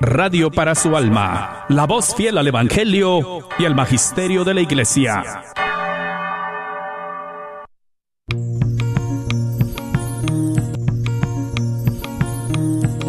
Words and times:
Radio 0.00 0.52
para 0.52 0.76
su 0.76 0.96
alma, 0.96 1.64
la 1.68 1.84
voz 1.84 2.14
fiel 2.14 2.38
al 2.38 2.46
Evangelio 2.46 3.40
y 3.58 3.64
al 3.64 3.74
Magisterio 3.74 4.44
de 4.44 4.54
la 4.54 4.60
Iglesia. 4.60 5.24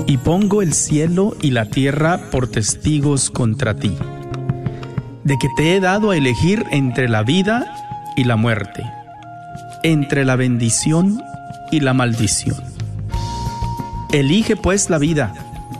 Y 0.07 0.17
pongo 0.17 0.63
el 0.63 0.73
cielo 0.73 1.36
y 1.44 1.52
la 1.52 1.65
tierra 1.65 2.31
por 2.31 2.47
testigos 2.47 3.29
contra 3.29 3.76
ti, 3.76 3.96
de 5.24 5.37
que 5.37 5.47
te 5.56 5.76
he 5.76 5.79
dado 5.79 6.10
a 6.10 6.17
elegir 6.17 6.65
entre 6.71 7.08
la 7.08 7.21
vida 7.21 7.71
y 8.15 8.24
la 8.24 8.35
muerte, 8.35 8.83
entre 9.83 10.26
la 10.26 10.35
bendición 10.35 11.21
y 11.69 11.81
la 11.81 11.94
maldición. 11.94 12.58
Elige 14.12 14.56
pues 14.56 14.90
la 14.90 14.97
vida 14.97 15.49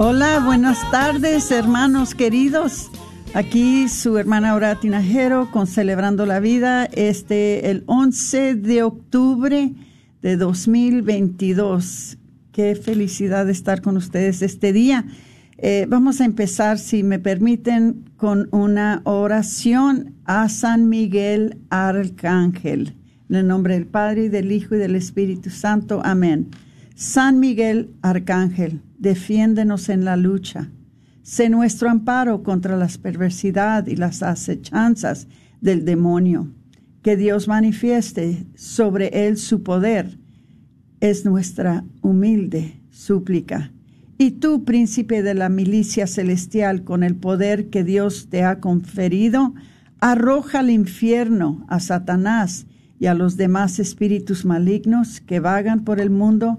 Hola, 0.00 0.38
buenas 0.38 0.88
tardes, 0.92 1.50
hermanos 1.50 2.14
queridos. 2.14 2.88
Aquí 3.34 3.88
su 3.88 4.16
hermana 4.16 4.50
Aura 4.50 4.78
Tinajero 4.78 5.50
con 5.50 5.66
Celebrando 5.66 6.24
la 6.24 6.38
Vida, 6.38 6.84
este 6.84 7.68
el 7.68 7.82
11 7.86 8.54
de 8.54 8.84
octubre 8.84 9.72
de 10.22 10.36
2022. 10.36 12.16
Qué 12.52 12.76
felicidad 12.76 13.50
estar 13.50 13.82
con 13.82 13.96
ustedes 13.96 14.40
este 14.42 14.72
día. 14.72 15.04
Eh, 15.56 15.86
vamos 15.88 16.20
a 16.20 16.26
empezar, 16.26 16.78
si 16.78 17.02
me 17.02 17.18
permiten, 17.18 18.04
con 18.16 18.48
una 18.52 19.00
oración 19.02 20.14
a 20.26 20.48
San 20.48 20.88
Miguel 20.88 21.58
Arcángel. 21.70 22.94
En 23.28 23.34
el 23.34 23.48
nombre 23.48 23.74
del 23.74 23.86
Padre, 23.86 24.26
y 24.26 24.28
del 24.28 24.52
Hijo 24.52 24.76
y 24.76 24.78
del 24.78 24.94
Espíritu 24.94 25.50
Santo. 25.50 26.00
Amén. 26.04 26.50
San 27.00 27.38
Miguel 27.38 27.94
Arcángel, 28.02 28.82
defiéndenos 28.98 29.88
en 29.88 30.04
la 30.04 30.16
lucha. 30.16 30.72
Sé 31.22 31.48
nuestro 31.48 31.88
amparo 31.88 32.42
contra 32.42 32.76
las 32.76 32.98
perversidad 32.98 33.86
y 33.86 33.94
las 33.94 34.24
acechanzas 34.24 35.28
del 35.60 35.84
demonio. 35.84 36.52
Que 37.02 37.16
Dios 37.16 37.46
manifieste 37.46 38.48
sobre 38.56 39.28
él 39.28 39.36
su 39.36 39.62
poder. 39.62 40.18
Es 40.98 41.24
nuestra 41.24 41.84
humilde 42.02 42.80
súplica. 42.90 43.70
Y 44.18 44.32
tú, 44.32 44.64
príncipe 44.64 45.22
de 45.22 45.34
la 45.34 45.48
milicia 45.48 46.08
celestial, 46.08 46.82
con 46.82 47.04
el 47.04 47.14
poder 47.14 47.70
que 47.70 47.84
Dios 47.84 48.26
te 48.28 48.42
ha 48.42 48.58
conferido, 48.58 49.54
arroja 50.00 50.58
al 50.58 50.70
infierno 50.70 51.64
a 51.68 51.78
Satanás 51.78 52.66
y 52.98 53.06
a 53.06 53.14
los 53.14 53.36
demás 53.36 53.78
espíritus 53.78 54.44
malignos 54.44 55.20
que 55.20 55.38
vagan 55.38 55.84
por 55.84 56.00
el 56.00 56.10
mundo 56.10 56.58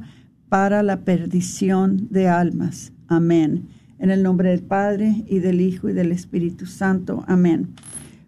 para 0.50 0.84
la 0.84 1.02
perdición 1.02 2.08
de 2.10 2.28
almas. 2.28 2.92
Amén. 3.08 3.70
En 4.00 4.10
el 4.12 4.24
nombre 4.24 4.50
del 4.50 4.64
Padre 4.64 5.24
y 5.28 5.40
del 5.40 5.62
Hijo 5.62 5.90
y 5.90 5.94
del 5.94 6.12
Espíritu 6.12 6.66
Santo. 6.66 7.24
Amén. 7.28 7.76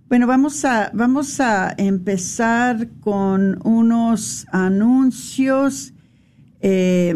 Bueno, 0.07 0.27
vamos 0.27 0.65
a, 0.65 0.91
vamos 0.93 1.39
a 1.39 1.73
empezar 1.77 2.89
con 2.99 3.59
unos 3.65 4.45
anuncios. 4.51 5.93
Eh, 6.59 7.15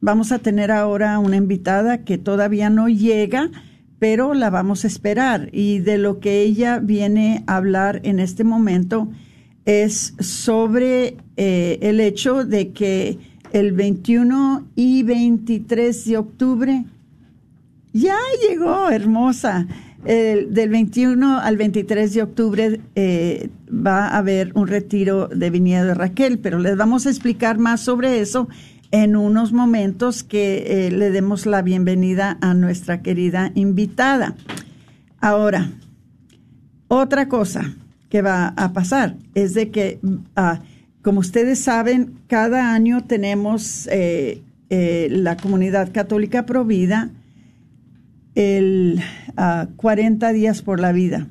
vamos 0.00 0.32
a 0.32 0.40
tener 0.40 0.70
ahora 0.72 1.18
una 1.20 1.36
invitada 1.36 2.04
que 2.04 2.18
todavía 2.18 2.68
no 2.68 2.88
llega, 2.88 3.50
pero 4.00 4.34
la 4.34 4.50
vamos 4.50 4.84
a 4.84 4.88
esperar. 4.88 5.50
Y 5.52 5.78
de 5.78 5.98
lo 5.98 6.18
que 6.18 6.42
ella 6.42 6.80
viene 6.80 7.44
a 7.46 7.56
hablar 7.56 8.00
en 8.02 8.18
este 8.18 8.42
momento 8.42 9.08
es 9.64 10.14
sobre 10.18 11.16
eh, 11.36 11.78
el 11.82 12.00
hecho 12.00 12.44
de 12.44 12.72
que 12.72 13.18
el 13.52 13.72
21 13.72 14.66
y 14.74 15.02
23 15.02 16.04
de 16.04 16.16
octubre 16.16 16.84
ya 17.92 18.16
llegó, 18.48 18.90
hermosa. 18.90 19.66
El, 20.04 20.54
del 20.54 20.70
21 20.70 21.40
al 21.40 21.56
23 21.56 22.14
de 22.14 22.22
octubre 22.22 22.80
eh, 22.94 23.50
va 23.68 24.06
a 24.06 24.18
haber 24.18 24.52
un 24.54 24.68
retiro 24.68 25.26
de 25.26 25.50
viñedo 25.50 25.86
de 25.86 25.94
Raquel, 25.94 26.38
pero 26.38 26.58
les 26.58 26.76
vamos 26.76 27.06
a 27.06 27.10
explicar 27.10 27.58
más 27.58 27.80
sobre 27.80 28.20
eso 28.20 28.48
en 28.90 29.16
unos 29.16 29.52
momentos 29.52 30.22
que 30.22 30.86
eh, 30.86 30.90
le 30.90 31.10
demos 31.10 31.46
la 31.46 31.62
bienvenida 31.62 32.38
a 32.40 32.54
nuestra 32.54 33.02
querida 33.02 33.50
invitada. 33.54 34.36
Ahora, 35.20 35.72
otra 36.86 37.28
cosa 37.28 37.74
que 38.08 38.22
va 38.22 38.54
a 38.56 38.72
pasar 38.72 39.16
es 39.34 39.54
de 39.54 39.70
que, 39.70 39.98
ah, 40.36 40.60
como 41.08 41.20
ustedes 41.20 41.58
saben, 41.58 42.18
cada 42.26 42.74
año 42.74 43.02
tenemos 43.04 43.88
eh, 43.90 44.42
eh, 44.68 45.08
la 45.10 45.38
comunidad 45.38 45.90
católica 45.90 46.44
provida 46.44 47.08
el 48.34 49.00
40 49.76 50.30
días 50.34 50.60
por 50.60 50.80
la 50.80 50.92
vida. 50.92 51.26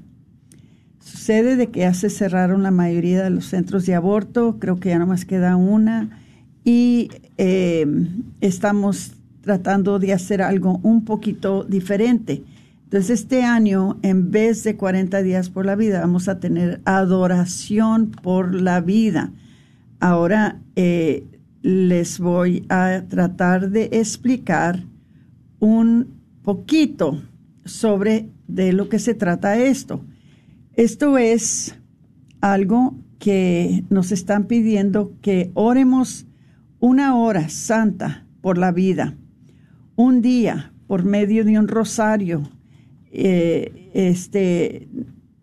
Sucede 1.00 1.58
de 1.58 1.68
que 1.68 1.82
ya 1.82 1.94
se 1.94 2.10
cerraron 2.10 2.64
la 2.64 2.72
mayoría 2.72 3.24
de 3.24 3.30
los 3.30 3.46
centros 3.46 3.86
de 3.86 3.94
aborto, 3.94 4.58
creo 4.58 4.80
que 4.80 4.90
ya 4.90 4.98
no 4.98 5.06
más 5.06 5.26
queda 5.26 5.56
una, 5.56 6.24
y 6.64 7.10
eh, 7.38 7.86
estamos 8.42 9.12
tratando 9.42 10.00
de 10.00 10.12
hacer 10.12 10.42
algo 10.42 10.80
un 10.82 11.06
poquito 11.06 11.66
diferente. 11.66 12.42
Entonces, 12.86 13.12
este 13.12 13.44
año, 13.44 14.00
en 14.02 14.32
vez 14.32 14.64
de 14.64 14.76
40 14.76 15.22
días 15.22 15.52
por 15.52 15.68
la 15.68 15.76
vida, 15.76 16.02
vamos 16.02 16.28
a 16.30 16.40
tener 16.40 16.82
adoración 16.84 18.10
por 18.10 18.56
la 18.56 18.82
vida. 18.82 19.34
Ahora 20.00 20.62
eh, 20.76 21.26
les 21.62 22.20
voy 22.20 22.66
a 22.70 23.04
tratar 23.08 23.70
de 23.70 23.90
explicar 23.92 24.84
un 25.60 26.22
poquito 26.44 27.22
sobre 27.66 28.30
de 28.48 28.74
lo 28.74 28.90
que 28.90 29.00
se 29.00 29.14
trata 29.14 29.58
esto. 29.58 30.06
Esto 30.76 31.18
es 31.18 31.76
algo 32.42 32.96
que 33.20 33.84
nos 33.90 34.12
están 34.12 34.46
pidiendo 34.46 35.14
que 35.22 35.52
oremos 35.56 36.28
una 36.80 37.18
hora 37.18 37.50
santa 37.50 38.26
por 38.42 38.58
la 38.58 38.72
vida, 38.72 39.16
un 39.96 40.22
día 40.22 40.72
por 40.86 41.04
medio 41.04 41.44
de 41.44 41.58
un 41.58 41.68
rosario, 41.68 42.50
eh, 43.12 43.90
este, 43.94 44.88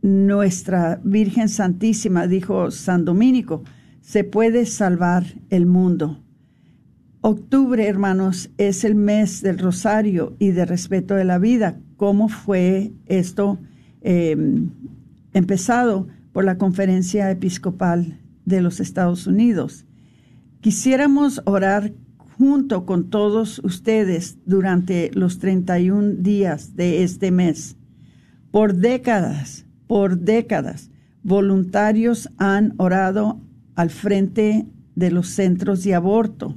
nuestra 0.01 1.01
Virgen 1.03 1.49
Santísima, 1.49 2.27
dijo 2.27 2.71
San 2.71 3.05
Domínico, 3.05 3.65
se 4.05 4.23
puede 4.23 4.67
salvar 4.67 5.25
el 5.49 5.65
mundo. 5.65 6.23
Octubre, 7.23 7.89
hermanos, 7.89 8.51
es 8.59 8.85
el 8.85 8.95
mes 8.95 9.41
del 9.41 9.59
rosario 9.59 10.37
y 10.39 10.51
de 10.51 10.67
respeto 10.67 11.15
de 11.15 11.25
la 11.25 11.39
vida. 11.39 11.81
¿Cómo 11.97 12.29
fue 12.29 12.93
esto 13.07 13.59
eh, 14.03 14.37
empezado 15.33 16.07
por 16.33 16.45
la 16.45 16.59
Conferencia 16.59 17.31
Episcopal 17.31 18.21
de 18.45 18.61
los 18.61 18.79
Estados 18.79 19.27
Unidos? 19.27 19.87
Quisiéramos 20.61 21.41
orar 21.47 21.95
junto 22.37 22.85
con 22.85 23.09
todos 23.09 23.59
ustedes 23.65 24.37
durante 24.45 25.13
los 25.15 25.39
31 25.39 26.17
días 26.19 26.77
de 26.77 27.05
este 27.05 27.31
mes, 27.31 27.79
por 28.51 28.75
décadas, 28.75 29.65
por 29.87 30.19
décadas, 30.19 30.91
voluntarios 31.23 32.29
han 32.37 32.75
orado 32.77 33.41
al 33.75 33.91
frente 33.91 34.67
de 34.95 35.11
los 35.11 35.29
centros 35.29 35.83
de 35.85 35.95
aborto. 35.95 36.57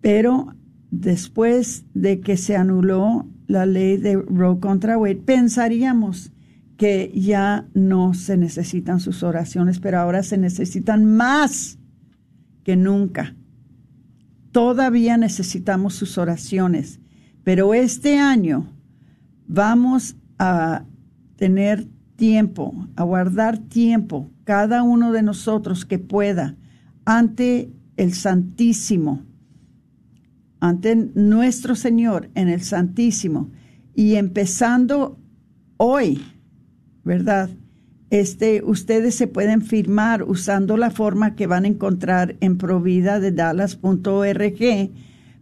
Pero 0.00 0.54
después 0.90 1.84
de 1.94 2.20
que 2.20 2.36
se 2.36 2.56
anuló 2.56 3.26
la 3.46 3.66
ley 3.66 3.96
de 3.96 4.16
Roe 4.16 4.60
contra 4.60 4.98
Wade, 4.98 5.16
pensaríamos 5.16 6.32
que 6.76 7.12
ya 7.14 7.68
no 7.74 8.14
se 8.14 8.36
necesitan 8.36 9.00
sus 9.00 9.22
oraciones, 9.22 9.78
pero 9.80 9.98
ahora 9.98 10.22
se 10.22 10.38
necesitan 10.38 11.04
más 11.04 11.78
que 12.64 12.76
nunca. 12.76 13.34
Todavía 14.50 15.16
necesitamos 15.16 15.94
sus 15.94 16.18
oraciones, 16.18 17.00
pero 17.44 17.74
este 17.74 18.18
año 18.18 18.72
vamos 19.46 20.16
a 20.38 20.84
tener 21.36 21.86
tiempo, 22.16 22.88
a 22.96 23.02
guardar 23.04 23.58
tiempo, 23.58 24.30
cada 24.44 24.82
uno 24.82 25.12
de 25.12 25.22
nosotros 25.22 25.84
que 25.84 25.98
pueda, 25.98 26.56
ante 27.04 27.72
el 27.96 28.14
Santísimo, 28.14 29.22
ante 30.60 30.96
nuestro 31.14 31.74
Señor 31.74 32.30
en 32.34 32.48
el 32.48 32.62
Santísimo, 32.62 33.50
y 33.94 34.14
empezando 34.14 35.18
hoy, 35.76 36.22
¿verdad? 37.04 37.50
Este, 38.10 38.62
ustedes 38.64 39.14
se 39.14 39.26
pueden 39.26 39.62
firmar 39.62 40.22
usando 40.22 40.76
la 40.76 40.90
forma 40.90 41.34
que 41.34 41.46
van 41.46 41.64
a 41.64 41.68
encontrar 41.68 42.36
en 42.40 42.58
provida 42.58 43.18
de 43.18 43.32
dallas.org 43.32 44.90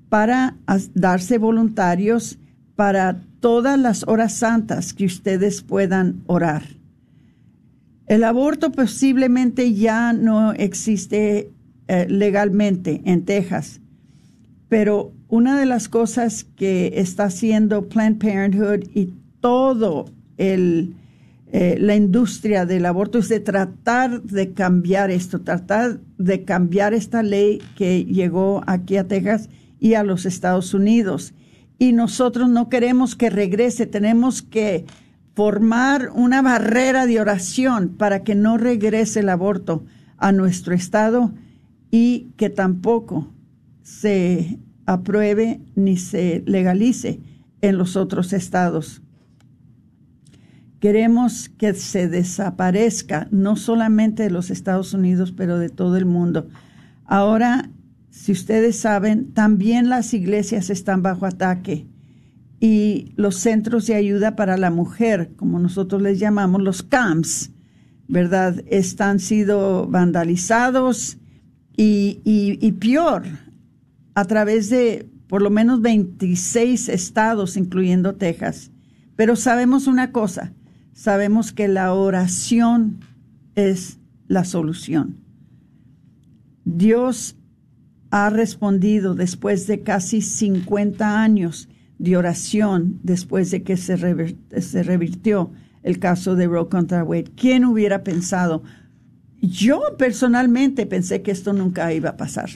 para 0.08 0.56
darse 0.94 1.38
voluntarios 1.38 2.38
para 2.76 3.20
todas 3.40 3.78
las 3.78 4.06
horas 4.08 4.34
santas 4.34 4.94
que 4.94 5.04
ustedes 5.04 5.62
puedan 5.62 6.22
orar. 6.26 6.62
El 8.06 8.24
aborto 8.24 8.72
posiblemente 8.72 9.74
ya 9.74 10.12
no 10.12 10.52
existe 10.52 11.50
eh, 11.88 12.06
legalmente 12.08 13.00
en 13.04 13.24
Texas, 13.24 13.80
pero 14.68 15.12
una 15.28 15.58
de 15.58 15.66
las 15.66 15.88
cosas 15.88 16.44
que 16.44 16.92
está 16.96 17.24
haciendo 17.24 17.88
Planned 17.88 18.18
Parenthood 18.18 18.88
y 18.94 19.12
todo 19.40 20.06
eh, 20.38 21.76
la 21.78 21.94
industria 21.94 22.64
del 22.64 22.86
aborto 22.86 23.18
es 23.18 23.28
de 23.28 23.40
tratar 23.40 24.22
de 24.22 24.52
cambiar 24.52 25.10
esto, 25.10 25.42
tratar 25.42 26.00
de 26.16 26.44
cambiar 26.44 26.94
esta 26.94 27.22
ley 27.22 27.60
que 27.76 28.04
llegó 28.04 28.62
aquí 28.66 28.96
a 28.96 29.06
Texas 29.06 29.50
y 29.78 29.94
a 29.94 30.02
los 30.02 30.24
Estados 30.24 30.72
Unidos. 30.72 31.34
Y 31.78 31.92
nosotros 31.92 32.48
no 32.48 32.68
queremos 32.68 33.16
que 33.16 33.28
regrese, 33.28 33.86
tenemos 33.86 34.40
que 34.40 34.86
formar 35.34 36.10
una 36.14 36.42
barrera 36.42 37.06
de 37.06 37.20
oración 37.20 37.90
para 37.90 38.22
que 38.22 38.34
no 38.34 38.58
regrese 38.58 39.20
el 39.20 39.28
aborto 39.28 39.84
a 40.18 40.32
nuestro 40.32 40.74
estado 40.74 41.32
y 41.90 42.32
que 42.36 42.50
tampoco 42.50 43.32
se 43.82 44.58
apruebe 44.86 45.60
ni 45.74 45.96
se 45.96 46.42
legalice 46.46 47.20
en 47.60 47.78
los 47.78 47.96
otros 47.96 48.32
estados. 48.32 49.02
Queremos 50.80 51.48
que 51.48 51.74
se 51.74 52.08
desaparezca 52.08 53.28
no 53.30 53.56
solamente 53.56 54.24
de 54.24 54.30
los 54.30 54.50
Estados 54.50 54.94
Unidos, 54.94 55.32
pero 55.32 55.58
de 55.58 55.68
todo 55.68 55.96
el 55.96 56.06
mundo. 56.06 56.48
Ahora 57.04 57.70
si 58.12 58.30
ustedes 58.30 58.78
saben, 58.78 59.32
también 59.32 59.88
las 59.88 60.12
iglesias 60.12 60.68
están 60.68 61.02
bajo 61.02 61.24
ataque 61.24 61.86
y 62.62 63.12
los 63.16 63.38
centros 63.38 63.88
de 63.88 63.96
ayuda 63.96 64.36
para 64.36 64.56
la 64.56 64.70
mujer, 64.70 65.32
como 65.34 65.58
nosotros 65.58 66.00
les 66.00 66.20
llamamos, 66.20 66.62
los 66.62 66.84
camps, 66.84 67.50
¿verdad? 68.06 68.62
Están 68.68 69.18
sido 69.18 69.88
vandalizados 69.88 71.18
y, 71.76 72.20
y, 72.24 72.72
peor, 72.72 73.24
a 74.14 74.24
través 74.26 74.70
de 74.70 75.10
por 75.26 75.42
lo 75.42 75.50
menos 75.50 75.80
26 75.80 76.88
estados, 76.88 77.56
incluyendo 77.56 78.14
Texas. 78.14 78.70
Pero 79.16 79.34
sabemos 79.34 79.88
una 79.88 80.12
cosa, 80.12 80.52
sabemos 80.92 81.52
que 81.52 81.66
la 81.66 81.92
oración 81.92 83.00
es 83.56 83.98
la 84.28 84.44
solución. 84.44 85.16
Dios 86.64 87.34
ha 88.12 88.30
respondido 88.30 89.16
después 89.16 89.66
de 89.66 89.82
casi 89.82 90.22
50 90.22 91.20
años 91.20 91.68
de 91.98 92.16
oración, 92.16 92.98
después 93.02 93.50
de 93.50 93.62
que 93.62 93.76
se, 93.76 93.96
se 94.60 94.82
revirtió 94.82 95.52
el 95.82 95.98
caso 95.98 96.36
de 96.36 96.46
Roe 96.46 96.68
contra 96.68 97.04
Wade. 97.04 97.32
¿Quién 97.36 97.64
hubiera 97.64 98.02
pensado? 98.02 98.62
Yo 99.40 99.82
personalmente 99.98 100.86
pensé 100.86 101.22
que 101.22 101.32
esto 101.32 101.52
nunca 101.52 101.92
iba 101.92 102.10
a 102.10 102.16
pasar. 102.16 102.50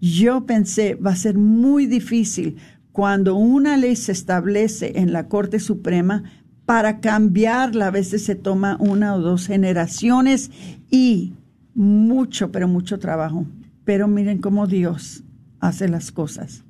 Yo 0.00 0.46
pensé, 0.46 0.94
va 0.94 1.10
a 1.10 1.16
ser 1.16 1.36
muy 1.36 1.86
difícil 1.86 2.56
cuando 2.92 3.34
una 3.34 3.76
ley 3.76 3.96
se 3.96 4.12
establece 4.12 4.92
en 5.00 5.12
la 5.12 5.28
Corte 5.28 5.58
Suprema 5.58 6.22
para 6.66 7.00
cambiarla. 7.00 7.88
A 7.88 7.90
veces 7.90 8.24
se 8.24 8.34
toma 8.34 8.76
una 8.78 9.14
o 9.14 9.20
dos 9.20 9.46
generaciones 9.46 10.50
y 10.90 11.32
mucho, 11.74 12.52
pero 12.52 12.68
mucho 12.68 12.98
trabajo. 12.98 13.46
Pero 13.84 14.06
miren 14.08 14.38
cómo 14.38 14.66
Dios 14.66 15.24
hace 15.60 15.88
las 15.88 16.12
cosas. 16.12 16.63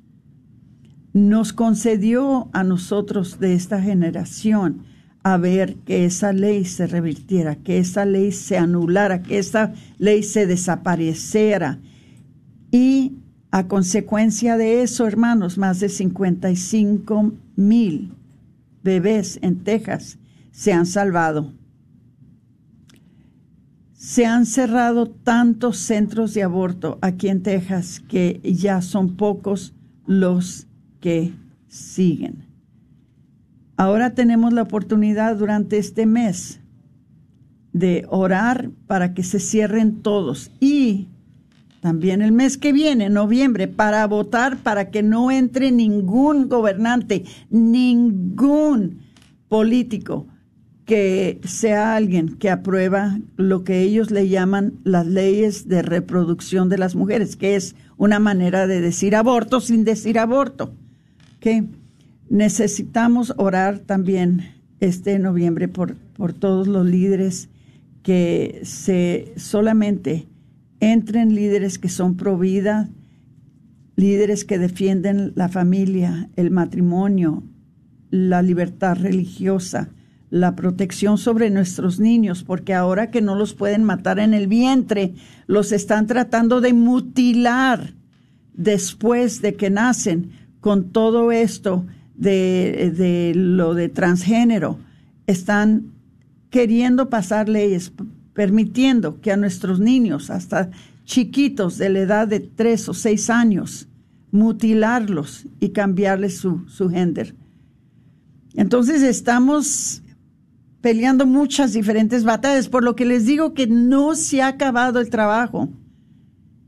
Nos 1.15 1.53
concedió 1.53 2.49
a 2.51 2.65
nosotros 2.65 3.39
de 3.39 3.53
esta 3.53 3.81
generación 3.81 4.83
a 5.23 5.37
ver 5.37 5.77
que 5.77 6.03
esa 6.03 6.33
ley 6.33 6.65
se 6.65 6.87
revirtiera, 6.87 7.55
que 7.55 7.77
esa 7.77 8.03
ley 8.03 8.33
se 8.33 8.57
anulara, 8.57 9.23
que 9.23 9.39
esa 9.39 9.71
ley 9.97 10.23
se 10.23 10.45
desapareciera. 10.45 11.79
Y 12.69 13.13
a 13.49 13.69
consecuencia 13.69 14.57
de 14.57 14.83
eso, 14.83 15.07
hermanos, 15.07 15.57
más 15.57 15.79
de 15.79 15.87
55 15.87 17.31
mil 17.55 18.13
bebés 18.83 19.39
en 19.41 19.63
Texas 19.63 20.19
se 20.51 20.73
han 20.73 20.85
salvado 20.85 21.53
se 24.05 24.27
han 24.27 24.45
cerrado 24.45 25.07
tantos 25.07 25.77
centros 25.77 26.35
de 26.35 26.43
aborto 26.43 26.99
aquí 27.01 27.27
en 27.27 27.41
Texas 27.41 27.99
que 28.07 28.39
ya 28.43 28.83
son 28.83 29.15
pocos 29.15 29.73
los 30.05 30.67
que 31.05 31.33
siguen. 31.67 32.47
Ahora 33.77 34.15
tenemos 34.15 34.53
la 34.53 34.63
oportunidad 34.63 35.35
durante 35.35 35.77
este 35.77 36.07
mes 36.07 36.61
de 37.73 38.07
orar 38.09 38.71
para 38.87 39.13
que 39.13 39.21
se 39.21 39.39
cierren 39.39 40.01
todos 40.01 40.49
y 40.59 41.09
también 41.79 42.23
el 42.23 42.31
mes 42.31 42.57
que 42.57 42.73
viene, 42.73 43.11
noviembre, 43.11 43.67
para 43.67 44.07
votar 44.07 44.57
para 44.57 44.89
que 44.89 45.03
no 45.03 45.29
entre 45.29 45.71
ningún 45.71 46.49
gobernante, 46.49 47.23
ningún 47.51 49.01
político 49.47 50.25
que 50.85 51.39
sea 51.43 51.95
alguien 51.95 52.35
que 52.37 52.49
aprueba 52.49 53.19
lo 53.35 53.63
que 53.63 53.83
ellos 53.83 54.09
le 54.09 54.27
llaman 54.27 54.79
las 54.83 55.05
leyes 55.05 55.67
de 55.67 55.83
reproducción 55.83 56.67
de 56.67 56.79
las 56.79 56.95
mujeres, 56.95 57.35
que 57.35 57.55
es 57.55 57.75
una 57.95 58.17
manera 58.17 58.65
de 58.65 58.81
decir 58.81 59.15
aborto 59.15 59.61
sin 59.61 59.83
decir 59.83 60.17
aborto. 60.17 60.73
Necesitamos 62.29 63.33
orar 63.37 63.79
también 63.79 64.41
este 64.79 65.19
noviembre 65.19 65.67
por, 65.67 65.95
por 65.95 66.33
todos 66.33 66.67
los 66.67 66.85
líderes 66.85 67.49
que 68.03 68.61
se 68.63 69.33
solamente 69.37 70.27
entren 70.79 71.33
líderes 71.33 71.79
que 71.79 71.89
son 71.89 72.17
pro 72.17 72.37
vida, 72.37 72.89
líderes 73.95 74.45
que 74.45 74.59
defienden 74.59 75.33
la 75.35 75.49
familia, 75.49 76.29
el 76.35 76.51
matrimonio, 76.51 77.43
la 78.09 78.41
libertad 78.41 78.97
religiosa, 78.97 79.89
la 80.29 80.55
protección 80.55 81.17
sobre 81.17 81.49
nuestros 81.49 81.99
niños, 81.99 82.43
porque 82.43 82.73
ahora 82.73 83.09
que 83.09 83.21
no 83.21 83.35
los 83.35 83.53
pueden 83.53 83.83
matar 83.83 84.19
en 84.19 84.33
el 84.33 84.47
vientre, 84.47 85.13
los 85.47 85.71
están 85.71 86.07
tratando 86.07 86.61
de 86.61 86.73
mutilar 86.73 87.93
después 88.53 89.41
de 89.41 89.55
que 89.55 89.69
nacen 89.69 90.31
con 90.65 90.89
todo 90.89 91.31
esto 91.31 91.85
de, 92.15 92.91
de 92.97 93.33
lo 93.35 93.75
de 93.75 93.87
transgénero. 93.87 94.79
Están 95.27 95.91
queriendo 96.49 97.07
pasar 97.07 97.47
leyes 97.47 97.93
permitiendo 98.33 99.21
que 99.21 99.31
a 99.31 99.37
nuestros 99.37 99.79
niños, 99.79 100.31
hasta 100.31 100.71
chiquitos 101.03 101.77
de 101.77 101.89
la 101.89 101.99
edad 101.99 102.27
de 102.27 102.39
tres 102.39 102.89
o 102.89 102.95
seis 102.95 103.29
años, 103.29 103.87
mutilarlos 104.31 105.45
y 105.59 105.69
cambiarles 105.69 106.37
su, 106.37 106.67
su 106.67 106.89
gender. 106.89 107.35
Entonces 108.55 109.03
estamos 109.03 110.01
peleando 110.81 111.27
muchas 111.27 111.73
diferentes 111.73 112.23
batallas, 112.23 112.69
por 112.69 112.83
lo 112.83 112.95
que 112.95 113.05
les 113.05 113.27
digo 113.27 113.53
que 113.53 113.67
no 113.67 114.15
se 114.15 114.41
ha 114.41 114.47
acabado 114.47 114.99
el 114.99 115.11
trabajo, 115.11 115.69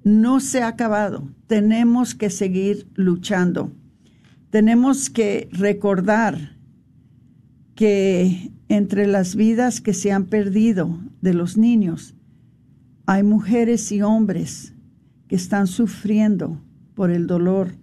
no 0.04 0.39
se 0.39 0.62
ha 0.62 0.68
acabado, 0.68 1.27
tenemos 1.48 2.13
que 2.13 2.30
seguir 2.30 2.86
luchando, 2.94 3.72
tenemos 4.50 5.10
que 5.10 5.50
recordar 5.51 6.58
que 7.75 8.51
entre 8.70 9.08
las 9.08 9.36
vidas 9.36 9.82
que 9.82 9.94
se 9.94 10.12
han 10.12 10.25
perdido 10.25 11.00
de 11.22 11.34
los 11.34 11.58
niños, 11.58 12.16
hay 13.06 13.24
mujeres 13.24 13.92
y 13.92 14.01
hombres 14.01 14.74
que 15.27 15.36
están 15.36 15.68
sufriendo 15.68 16.62
por 16.96 17.12
el 17.12 17.27
dolor 17.27 17.74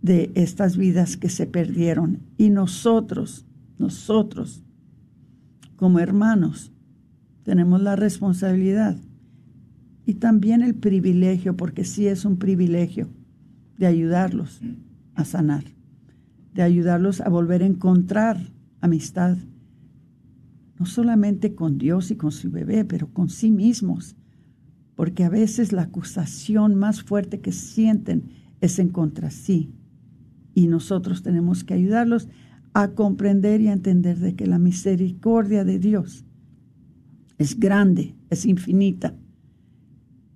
de 0.00 0.32
estas 0.34 0.76
vidas 0.76 1.16
que 1.16 1.28
se 1.28 1.46
perdieron. 1.46 2.20
Y 2.38 2.50
nosotros, 2.50 3.46
nosotros, 3.78 4.64
como 5.76 5.98
hermanos, 5.98 6.72
tenemos 7.44 7.82
la 7.82 7.96
responsabilidad 7.96 8.96
y 10.06 10.14
también 10.14 10.62
el 10.62 10.74
privilegio, 10.74 11.56
porque 11.56 11.84
sí 11.84 12.06
es 12.06 12.24
un 12.24 12.38
privilegio, 12.38 13.08
de 13.78 13.86
ayudarlos 13.86 14.60
a 15.14 15.24
sanar, 15.24 15.64
de 16.54 16.62
ayudarlos 16.62 17.20
a 17.20 17.28
volver 17.28 17.62
a 17.62 17.66
encontrar 17.66 18.38
amistad, 18.80 19.36
no 20.78 20.86
solamente 20.86 21.54
con 21.54 21.78
Dios 21.78 22.10
y 22.10 22.16
con 22.16 22.32
su 22.32 22.50
bebé, 22.50 22.84
pero 22.84 23.12
con 23.12 23.28
sí 23.28 23.50
mismos, 23.50 24.16
porque 24.94 25.24
a 25.24 25.28
veces 25.28 25.72
la 25.72 25.82
acusación 25.82 26.74
más 26.74 27.02
fuerte 27.02 27.40
que 27.40 27.52
sienten 27.52 28.30
es 28.60 28.78
en 28.78 28.88
contra 28.88 29.30
sí, 29.30 29.72
y 30.54 30.66
nosotros 30.66 31.22
tenemos 31.22 31.64
que 31.64 31.74
ayudarlos 31.74 32.28
a 32.74 32.88
comprender 32.88 33.60
y 33.60 33.68
a 33.68 33.72
entender 33.72 34.18
de 34.18 34.34
que 34.34 34.46
la 34.46 34.58
misericordia 34.58 35.64
de 35.64 35.78
Dios 35.78 36.24
es 37.38 37.58
grande, 37.58 38.14
es 38.30 38.46
infinita, 38.46 39.14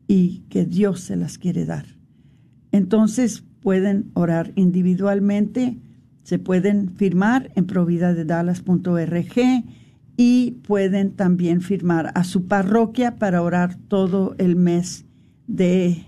y 0.09 0.41
que 0.49 0.65
Dios 0.65 1.01
se 1.01 1.17
las 1.17 1.39
quiere 1.39 1.65
dar. 1.65 1.87
Entonces 2.73 3.45
pueden 3.67 4.13
orar 4.15 4.53
individualmente, 4.55 5.77
se 6.23 6.39
pueden 6.39 6.91
firmar 6.91 7.51
en 7.57 7.67
providadedallas.org 7.67 9.65
y 10.17 10.53
pueden 10.65 11.11
también 11.11 11.61
firmar 11.61 12.13
a 12.15 12.23
su 12.23 12.47
parroquia 12.47 13.17
para 13.17 13.43
orar 13.43 13.75
todo 13.89 14.37
el 14.39 14.55
mes 14.55 15.05
de 15.49 16.07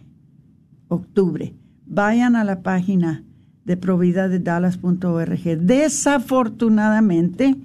octubre. 0.87 1.53
Vayan 1.85 2.37
a 2.37 2.45
la 2.45 2.63
página 2.63 3.25
de 3.65 3.77
providadedallas.org. 3.77 5.59
Desafortunadamente, 5.59 7.57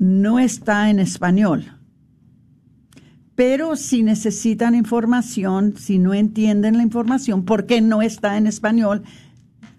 no 0.00 0.40
está 0.40 0.90
en 0.90 0.98
español. 0.98 1.66
Pero 3.34 3.76
si 3.76 4.02
necesitan 4.02 4.74
información, 4.74 5.72
si 5.78 5.98
no 5.98 6.12
entienden 6.12 6.76
la 6.76 6.82
información, 6.82 7.44
porque 7.44 7.80
no 7.80 8.02
está 8.02 8.36
en 8.36 8.46
español, 8.46 9.04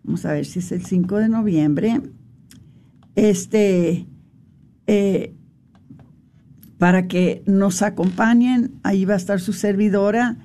Vamos 0.03 0.25
a 0.27 0.33
ver 0.33 0.45
si 0.45 0.59
es 0.59 0.73
el 0.73 0.85
5 0.85 1.17
de 1.17 1.29
noviembre. 1.29 2.01
Este, 3.15 4.07
eh, 4.87 5.35
para 6.79 7.09
que 7.09 7.43
nos 7.47 7.83
acompañen, 7.83 8.75
ahí 8.83 9.05
va 9.05 9.15
a 9.15 9.19
estar 9.19 9.41
su 9.41 9.53
servidora. 9.53 10.37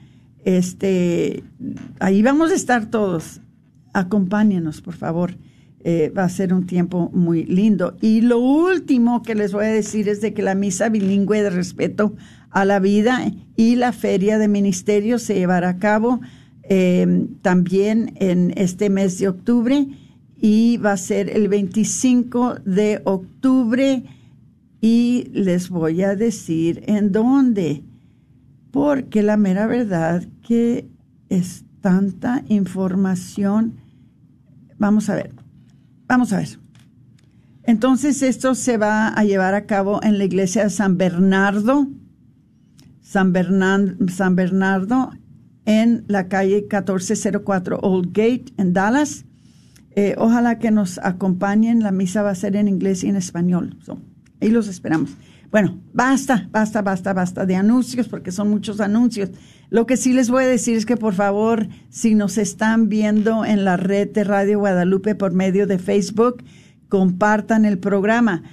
Este, 0.46 1.44
ahí 2.00 2.22
vamos 2.22 2.52
a 2.52 2.56
estar 2.56 2.86
todos. 2.86 3.42
Acompáñenos, 3.94 4.82
por 4.82 4.94
favor. 4.94 5.36
Eh, 5.82 6.12
va 6.16 6.26
a 6.26 6.30
ser 6.30 6.54
un 6.54 6.66
tiempo 6.66 7.10
muy 7.14 7.46
lindo. 7.46 7.96
Y 8.02 8.20
lo 8.20 8.38
último 8.40 9.24
que 9.24 9.34
les 9.34 9.54
voy 9.54 9.66
a 9.66 9.70
decir 9.70 10.10
es 10.10 10.20
de 10.20 10.34
que 10.34 10.42
la 10.42 10.54
misa 10.54 10.90
bilingüe 10.90 11.42
de 11.42 11.50
respeto 11.50 12.16
a 12.50 12.66
la 12.66 12.80
vida 12.80 13.32
y 13.56 13.76
la 13.78 13.94
feria 13.94 14.38
de 14.38 14.50
ministerio 14.50 15.20
se 15.20 15.36
llevará 15.36 15.70
a 15.70 15.78
cabo 15.78 16.20
em, 16.64 17.30
también 17.42 18.14
en 18.16 18.52
este 18.58 18.90
mes 18.90 19.20
de 19.20 19.30
octubre 19.30 19.88
y 20.36 20.78
va 20.78 20.94
a 20.94 20.98
ser 20.98 21.30
el 21.30 21.48
25 21.48 22.56
de 22.66 23.02
octubre 23.06 24.04
y 24.82 25.30
les 25.34 25.70
voy 25.70 26.04
a 26.04 26.16
decir 26.16 26.84
en 26.88 27.12
dónde, 27.12 27.84
porque 28.72 29.24
la 29.24 29.38
mera 29.38 29.66
verdad 29.68 30.24
que 30.46 30.90
es 31.30 31.64
tanta 31.82 32.44
información. 32.48 33.76
Vamos 34.78 35.10
a 35.10 35.16
ver, 35.16 35.39
Vamos 36.10 36.34
a 36.34 36.38
ver. 36.38 36.60
Entonces 37.64 38.24
esto 38.24 38.56
se 38.56 38.78
va 38.78 39.10
a 39.10 39.24
llevar 39.24 39.54
a 39.54 39.68
cabo 39.68 40.02
en 40.02 40.18
la 40.18 40.24
iglesia 40.26 40.64
de 40.64 40.72
San 40.72 40.98
Bernardo, 40.98 41.88
San, 43.00 43.32
San 44.08 44.36
Bernardo, 44.36 45.12
en 45.66 46.06
la 46.08 46.28
calle 46.28 46.62
1404 46.62 47.80
Old 47.84 48.08
Gate 48.08 48.46
en 48.58 48.74
Dallas. 48.74 49.26
Eh, 49.92 50.16
ojalá 50.18 50.58
que 50.58 50.72
nos 50.72 50.98
acompañen. 50.98 51.84
La 51.84 51.92
misa 51.92 52.24
va 52.24 52.32
a 52.32 52.36
ser 52.36 52.56
en 52.56 52.68
inglés 52.68 53.04
y 53.04 53.10
en 53.10 53.16
español. 53.16 53.78
ahí 54.42 54.50
los 54.50 54.68
esperamos. 54.68 55.12
Bueno, 55.52 55.82
basta, 55.94 56.48
basta, 56.52 56.82
basta, 56.82 57.14
basta 57.14 57.46
de 57.46 57.56
anuncios 57.56 58.08
porque 58.08 58.32
son 58.32 58.50
muchos 58.50 58.80
anuncios. 58.80 59.32
Lo 59.70 59.86
que 59.86 59.98
sí 59.98 60.14
les 60.14 60.30
voy 60.30 60.44
a 60.44 60.48
decir 60.48 60.78
es 60.78 60.86
que 60.86 60.98
por 60.98 61.14
favor, 61.14 61.68
si 61.90 62.14
nos 62.14 62.38
están 62.38 62.90
viendo 62.90 63.46
en 63.46 63.66
la 63.66 63.78
red 63.78 64.10
de 64.10 64.24
Radio 64.24 64.60
Guadalupe 64.60 65.16
por 65.16 65.34
medio 65.34 65.66
de 65.66 65.80
Facebook, 65.80 66.44
compartan 66.88 67.66
el 67.66 67.80
programa 67.80 68.44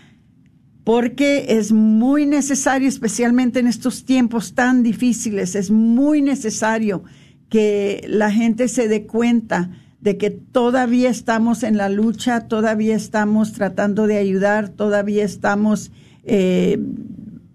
porque 0.85 1.47
es 1.49 1.73
muy 1.73 2.27
necesario, 2.27 2.89
especialmente 2.89 3.59
en 3.59 3.67
estos 3.67 4.05
tiempos 4.05 4.55
tan 4.55 4.85
difíciles, 4.85 5.57
es 5.57 5.69
muy 5.69 6.23
necesario 6.23 7.03
que 7.49 8.05
la 8.09 8.31
gente 8.31 8.69
se 8.69 8.87
dé 8.87 9.05
cuenta 9.05 9.71
de 10.01 10.17
que 10.17 10.31
todavía 10.31 11.11
estamos 11.11 11.65
en 11.65 11.77
la 11.77 11.89
lucha, 11.89 12.43
todavía 12.43 12.95
estamos 12.95 13.53
tratando 13.53 14.07
de 14.07 14.19
ayudar, 14.19 14.69
todavía 14.69 15.25
estamos 15.25 15.91
eh, 16.27 16.79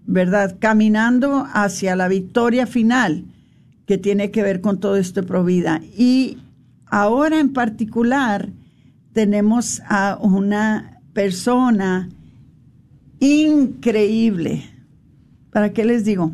¿verdad? 0.06 0.56
Caminando 0.58 1.46
hacia 1.52 1.94
la 1.94 2.08
victoria 2.08 2.66
final 2.66 3.24
que 3.86 3.98
tiene 3.98 4.30
que 4.30 4.42
ver 4.42 4.60
con 4.60 4.80
todo 4.80 4.96
esto 4.96 5.20
de 5.20 5.26
Provida. 5.26 5.80
Y 5.96 6.38
ahora 6.86 7.38
en 7.38 7.52
particular 7.52 8.48
tenemos 9.12 9.82
a 9.88 10.18
una 10.20 11.00
persona 11.12 12.08
increíble. 13.20 14.64
¿Para 15.50 15.72
qué 15.72 15.84
les 15.84 16.04
digo? 16.04 16.32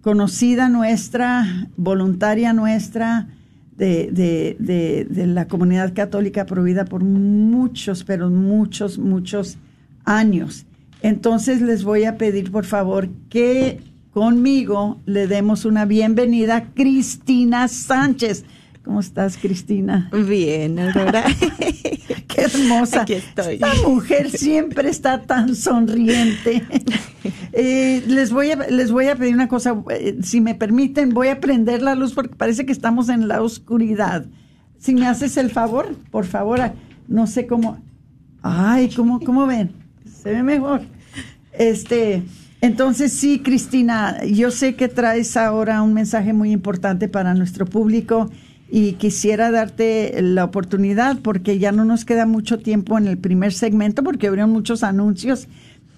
Conocida 0.00 0.68
nuestra, 0.68 1.68
voluntaria 1.76 2.52
nuestra, 2.52 3.28
de, 3.76 4.10
de, 4.12 5.06
de, 5.10 5.26
la 5.26 5.48
comunidad 5.48 5.94
católica 5.94 6.46
prohibida 6.46 6.84
por 6.84 7.02
muchos, 7.02 8.04
pero 8.04 8.30
muchos, 8.30 8.98
muchos 8.98 9.58
años. 10.04 10.66
Entonces 11.04 11.60
les 11.60 11.84
voy 11.84 12.04
a 12.04 12.16
pedir, 12.16 12.50
por 12.50 12.64
favor, 12.64 13.10
que 13.28 13.78
conmigo 14.10 15.02
le 15.04 15.26
demos 15.26 15.66
una 15.66 15.84
bienvenida 15.84 16.56
a 16.56 16.64
Cristina 16.72 17.68
Sánchez. 17.68 18.46
¿Cómo 18.82 19.00
estás, 19.00 19.36
Cristina? 19.36 20.10
Bien, 20.26 20.78
Aurora. 20.78 21.24
Qué 22.26 22.40
hermosa. 22.40 23.02
Aquí 23.02 23.12
estoy. 23.12 23.56
Esta 23.56 23.74
mujer 23.86 24.30
siempre 24.30 24.88
está 24.88 25.20
tan 25.20 25.54
sonriente. 25.54 26.64
Eh, 27.52 28.02
les, 28.06 28.32
voy 28.32 28.52
a, 28.52 28.56
les 28.56 28.90
voy 28.90 29.08
a 29.08 29.14
pedir 29.14 29.34
una 29.34 29.48
cosa, 29.48 29.76
eh, 29.90 30.16
si 30.22 30.40
me 30.40 30.54
permiten, 30.54 31.10
voy 31.10 31.28
a 31.28 31.38
prender 31.38 31.82
la 31.82 31.94
luz 31.94 32.14
porque 32.14 32.34
parece 32.34 32.64
que 32.64 32.72
estamos 32.72 33.10
en 33.10 33.28
la 33.28 33.42
oscuridad. 33.42 34.24
Si 34.78 34.94
me 34.94 35.06
haces 35.06 35.36
el 35.36 35.50
favor, 35.50 35.94
por 36.10 36.24
favor, 36.24 36.60
no 37.08 37.26
sé 37.26 37.46
cómo. 37.46 37.78
Ay, 38.40 38.88
¿cómo, 38.88 39.20
cómo 39.20 39.46
ven? 39.46 39.70
Se 40.06 40.32
ve 40.32 40.42
mejor. 40.42 40.93
Este, 41.58 42.22
entonces 42.60 43.12
sí, 43.12 43.40
Cristina, 43.40 44.24
yo 44.24 44.50
sé 44.50 44.74
que 44.74 44.88
traes 44.88 45.36
ahora 45.36 45.82
un 45.82 45.94
mensaje 45.94 46.32
muy 46.32 46.50
importante 46.50 47.08
para 47.08 47.34
nuestro 47.34 47.66
público 47.66 48.30
y 48.70 48.94
quisiera 48.94 49.50
darte 49.50 50.14
la 50.20 50.44
oportunidad 50.44 51.18
porque 51.20 51.58
ya 51.58 51.72
no 51.72 51.84
nos 51.84 52.04
queda 52.04 52.26
mucho 52.26 52.58
tiempo 52.58 52.98
en 52.98 53.06
el 53.06 53.18
primer 53.18 53.52
segmento 53.52 54.02
porque 54.02 54.26
abrieron 54.26 54.50
muchos 54.50 54.82
anuncios, 54.82 55.48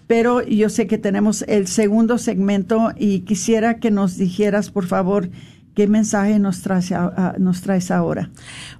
pero 0.07 0.43
yo 0.43 0.69
sé 0.69 0.87
que 0.87 0.99
tenemos 0.99 1.43
el 1.49 1.69
segundo 1.69 2.19
segmento 2.19 2.93
y 2.97 3.21
quisiera 3.21 3.79
que 3.79 3.91
nos 3.91 4.17
dijeras, 4.17 4.71
por 4.71 4.87
favor, 4.87 5.31
qué 5.75 5.87
mensaje 5.87 6.39
nos 6.39 6.63
traes, 6.63 6.93
nos 7.39 7.61
traes 7.61 7.91
ahora. 7.91 8.31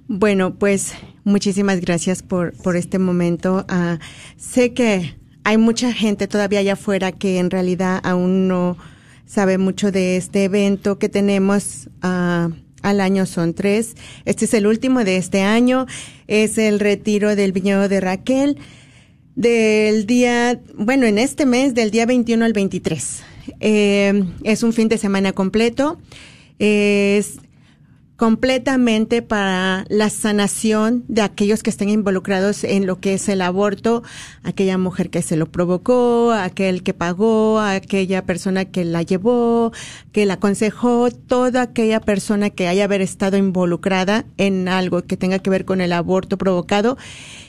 Bueno, 0.07 0.55
pues 0.55 0.93
muchísimas 1.23 1.79
gracias 1.79 2.21
por, 2.21 2.53
por 2.53 2.75
este 2.75 2.99
momento. 2.99 3.65
Uh, 3.69 3.97
sé 4.35 4.73
que 4.73 5.15
hay 5.47 5.57
mucha 5.57 5.93
gente 5.93 6.27
todavía 6.27 6.59
allá 6.59 6.73
afuera 6.73 7.13
que 7.13 7.39
en 7.39 7.49
realidad 7.49 8.01
aún 8.03 8.49
no 8.49 8.77
sabe 9.25 9.57
mucho 9.57 9.93
de 9.93 10.17
este 10.17 10.43
evento 10.43 10.99
que 10.99 11.07
tenemos. 11.07 11.87
Uh, 12.03 12.51
al 12.81 12.99
año 12.99 13.25
son 13.25 13.53
tres. 13.53 13.95
Este 14.25 14.43
es 14.43 14.53
el 14.53 14.67
último 14.67 15.05
de 15.05 15.15
este 15.15 15.43
año. 15.43 15.85
Es 16.27 16.57
el 16.57 16.81
retiro 16.81 17.33
del 17.37 17.53
viñedo 17.53 17.87
de 17.87 18.01
Raquel 18.01 18.57
del 19.35 20.05
día, 20.05 20.59
bueno, 20.75 21.05
en 21.05 21.17
este 21.17 21.45
mes, 21.45 21.73
del 21.73 21.91
día 21.91 22.05
21 22.05 22.43
al 22.43 22.51
23. 22.51 23.23
Eh, 23.61 24.23
es 24.43 24.63
un 24.63 24.73
fin 24.73 24.89
de 24.89 24.97
semana 24.97 25.31
completo. 25.31 25.97
Es 26.59 27.39
completamente 28.17 29.21
para 29.21 29.85
la 29.89 30.09
sanación 30.09 31.05
de 31.07 31.21
aquellos 31.21 31.61
que 31.61 31.69
estén 31.69 31.89
involucrados 31.89 32.63
en 32.63 32.87
lo 32.87 32.99
que 32.99 33.13
es 33.13 33.29
el 33.29 33.41
aborto, 33.41 34.01
aquella 34.43 34.79
mujer 34.79 35.11
que 35.11 35.21
se 35.21 35.37
lo 35.37 35.45
provocó, 35.45 36.31
aquel 36.31 36.81
que 36.81 36.95
pagó, 36.95 37.59
aquella 37.59 38.25
persona 38.25 38.65
que 38.65 38.85
la 38.85 39.03
llevó, 39.03 39.71
que 40.11 40.25
la 40.25 40.33
aconsejó, 40.33 41.11
toda 41.11 41.61
aquella 41.61 41.99
persona 41.99 42.49
que 42.49 42.67
haya 42.67 42.85
haber 42.85 43.01
estado 43.01 43.37
involucrada 43.37 44.25
en 44.37 44.67
algo 44.67 45.03
que 45.03 45.15
tenga 45.15 45.37
que 45.37 45.51
ver 45.51 45.63
con 45.63 45.79
el 45.79 45.93
aborto 45.93 46.39
provocado, 46.39 46.97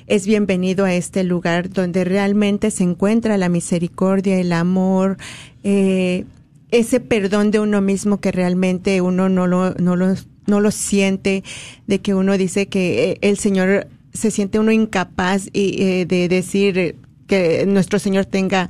es 0.06 0.26
bienvenido 0.26 0.84
a 0.84 0.92
este 0.92 1.25
lugar 1.25 1.70
donde 1.70 2.04
realmente 2.04 2.70
se 2.70 2.85
encuentra 2.85 3.38
la 3.38 3.48
misericordia, 3.48 4.38
el 4.38 4.52
amor, 4.52 5.16
eh, 5.64 6.26
ese 6.70 7.00
perdón 7.00 7.50
de 7.50 7.61
uno 7.61 7.81
mismo 7.81 8.20
que 8.20 8.33
realmente 8.33 9.00
uno 9.00 9.31
no 9.31 9.46
lo, 9.46 9.72
no 9.74 9.96
lo 9.96 10.14
no 10.48 10.61
lo 10.61 10.70
siente, 10.70 11.44
de 11.87 12.00
que 12.00 12.14
uno 12.14 12.37
dice 12.37 12.66
que 12.66 13.11
eh, 13.11 13.18
el 13.20 13.38
Señor 13.38 13.88
se 14.12 14.30
siente 14.30 14.58
uno 14.58 14.72
incapaz 14.72 15.48
y, 15.52 15.82
eh, 15.82 16.06
de 16.06 16.28
decir 16.28 16.96
que 17.26 17.66
nuestro 17.66 17.98
Señor 17.98 18.24
tenga 18.24 18.68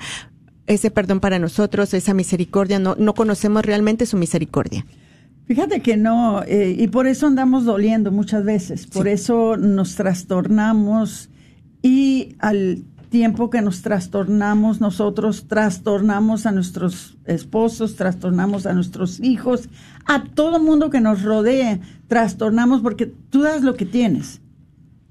ese 0.66 0.90
perdón 0.90 1.20
para 1.20 1.38
nosotros, 1.38 1.94
esa 1.94 2.12
misericordia, 2.12 2.78
no, 2.78 2.94
no 2.98 3.14
conocemos 3.14 3.64
realmente 3.64 4.04
su 4.04 4.16
misericordia. 4.16 4.84
Fíjate 5.46 5.80
que 5.80 5.96
no, 5.96 6.42
eh, 6.42 6.76
y 6.78 6.88
por 6.88 7.06
eso 7.06 7.26
andamos 7.26 7.64
doliendo 7.64 8.12
muchas 8.12 8.44
veces, 8.44 8.86
por 8.86 9.08
eso 9.08 9.56
nos 9.56 9.94
trastornamos 9.94 11.30
y 11.80 12.36
al 12.38 12.84
tiempo 13.08 13.48
que 13.48 13.62
nos 13.62 13.80
trastornamos 13.80 14.82
nosotros, 14.82 15.46
trastornamos 15.48 16.44
a 16.44 16.52
nuestros 16.52 17.16
esposos, 17.24 17.96
trastornamos 17.96 18.66
a 18.66 18.74
nuestros 18.74 19.20
hijos, 19.20 19.70
a 20.08 20.24
todo 20.24 20.58
mundo 20.58 20.90
que 20.90 21.00
nos 21.00 21.22
rodea, 21.22 21.78
trastornamos 22.08 22.80
porque 22.80 23.06
tú 23.06 23.42
das 23.42 23.62
lo 23.62 23.76
que 23.76 23.86
tienes. 23.86 24.40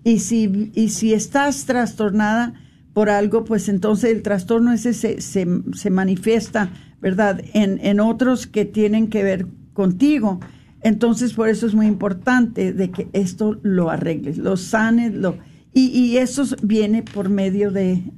Y 0.04 0.20
si, 0.20 0.72
y 0.76 0.90
si 0.90 1.14
estás 1.14 1.66
trastornada 1.66 2.54
por 2.94 3.10
algo, 3.10 3.46
pues 3.46 3.70
entonces 3.70 4.12
el 4.12 4.24
trastorno 4.24 4.74
ese 4.74 4.94
se, 4.94 5.22
se, 5.22 5.48
se 5.74 5.90
manifiesta, 5.90 6.72
¿verdad?, 7.00 7.42
en, 7.54 7.80
en 7.82 8.00
otros 8.00 8.48
que 8.48 8.66
tienen 8.66 9.08
que 9.08 9.24
ver 9.24 9.48
contigo. 9.74 10.40
Entonces, 10.82 11.34
por 11.34 11.48
eso 11.48 11.68
es 11.68 11.76
muy 11.76 11.88
importante 11.88 12.74
de 12.74 12.92
que 12.92 13.08
esto 13.14 13.60
lo 13.64 13.90
arregles, 13.90 14.38
lo 14.38 14.58
sanes, 14.58 15.14
lo 15.14 15.38
y, 15.80 16.18
eso 16.18 16.44
viene 16.64 17.04
por 17.04 17.30
medio 17.30 17.70
de 17.70 18.12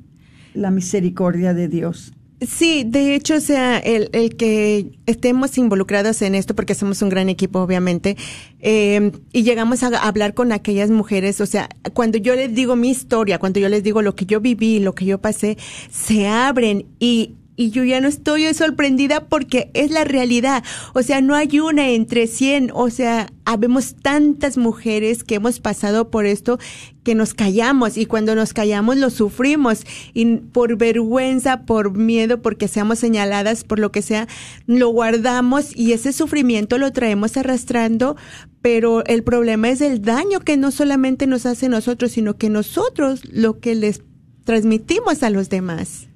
la 0.53 0.71
misericordia 0.71 1.53
de 1.53 1.67
Dios. 1.67 2.13
Sí, 2.41 2.85
de 2.85 3.15
hecho, 3.15 3.35
o 3.35 3.39
sea, 3.41 3.79
el, 3.79 4.09
el, 4.13 4.37
que 4.37 4.91
estemos 5.05 5.57
involucrados 5.57 6.21
en 6.21 6.35
esto, 6.35 6.55
porque 6.55 6.73
somos 6.73 7.01
un 7.01 7.09
gran 7.09 7.27
equipo, 7.27 7.59
obviamente, 7.59 8.15
eh, 8.61 9.11
y 9.33 9.43
llegamos 9.43 9.83
a 9.83 9.87
hablar 9.87 10.33
con 10.33 10.53
aquellas 10.53 10.89
mujeres, 10.89 11.41
o 11.41 11.45
sea, 11.45 11.67
cuando 11.93 12.17
yo 12.17 12.35
les 12.35 12.55
digo 12.55 12.77
mi 12.77 12.91
historia, 12.91 13.39
cuando 13.39 13.59
yo 13.59 13.67
les 13.67 13.83
digo 13.83 14.01
lo 14.01 14.15
que 14.15 14.25
yo 14.25 14.39
viví, 14.39 14.79
lo 14.79 14.95
que 14.95 15.03
yo 15.03 15.17
pasé, 15.17 15.57
se 15.91 16.27
abren 16.27 16.85
y 16.97 17.35
y 17.59 17.71
yo 17.71 17.83
ya 17.83 17.99
no 17.99 18.07
estoy 18.07 18.53
sorprendida 18.53 19.27
porque 19.27 19.69
es 19.73 19.91
la 19.91 20.05
realidad. 20.05 20.63
O 20.93 21.03
sea, 21.03 21.19
no 21.19 21.35
hay 21.35 21.59
una 21.59 21.89
entre 21.89 22.25
cien. 22.25 22.71
O 22.73 22.89
sea, 22.89 23.33
habemos 23.43 23.95
tantas 23.95 24.57
mujeres 24.57 25.25
que 25.25 25.35
hemos 25.35 25.59
pasado 25.59 26.09
por 26.09 26.25
esto 26.25 26.57
que 27.03 27.15
nos 27.15 27.33
callamos 27.33 27.97
y 27.97 28.05
cuando 28.05 28.33
nos 28.33 28.53
callamos 28.53 28.95
lo 28.95 29.09
sufrimos 29.09 29.83
y 30.13 30.37
por 30.37 30.77
vergüenza, 30.77 31.65
por 31.65 31.97
miedo, 31.97 32.41
porque 32.41 32.69
seamos 32.69 32.99
señaladas, 32.99 33.65
por 33.65 33.77
lo 33.77 33.91
que 33.91 34.03
sea, 34.03 34.29
lo 34.65 34.87
guardamos 34.87 35.75
y 35.75 35.91
ese 35.91 36.13
sufrimiento 36.13 36.77
lo 36.77 36.93
traemos 36.93 37.35
arrastrando, 37.35 38.15
pero 38.61 39.03
el 39.05 39.21
problema 39.23 39.67
es 39.67 39.81
el 39.81 40.01
daño 40.01 40.39
que 40.39 40.55
no 40.55 40.71
solamente 40.71 41.27
nos 41.27 41.45
hace 41.45 41.67
nosotros, 41.67 42.13
sino 42.13 42.37
que 42.37 42.49
nosotros 42.49 43.19
lo 43.29 43.59
que 43.59 43.75
les 43.75 44.01
transmitimos 44.45 45.23
a 45.23 45.29
los 45.29 45.49
demás. 45.49 46.08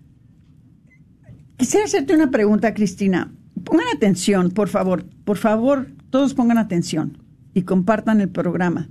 Quisiera 1.58 1.86
hacerte 1.86 2.16
una 2.16 2.32
pregunta, 2.32 2.74
Cristina. 2.74 3.32
Pongan 3.64 3.88
atención, 3.96 4.52
por 4.52 4.70
favor. 4.70 5.06
Por 5.24 5.38
favor, 5.38 5.88
todos 6.10 6.34
pongan 6.34 6.58
atención 6.58 7.18
y 7.54 7.64
compartan 7.64 8.22
el 8.22 8.30
programa. 8.30 8.90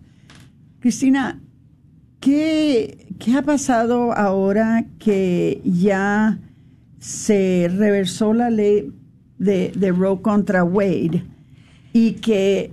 Cristina, 0.81 1.41
¿qué, 2.21 3.07
qué 3.19 3.35
ha 3.35 3.43
pasado 3.43 4.13
ahora 4.13 4.87
que 4.99 5.61
ya 5.65 6.39
se 6.99 7.71
reversó 7.77 8.33
la 8.33 8.51
ley 8.51 8.93
de, 9.39 9.73
de 9.75 9.91
Roe 9.91 10.23
contra 10.23 10.65
Wade 10.65 11.25
y 11.93 12.13
que 12.13 12.73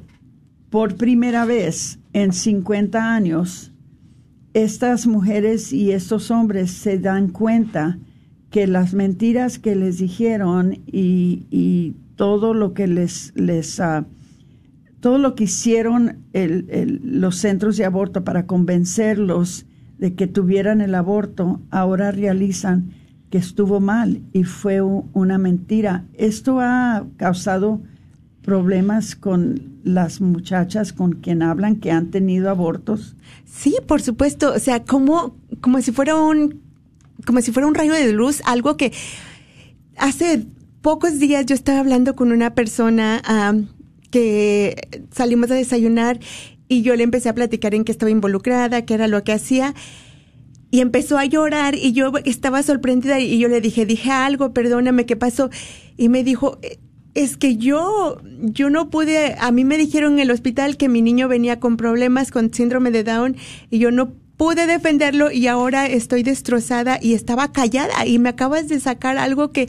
por 0.69 0.95
primera 0.95 1.45
vez 1.45 1.99
en 2.13 2.31
50 2.31 3.13
años 3.13 3.71
estas 4.53 5.07
mujeres 5.07 5.73
y 5.73 5.91
estos 5.91 6.31
hombres 6.31 6.71
se 6.71 6.99
dan 6.99 7.29
cuenta 7.29 7.99
que 8.49 8.67
las 8.67 8.93
mentiras 8.93 9.59
que 9.59 9.75
les 9.75 9.99
dijeron 9.99 10.79
y, 10.85 11.45
y 11.51 11.95
todo 12.15 12.53
lo 12.53 12.73
que 12.73 12.87
les, 12.87 13.31
les 13.35 13.79
uh, 13.79 14.05
todo 14.99 15.17
lo 15.17 15.35
que 15.35 15.45
hicieron 15.45 16.17
el, 16.33 16.65
el, 16.69 17.01
los 17.03 17.37
centros 17.37 17.77
de 17.77 17.85
aborto 17.85 18.23
para 18.23 18.45
convencerlos 18.45 19.65
de 19.97 20.15
que 20.15 20.27
tuvieran 20.27 20.81
el 20.81 20.95
aborto, 20.95 21.61
ahora 21.69 22.11
realizan 22.11 22.91
que 23.29 23.37
estuvo 23.37 23.79
mal 23.79 24.21
y 24.33 24.43
fue 24.43 24.81
una 24.81 25.37
mentira. 25.37 26.05
Esto 26.13 26.59
ha 26.59 27.05
causado 27.17 27.81
problemas 28.41 29.15
con 29.15 29.61
las 29.83 30.21
muchachas 30.21 30.93
con 30.93 31.13
quien 31.13 31.43
hablan 31.43 31.75
que 31.75 31.91
han 31.91 32.07
tenido 32.07 32.49
abortos. 32.49 33.15
Sí, 33.45 33.75
por 33.87 34.01
supuesto. 34.01 34.53
O 34.53 34.59
sea, 34.59 34.83
como, 34.83 35.35
como 35.61 35.81
si 35.81 35.91
fuera 35.91 36.15
un 36.15 36.61
como 37.29 37.41
si 37.41 37.51
fuera 37.51 37.67
un 37.67 37.75
rayo 37.75 37.93
de 37.93 38.11
luz, 38.11 38.41
algo 38.43 38.75
que 38.75 38.91
hace 39.97 40.47
pocos 40.81 41.19
días 41.19 41.45
yo 41.45 41.53
estaba 41.53 41.77
hablando 41.77 42.15
con 42.15 42.31
una 42.31 42.55
persona 42.55 43.21
que 44.09 45.05
salimos 45.11 45.51
a 45.51 45.53
desayunar 45.53 46.19
y 46.67 46.81
yo 46.81 46.95
le 46.95 47.03
empecé 47.03 47.29
a 47.29 47.35
platicar 47.35 47.75
en 47.75 47.83
qué 47.83 47.91
estaba 47.91 48.09
involucrada, 48.09 48.83
qué 48.83 48.95
era 48.95 49.07
lo 49.07 49.23
que 49.23 49.33
hacía 49.33 49.75
y 50.71 50.79
empezó 50.79 51.19
a 51.19 51.25
llorar 51.25 51.75
y 51.75 51.91
yo 51.91 52.11
estaba 52.25 52.63
sorprendida 52.63 53.19
y 53.19 53.37
yo 53.37 53.47
le 53.47 53.61
dije, 53.61 53.85
dije 53.85 54.09
algo, 54.09 54.51
perdóname, 54.51 55.05
¿qué 55.05 55.15
pasó? 55.15 55.51
Y 55.97 56.09
me 56.09 56.23
dijo, 56.23 56.57
es 57.13 57.37
que 57.37 57.57
yo, 57.57 58.23
yo 58.39 58.71
no 58.71 58.89
pude, 58.89 59.35
a 59.37 59.51
mí 59.51 59.65
me 59.65 59.77
dijeron 59.77 60.13
en 60.13 60.19
el 60.21 60.31
hospital 60.31 60.77
que 60.77 60.89
mi 60.89 61.03
niño 61.03 61.27
venía 61.27 61.59
con 61.59 61.77
problemas, 61.77 62.31
con 62.31 62.51
síndrome 62.51 62.89
de 62.89 63.03
Down, 63.03 63.37
y 63.69 63.77
yo 63.77 63.91
no 63.91 64.15
pude 64.39 64.67
defenderlo 64.67 65.33
y 65.33 65.47
ahora 65.47 65.85
estoy 65.85 66.23
destrozada 66.23 66.97
y 67.01 67.13
estaba 67.13 67.51
callada 67.51 68.05
y 68.05 68.19
me 68.19 68.29
acabas 68.29 68.69
de 68.69 68.79
sacar 68.79 69.17
algo 69.17 69.51
que, 69.51 69.67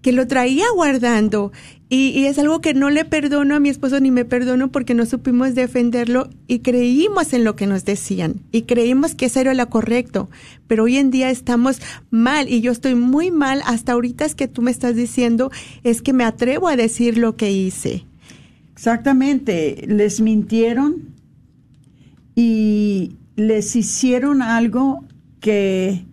que 0.00 0.12
lo 0.12 0.28
traía 0.28 0.64
guardando 0.72 1.50
y, 1.88 2.26
es 2.26 2.38
algo 2.38 2.60
que 2.60 2.72
no 2.72 2.88
le 2.88 3.04
perdono 3.04 3.56
a 3.56 3.58
mi 3.58 3.68
esposo 3.68 3.98
ni 3.98 4.12
me 4.12 4.24
perdono 4.24 4.70
porque 4.70 4.94
no 4.94 5.06
supimos 5.06 5.56
defenderlo 5.56 6.30
y 6.46 6.60
creímos 6.60 7.32
en 7.32 7.42
lo 7.42 7.56
que 7.56 7.66
nos 7.66 7.84
decían 7.84 8.36
y 8.52 8.62
creímos 8.62 9.16
que 9.16 9.26
eso 9.26 9.40
era 9.40 9.54
lo 9.54 9.68
correcto. 9.68 10.30
Pero 10.68 10.84
hoy 10.84 10.98
en 10.98 11.10
día 11.10 11.28
estamos 11.28 11.82
mal 12.10 12.48
y 12.48 12.60
yo 12.60 12.70
estoy 12.70 12.94
muy 12.94 13.32
mal. 13.32 13.60
Hasta 13.66 13.92
ahorita 13.92 14.24
es 14.24 14.36
que 14.36 14.46
tú 14.46 14.62
me 14.62 14.70
estás 14.70 14.94
diciendo 14.94 15.50
es 15.82 16.00
que 16.00 16.12
me 16.12 16.22
atrevo 16.22 16.68
a 16.68 16.76
decir 16.76 17.18
lo 17.18 17.36
que 17.36 17.50
hice. 17.50 18.06
Exactamente. 18.72 19.84
Les 19.86 20.20
mintieron 20.20 21.10
y 22.36 23.16
les 23.36 23.76
hicieron 23.76 24.42
algo 24.42 25.04
que 25.40 26.06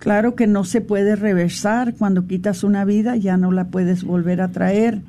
Claro 0.00 0.34
que 0.34 0.46
no 0.46 0.64
se 0.64 0.80
puede 0.80 1.14
reversar. 1.14 1.94
Cuando 1.94 2.26
quitas 2.26 2.64
una 2.64 2.86
vida 2.86 3.16
ya 3.16 3.36
no 3.36 3.52
la 3.52 3.68
puedes 3.68 4.02
volver 4.02 4.40
a 4.40 4.50
traer. 4.50 5.02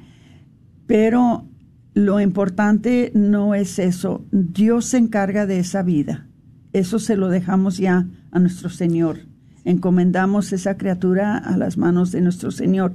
Pero 0.86 1.45
lo 1.93 2.19
importante 2.19 3.12
no 3.15 3.56
es 3.56 3.80
eso. 3.80 4.25
Dios 4.32 4.86
se 4.86 4.97
encarga 4.97 5.45
de 5.45 5.60
esa 5.60 5.82
vida. 5.82 6.27
Eso 6.73 6.99
se 6.99 7.15
lo 7.15 7.30
dejamos 7.30 7.77
ya 7.77 8.06
a 8.32 8.39
nuestro 8.39 8.69
Señor. 8.69 9.19
Encomendamos 9.63 10.51
esa 10.51 10.75
criatura 10.75 11.38
a 11.38 11.56
las 11.56 11.77
manos 11.77 12.12
de 12.12 12.19
nuestro 12.19 12.51
Señor. 12.51 12.93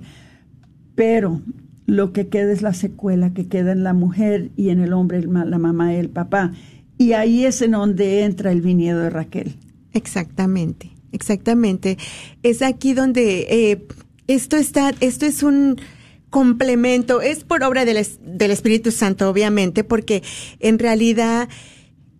Pero 0.94 1.40
lo 1.86 2.12
que 2.12 2.28
queda 2.28 2.52
es 2.52 2.60
la 2.60 2.74
secuela 2.74 3.32
que 3.32 3.48
queda 3.48 3.72
en 3.72 3.84
la 3.84 3.94
mujer 3.94 4.50
y 4.54 4.68
en 4.68 4.80
el 4.80 4.92
hombre, 4.92 5.22
la 5.22 5.58
mamá 5.58 5.94
y 5.94 5.96
el 5.96 6.10
papá. 6.10 6.52
Y 6.98 7.12
ahí 7.12 7.44
es 7.44 7.62
en 7.62 7.72
donde 7.72 8.22
entra 8.24 8.52
el 8.52 8.60
viñedo 8.60 9.00
de 9.00 9.10
Raquel. 9.10 9.54
Exactamente. 9.92 10.90
Exactamente. 11.12 11.98
Es 12.42 12.62
aquí 12.62 12.92
donde 12.92 13.46
eh, 13.48 13.86
esto 14.26 14.56
está, 14.56 14.92
esto 15.00 15.26
es 15.26 15.42
un 15.42 15.80
complemento, 16.30 17.22
es 17.22 17.44
por 17.44 17.62
obra 17.62 17.84
del, 17.84 18.06
del 18.20 18.50
Espíritu 18.50 18.90
Santo, 18.90 19.30
obviamente, 19.30 19.84
porque 19.84 20.22
en 20.60 20.78
realidad 20.78 21.48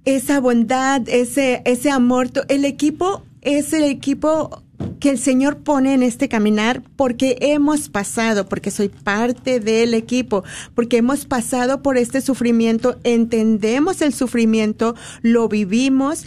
esa 0.05 0.41
bondad, 0.41 1.07
ese, 1.09 1.63
ese 1.65 1.91
amor, 1.91 2.31
el 2.49 2.65
equipo 2.65 3.25
es 3.43 3.73
el 3.73 3.85
equipo 3.85 4.63
que 5.01 5.11
el 5.11 5.19
Señor 5.19 5.59
pone 5.59 5.95
en 5.95 6.03
este 6.03 6.29
caminar 6.29 6.83
porque 6.97 7.37
hemos 7.41 7.89
pasado, 7.89 8.49
porque 8.49 8.71
soy 8.71 8.89
parte 8.89 9.61
del 9.61 9.95
equipo, 9.95 10.45
porque 10.75 10.99
hemos 10.99 11.25
pasado 11.27 11.83
por 11.83 11.97
este 11.97 12.21
sufrimiento, 12.21 12.99
entendemos 13.05 14.03
el 14.03 14.13
sufrimiento, 14.13 14.95
lo 15.23 15.49
vivimos 15.49 16.25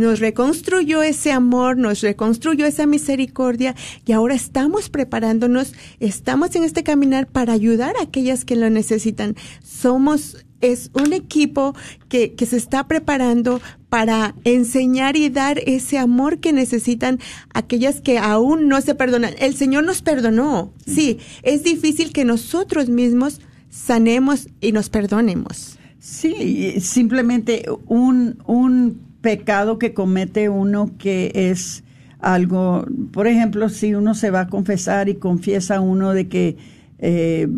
nos 0.00 0.18
reconstruyó 0.18 1.02
ese 1.02 1.30
amor, 1.30 1.76
nos 1.76 2.00
reconstruyó 2.00 2.64
esa 2.64 2.86
misericordia 2.86 3.74
y 4.06 4.12
ahora 4.12 4.34
estamos 4.34 4.88
preparándonos, 4.88 5.74
estamos 6.00 6.56
en 6.56 6.64
este 6.64 6.82
caminar 6.82 7.26
para 7.26 7.52
ayudar 7.52 7.94
a 7.98 8.04
aquellas 8.04 8.46
que 8.46 8.56
lo 8.56 8.70
necesitan. 8.70 9.36
Somos 9.62 10.46
es 10.62 10.90
un 10.94 11.12
equipo 11.12 11.74
que, 12.08 12.32
que, 12.34 12.46
se 12.46 12.56
está 12.56 12.86
preparando 12.86 13.60
para 13.90 14.34
enseñar 14.44 15.16
y 15.16 15.28
dar 15.28 15.58
ese 15.66 15.98
amor 15.98 16.38
que 16.38 16.52
necesitan 16.52 17.18
aquellas 17.52 18.00
que 18.00 18.18
aún 18.18 18.68
no 18.68 18.80
se 18.80 18.94
perdonan. 18.94 19.34
El 19.38 19.54
Señor 19.54 19.84
nos 19.84 20.00
perdonó. 20.00 20.72
Sí, 20.86 21.18
es 21.42 21.64
difícil 21.64 22.12
que 22.12 22.24
nosotros 22.24 22.88
mismos 22.88 23.40
sanemos 23.68 24.48
y 24.60 24.72
nos 24.72 24.88
perdonemos. 24.88 25.76
Sí, 25.98 26.80
simplemente 26.80 27.66
un, 27.86 28.38
un 28.46 29.00
pecado 29.20 29.78
que 29.78 29.92
comete 29.92 30.48
uno 30.48 30.92
que 30.96 31.32
es 31.34 31.82
algo, 32.20 32.86
por 33.12 33.26
ejemplo, 33.26 33.68
si 33.68 33.94
uno 33.94 34.14
se 34.14 34.30
va 34.30 34.40
a 34.40 34.48
confesar 34.48 35.08
y 35.08 35.16
confiesa 35.16 35.80
uno 35.80 36.12
de 36.12 36.28
que 36.28 36.56
eh, 36.98 37.48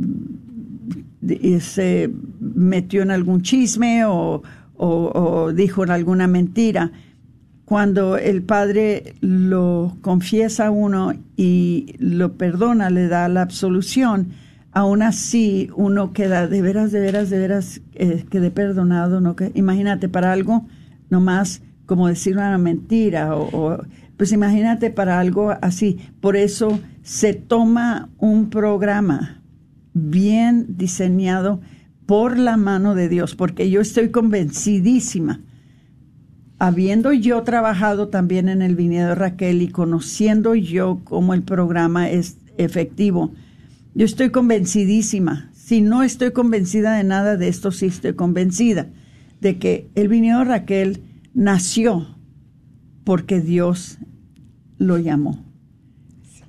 se 1.60 2.10
metió 2.40 3.02
en 3.02 3.10
algún 3.10 3.42
chisme 3.42 4.04
o, 4.06 4.42
o, 4.84 5.52
dijo 5.52 5.84
alguna 5.84 6.26
mentira, 6.26 6.90
cuando 7.64 8.16
el 8.16 8.42
padre 8.42 9.14
lo 9.20 9.96
confiesa 10.00 10.70
uno 10.70 11.14
y 11.36 11.94
lo 11.98 12.34
perdona, 12.34 12.90
le 12.90 13.06
da 13.06 13.28
la 13.28 13.42
absolución, 13.42 14.30
aún 14.72 15.02
así 15.02 15.70
uno 15.76 16.12
queda 16.12 16.48
de 16.48 16.62
veras, 16.62 16.90
de 16.90 17.00
veras, 17.00 17.30
de 17.30 17.38
veras, 17.38 17.80
eh, 17.94 18.24
quede 18.28 18.50
perdonado, 18.50 19.20
¿no? 19.20 19.36
Que, 19.36 19.52
imagínate, 19.54 20.08
para 20.08 20.32
algo 20.32 20.66
más 21.10 21.62
como 21.86 22.08
decir 22.08 22.36
una 22.36 22.56
mentira 22.58 23.36
o, 23.36 23.82
pues 24.16 24.32
imagínate 24.32 24.90
para 24.90 25.20
algo 25.20 25.54
así. 25.62 25.98
Por 26.20 26.36
eso 26.36 26.80
se 27.02 27.34
toma 27.34 28.08
un 28.18 28.50
programa 28.50 29.42
bien 29.92 30.76
diseñado 30.76 31.60
por 32.12 32.38
la 32.38 32.58
mano 32.58 32.94
de 32.94 33.08
Dios, 33.08 33.34
porque 33.34 33.70
yo 33.70 33.80
estoy 33.80 34.10
convencidísima, 34.10 35.40
habiendo 36.58 37.14
yo 37.14 37.42
trabajado 37.42 38.08
también 38.08 38.50
en 38.50 38.60
el 38.60 38.76
viñedo 38.76 39.14
Raquel 39.14 39.62
y 39.62 39.68
conociendo 39.68 40.54
yo 40.54 41.00
cómo 41.04 41.32
el 41.32 41.40
programa 41.40 42.10
es 42.10 42.36
efectivo, 42.58 43.32
yo 43.94 44.04
estoy 44.04 44.28
convencidísima. 44.28 45.50
Si 45.54 45.80
no 45.80 46.02
estoy 46.02 46.32
convencida 46.32 46.98
de 46.98 47.04
nada 47.04 47.38
de 47.38 47.48
esto, 47.48 47.72
sí 47.72 47.86
estoy 47.86 48.12
convencida 48.12 48.90
de 49.40 49.56
que 49.56 49.88
el 49.94 50.08
viñedo 50.08 50.44
Raquel 50.44 51.02
nació 51.32 52.18
porque 53.04 53.40
Dios 53.40 53.96
lo 54.76 54.98
llamó. 54.98 55.42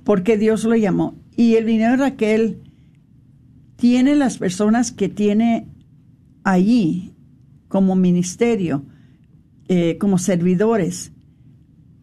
Porque 0.04 0.36
Dios 0.36 0.64
lo 0.64 0.76
llamó. 0.76 1.14
Y 1.38 1.54
el 1.54 1.64
viñedo 1.64 1.96
Raquel 1.96 2.63
tiene 3.76 4.14
las 4.14 4.38
personas 4.38 4.92
que 4.92 5.08
tiene 5.08 5.68
allí 6.42 7.14
como 7.68 7.96
ministerio, 7.96 8.84
eh, 9.68 9.98
como 9.98 10.18
servidores, 10.18 11.12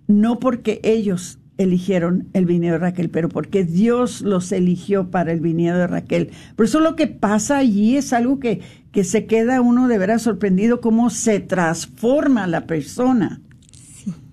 no 0.08 0.40
porque 0.40 0.82
ellos 0.84 1.40
eligieron 1.58 2.28
el 2.34 2.46
viñedo 2.46 2.74
de 2.74 2.80
Raquel, 2.80 3.10
pero 3.10 3.30
porque 3.30 3.64
Dios 3.64 4.22
los 4.22 4.52
eligió 4.52 5.12
para 5.12 5.32
el 5.32 5.40
viñedo 5.40 5.78
de 5.78 5.88
Raquel. 5.88 6.32
Por 6.56 6.66
eso 6.66 6.80
lo 6.80 6.96
que 6.96 7.08
pasa 7.08 7.58
allí 7.58 7.98
es 7.98 8.14
algo 8.14 8.40
que, 8.40 8.62
que 8.92 9.04
se 9.04 9.26
queda 9.26 9.62
uno 9.62 9.88
de 9.88 9.98
veras 9.98 10.24
sorprendido 10.24 10.82
cómo 10.82 11.10
se 11.10 11.40
transforma 11.40 12.48
la 12.48 12.66
persona. 12.66 13.42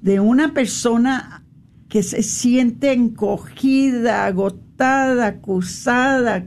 De 0.01 0.21
una 0.21 0.55
persona 0.55 1.45
que 1.89 2.03
se 2.03 2.23
siente 2.23 2.93
encogida, 2.93 4.27
agotada, 4.27 5.27
acusada, 5.27 6.47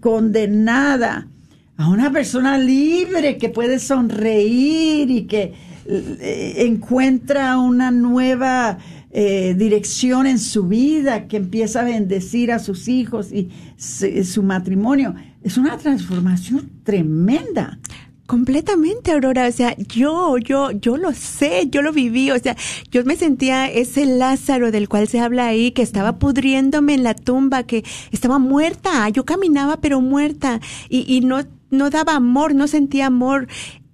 condenada, 0.00 1.28
a 1.76 1.88
una 1.88 2.10
persona 2.10 2.58
libre 2.58 3.36
que 3.36 3.48
puede 3.48 3.78
sonreír 3.78 5.10
y 5.10 5.26
que 5.26 5.52
eh, 5.88 6.54
encuentra 6.66 7.58
una 7.58 7.90
nueva 7.90 8.78
eh, 9.10 9.54
dirección 9.56 10.26
en 10.26 10.38
su 10.38 10.64
vida, 10.64 11.28
que 11.28 11.36
empieza 11.36 11.80
a 11.80 11.84
bendecir 11.84 12.50
a 12.50 12.58
sus 12.58 12.88
hijos 12.88 13.32
y 13.32 13.50
su, 13.78 14.42
matrimonio. 14.42 15.14
Es 15.42 15.56
una 15.56 15.78
transformación 15.78 16.70
tremenda. 16.82 17.78
Completamente, 18.26 19.12
Aurora. 19.12 19.46
O 19.46 19.52
sea, 19.52 19.76
yo, 19.78 20.36
yo, 20.38 20.72
yo 20.72 20.96
lo 20.96 21.12
sé, 21.12 21.68
yo 21.70 21.82
lo 21.82 21.92
viví. 21.92 22.30
O 22.32 22.38
sea, 22.38 22.56
yo 22.90 23.04
me 23.04 23.16
sentía 23.16 23.66
ese 23.66 24.04
Lázaro 24.04 24.72
del 24.72 24.88
cual 24.88 25.06
se 25.06 25.20
habla 25.20 25.46
ahí, 25.46 25.70
que 25.70 25.82
estaba 25.82 26.18
pudriéndome 26.18 26.94
en 26.94 27.04
la 27.04 27.14
tumba, 27.14 27.62
que 27.62 27.84
estaba 28.10 28.38
muerta. 28.38 29.08
Yo 29.10 29.24
caminaba, 29.24 29.76
pero 29.80 30.00
muerta. 30.00 30.60
Y, 30.88 31.04
y 31.12 31.20
no, 31.20 31.44
no 31.70 31.90
daba 31.90 32.16
amor, 32.16 32.54
no 32.54 32.66
sentía 32.66 33.06
amor. 33.06 33.46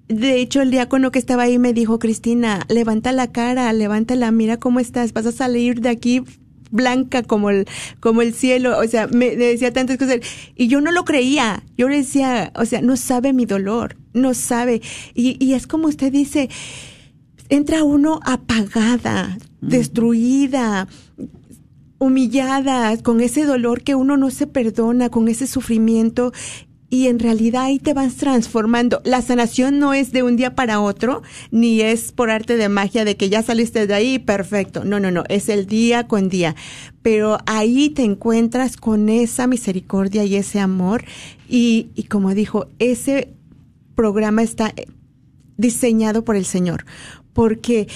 De 0.08 0.40
hecho, 0.40 0.62
el 0.62 0.70
diácono 0.70 1.10
que 1.10 1.18
estaba 1.18 1.44
ahí 1.44 1.58
me 1.58 1.72
dijo, 1.74 1.98
Cristina, 1.98 2.66
levanta 2.68 3.12
la 3.12 3.32
cara, 3.32 3.72
levántala, 3.72 4.30
mira 4.30 4.56
cómo 4.58 4.80
estás, 4.80 5.12
vas 5.12 5.26
a 5.26 5.32
salir 5.32 5.80
de 5.80 5.90
aquí 5.90 6.22
blanca 6.70 7.22
como 7.22 7.50
el, 7.50 7.66
como 8.00 8.22
el 8.22 8.34
cielo, 8.34 8.78
o 8.78 8.88
sea, 8.88 9.06
me, 9.06 9.36
decía 9.36 9.72
tantas 9.72 9.98
cosas 9.98 10.20
y 10.56 10.68
yo 10.68 10.80
no 10.80 10.90
lo 10.90 11.04
creía, 11.04 11.62
yo 11.76 11.88
le 11.88 11.98
decía, 11.98 12.50
o 12.56 12.64
sea, 12.64 12.80
no 12.80 12.96
sabe 12.96 13.32
mi 13.32 13.44
dolor, 13.44 13.96
no 14.12 14.34
sabe, 14.34 14.82
y, 15.14 15.36
y 15.44 15.54
es 15.54 15.66
como 15.66 15.88
usted 15.88 16.12
dice, 16.12 16.48
entra 17.48 17.84
uno 17.84 18.20
apagada, 18.24 19.38
destruida, 19.60 20.88
humillada, 21.98 22.96
con 22.98 23.20
ese 23.20 23.44
dolor 23.44 23.82
que 23.82 23.94
uno 23.94 24.16
no 24.16 24.30
se 24.30 24.46
perdona, 24.46 25.08
con 25.08 25.28
ese 25.28 25.46
sufrimiento 25.46 26.32
y 26.92 27.06
en 27.06 27.20
realidad 27.20 27.62
ahí 27.62 27.78
te 27.78 27.94
vas 27.94 28.16
transformando. 28.16 29.00
La 29.04 29.22
sanación 29.22 29.78
no 29.78 29.94
es 29.94 30.12
de 30.12 30.22
un 30.22 30.36
día 30.36 30.54
para 30.54 30.78
otro, 30.78 31.22
ni 31.50 31.80
es 31.80 32.12
por 32.12 32.30
arte 32.30 32.58
de 32.58 32.68
magia 32.68 33.06
de 33.06 33.16
que 33.16 33.30
ya 33.30 33.42
saliste 33.42 33.86
de 33.86 33.94
ahí, 33.94 34.18
perfecto. 34.18 34.84
No, 34.84 35.00
no, 35.00 35.10
no, 35.10 35.24
es 35.30 35.48
el 35.48 35.64
día 35.64 36.06
con 36.06 36.28
día. 36.28 36.54
Pero 37.00 37.38
ahí 37.46 37.88
te 37.88 38.02
encuentras 38.02 38.76
con 38.76 39.08
esa 39.08 39.46
misericordia 39.46 40.24
y 40.24 40.36
ese 40.36 40.60
amor 40.60 41.04
y, 41.48 41.88
y 41.94 42.02
como 42.02 42.34
dijo, 42.34 42.66
ese 42.78 43.32
programa 43.94 44.42
está 44.42 44.74
diseñado 45.56 46.24
por 46.24 46.36
el 46.36 46.44
Señor, 46.44 46.84
porque 47.32 47.88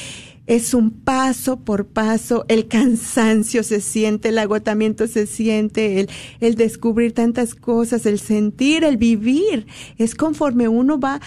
es 0.47 0.75
un 0.75 0.91
paso 0.91 1.59
por 1.59 1.87
paso, 1.87 2.45
el 2.49 2.69
cansancio 2.69 3.63
se 3.65 3.81
siente, 3.81 4.29
el 4.29 4.39
agotamiento 4.39 5.07
se 5.09 5.27
siente, 5.27 6.01
el, 6.01 6.09
el 6.41 6.55
descubrir 6.55 7.13
tantas 7.13 7.55
cosas, 7.55 8.07
el 8.07 8.21
sentir, 8.21 8.85
el 8.85 8.97
vivir. 8.97 9.67
Es 9.99 10.15
conforme 10.15 10.69
uno 10.69 11.01
va 11.01 11.21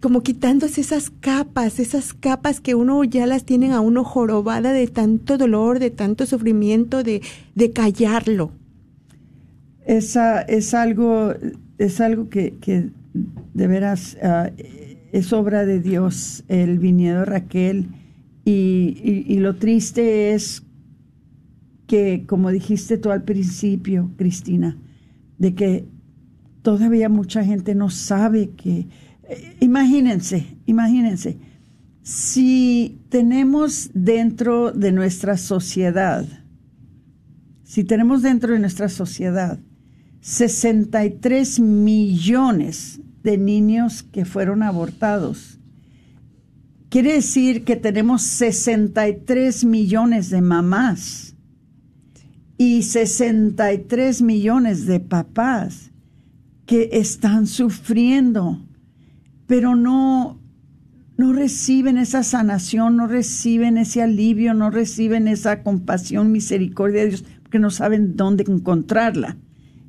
como 0.00 0.22
quitándose 0.22 0.80
esas 0.80 1.10
capas, 1.10 1.80
esas 1.80 2.14
capas 2.14 2.60
que 2.60 2.74
uno 2.74 3.02
ya 3.04 3.26
las 3.26 3.44
tienen 3.44 3.72
a 3.72 3.80
uno 3.80 4.04
jorobada 4.04 4.72
de 4.72 4.86
tanto 4.86 5.38
dolor, 5.38 5.78
de 5.80 5.90
tanto 5.90 6.24
sufrimiento, 6.26 7.02
de, 7.02 7.20
de 7.54 7.72
callarlo. 7.72 8.52
Esa, 9.86 10.42
es 10.42 10.74
algo, 10.74 11.34
es 11.78 12.00
algo 12.00 12.28
que 12.28 12.54
de 13.54 13.66
veras 13.66 14.16
uh, 14.22 14.50
es 15.12 15.32
obra 15.32 15.64
de 15.64 15.80
Dios, 15.80 16.44
el 16.48 16.78
viñedo 16.78 17.24
Raquel. 17.24 17.88
Y, 18.44 19.36
lo 19.40 19.56
triste 19.56 20.32
es 20.32 20.62
que, 21.86 22.24
como 22.26 22.50
dijiste 22.50 22.96
tú 22.96 23.10
al 23.10 23.22
principio, 23.22 24.10
Cristina, 24.16 24.78
de 25.36 25.54
que 25.54 25.84
todavía 26.62 27.08
mucha 27.08 27.44
gente 27.44 27.74
no 27.74 27.90
sabe 27.90 28.50
que... 28.50 28.86
Eh, 29.28 29.56
imagínense, 29.60 30.46
imagínense, 30.64 31.36
si 32.02 33.00
tenemos 33.10 33.90
dentro 33.92 34.72
de 34.72 34.92
nuestra 34.92 35.36
sociedad, 35.36 36.26
si 37.64 37.84
tenemos 37.84 38.22
dentro 38.22 38.54
de 38.54 38.60
nuestra 38.60 38.88
sociedad 38.88 39.58
63 40.20 41.60
millones 41.60 42.97
de 43.22 43.38
niños 43.38 44.02
que 44.02 44.24
fueron 44.24 44.62
abortados, 44.62 45.58
Quiere 46.88 47.12
decir 47.12 47.64
que 47.64 47.76
tenemos 47.76 48.22
63 48.22 49.66
millones 49.66 50.30
de 50.30 50.40
mamás 50.40 51.34
y 52.56 52.82
63 52.82 54.22
millones 54.22 54.86
de 54.86 54.98
papás 54.98 55.90
que 56.64 56.88
están 56.92 57.46
sufriendo, 57.46 58.62
pero 59.46 59.76
no, 59.76 60.40
no 61.18 61.34
reciben 61.34 61.98
esa 61.98 62.22
sanación, 62.22 62.96
no 62.96 63.06
reciben 63.06 63.76
ese 63.76 64.00
alivio, 64.00 64.54
no 64.54 64.70
reciben 64.70 65.28
esa 65.28 65.62
compasión, 65.62 66.32
misericordia 66.32 67.02
de 67.02 67.08
Dios, 67.08 67.24
porque 67.42 67.58
no 67.58 67.68
saben 67.70 68.16
dónde 68.16 68.44
encontrarla. 68.48 69.36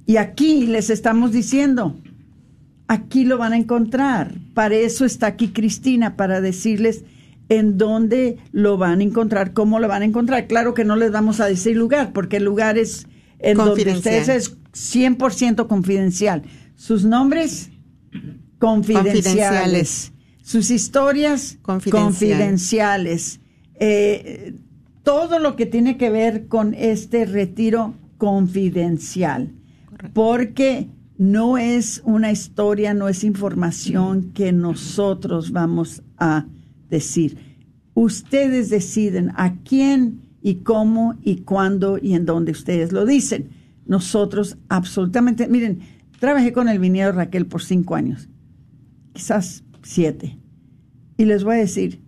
Y 0.05 0.17
aquí 0.17 0.67
les 0.67 0.89
estamos 0.89 1.31
diciendo, 1.31 1.95
aquí 2.89 3.23
lo 3.23 3.37
van 3.37 3.53
a 3.53 3.57
encontrar. 3.57 4.33
Para 4.53 4.75
eso 4.75 5.05
está 5.05 5.27
aquí 5.27 5.49
Cristina, 5.49 6.17
para 6.17 6.41
decirles 6.41 7.05
en 7.47 7.77
dónde 7.77 8.37
lo 8.51 8.77
van 8.77 8.99
a 8.99 9.03
encontrar, 9.03 9.53
cómo 9.53 9.79
lo 9.79 9.87
van 9.87 10.01
a 10.01 10.05
encontrar. 10.05 10.47
Claro 10.47 10.73
que 10.73 10.83
no 10.83 10.95
les 10.95 11.11
vamos 11.11 11.39
a 11.39 11.45
decir 11.45 11.77
lugar, 11.77 12.11
porque 12.11 12.37
el 12.37 12.43
lugar 12.43 12.77
es 12.77 13.07
en 13.37 13.57
donde 13.57 13.93
ustedes 13.93 14.27
es 14.27 14.57
100% 14.73 15.67
confidencial. 15.67 16.43
Sus 16.75 17.05
nombres, 17.05 17.69
confidenciales. 18.57 20.11
Sus 20.41 20.71
historias, 20.71 21.59
confidenciales. 21.61 23.39
Eh, 23.75 24.55
todo 25.03 25.37
lo 25.37 25.55
que 25.55 25.67
tiene 25.67 25.95
que 25.97 26.09
ver 26.09 26.47
con 26.47 26.73
este 26.73 27.25
retiro 27.25 27.93
confidencial. 28.17 29.53
Porque 30.13 30.87
no 31.19 31.57
es 31.57 32.01
una 32.05 32.31
historia, 32.31 32.93
no 32.93 33.09
es 33.09 33.25
información 33.25 34.31
que 34.33 34.53
nosotros 34.53 35.51
vamos 35.51 36.01
a 36.17 36.45
decir. 36.89 37.37
Ustedes 37.93 38.69
deciden 38.69 39.33
a 39.35 39.57
quién 39.57 40.21
y 40.41 40.55
cómo 40.55 41.17
y 41.21 41.41
cuándo 41.41 41.99
y 42.01 42.13
en 42.13 42.25
dónde 42.25 42.53
ustedes 42.53 42.93
lo 42.93 43.05
dicen. 43.05 43.49
Nosotros 43.85 44.57
absolutamente, 44.69 45.49
miren, 45.49 45.79
trabajé 46.21 46.53
con 46.53 46.69
el 46.69 46.79
viñedo 46.79 47.11
Raquel 47.11 47.47
por 47.47 47.61
cinco 47.61 47.95
años, 47.95 48.29
quizás 49.11 49.65
siete. 49.83 50.39
Y 51.17 51.25
les 51.25 51.43
voy 51.43 51.55
a 51.55 51.59
decir, 51.59 51.99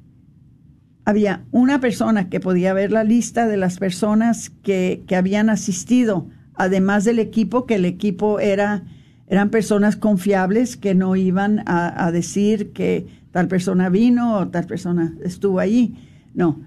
había 1.04 1.44
una 1.52 1.82
persona 1.82 2.30
que 2.30 2.40
podía 2.40 2.74
ver 2.74 2.94
la 2.94 3.04
lista 3.04 3.46
de 3.46 3.58
las 3.58 3.78
personas 3.78 4.52
que, 4.64 5.04
que 5.06 5.18
habían 5.18 5.50
asistido, 5.50 6.30
además 6.54 7.04
del 7.04 7.20
equipo, 7.20 7.66
que 7.66 7.76
el 7.76 7.84
equipo 7.84 8.40
era 8.40 8.86
eran 9.32 9.50
personas 9.50 9.96
confiables 9.96 10.76
que 10.76 10.94
no 10.94 11.16
iban 11.16 11.64
a, 11.66 12.12
decir 12.12 12.74
que 12.74 13.08
tal 13.32 13.48
persona 13.48 13.88
vino 13.88 14.38
o 14.38 14.50
tal 14.50 14.66
persona 14.66 15.16
estuvo 15.24 15.62
allí. 15.62 15.96
No. 16.34 16.60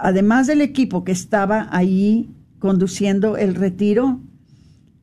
Además 0.00 0.46
del 0.46 0.60
equipo 0.60 1.02
que 1.02 1.10
estaba 1.10 1.66
ahí 1.72 2.30
conduciendo 2.60 3.36
el 3.36 3.56
retiro, 3.56 4.20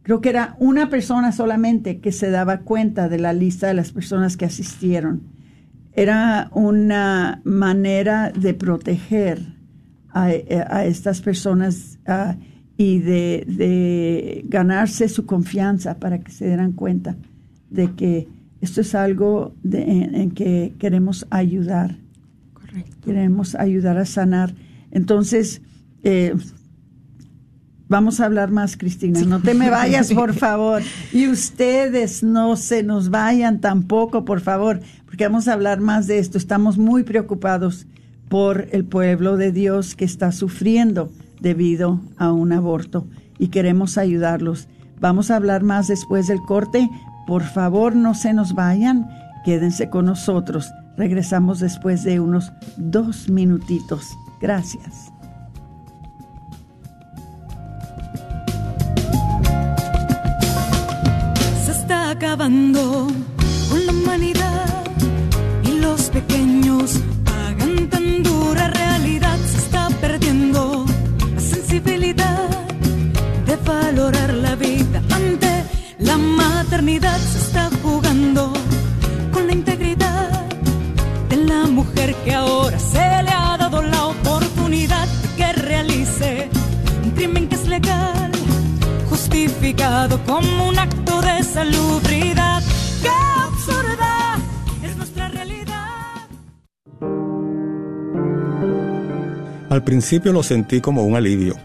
creo 0.04 0.22
que 0.22 0.30
era 0.30 0.56
una 0.58 0.90
persona 0.90 1.34
solamente 1.34 2.00
que 2.00 2.14
se 2.14 2.30
daba 2.30 2.60
cuenta 2.60 3.10
de 3.10 3.20
la 3.20 3.34
lista 3.34 3.68
de 3.68 3.74
las 3.74 3.92
personas 3.92 4.38
que 4.38 4.46
asistieron. 4.46 5.24
Era 5.92 6.50
una 6.54 7.42
manera 7.44 8.32
de 8.32 8.54
proteger 8.54 9.42
a, 10.14 10.32
estas 10.86 11.20
personas 11.20 12.00
y 12.80 13.00
de, 13.00 14.46
ganarse 14.48 15.10
su 15.10 15.26
confianza 15.26 16.00
para 16.00 16.20
que 16.20 16.32
se 16.32 16.48
dieran 16.48 16.72
cuenta 16.72 17.18
de 17.70 17.92
que 17.92 18.30
esto 18.62 18.80
es 18.80 18.96
algo 18.96 19.54
en, 19.70 20.32
que 20.32 20.74
queremos 20.80 21.28
ayudar. 21.30 21.98
Correcto. 22.54 22.96
Queremos 23.04 23.56
ayudar 23.56 23.98
a 23.98 24.06
sanar. 24.06 24.56
Entonces, 24.92 25.62
eh, 26.04 26.34
vamos 27.90 28.22
a 28.22 28.26
hablar 28.28 28.50
más, 28.50 28.78
Cristina. 28.78 29.24
No 29.24 29.42
te 29.42 29.54
me 29.56 29.70
vayas, 29.70 30.14
por 30.14 30.34
favor. 30.46 30.82
Y 31.12 31.28
ustedes 31.28 32.24
no 32.24 32.56
se 32.56 32.82
nos 32.82 33.10
vayan 33.10 33.60
tampoco, 33.60 34.24
por 34.24 34.40
favor, 34.40 34.80
porque 35.06 35.26
vamos 35.26 35.50
a 35.50 35.54
hablar 35.54 35.82
más 35.82 36.08
de 36.08 36.20
esto. 36.20 36.38
Estamos 36.38 36.78
muy 36.78 37.04
preocupados 37.04 37.88
por 38.30 38.70
el 38.72 38.86
pueblo 38.86 39.36
de 39.36 39.52
Dios 39.52 39.96
que 39.96 40.06
está 40.06 40.32
sufriendo 40.32 41.12
debido 41.40 42.00
a 42.18 42.32
un 42.32 42.52
aborto 42.52 43.08
y 43.38 43.48
queremos 43.48 43.98
ayudarlos. 43.98 44.68
Vamos 45.00 45.32
a 45.32 45.38
hablar 45.38 45.64
más 45.64 45.88
después 45.88 46.28
del 46.28 46.42
corte. 46.42 46.90
Por 47.26 47.44
favor, 47.44 47.96
no 47.96 48.14
se 48.14 48.34
nos 48.34 48.54
vayan, 48.54 49.10
quédense 49.46 49.90
con 49.90 50.06
nosotros. 50.06 50.70
Regresamos 50.98 51.60
después 51.60 52.04
de 52.04 52.20
unos 52.20 52.52
dos 52.76 53.30
minutitos. 53.30 54.06
Gracias. 54.42 55.12
Se 61.66 61.72
está 61.72 62.10
acabando 62.10 63.08
la 76.10 76.18
maternidad 76.18 77.20
se 77.20 77.38
está 77.38 77.70
jugando 77.84 78.52
con 79.32 79.46
la 79.46 79.54
integridad 79.54 80.30
de 81.30 81.36
la 81.36 81.68
mujer 81.68 82.16
que 82.24 82.34
ahora 82.34 82.80
se 82.80 83.06
le 83.26 83.32
ha 83.42 83.58
dado 83.58 83.84
la 83.84 84.06
oportunidad 84.06 85.08
de 85.08 85.28
que 85.38 85.54
realice 85.54 86.50
un 87.04 87.12
crimen 87.12 87.48
que 87.48 87.56
es 87.56 87.68
legal, 87.68 88.32
justificado 89.08 90.20
como 90.26 90.70
un 90.70 90.80
acto 90.80 91.22
de 91.22 91.44
salubridad. 91.44 92.64
¡Qué 93.04 93.14
absurda 93.48 94.38
es 94.84 94.98
nuestra 94.98 95.28
realidad! 95.28 96.28
Al 99.70 99.84
principio 99.84 100.34
lo 100.34 100.42
sentí 100.42 100.82
como 100.82 101.04
un 101.04 101.16
alivio 101.16 101.56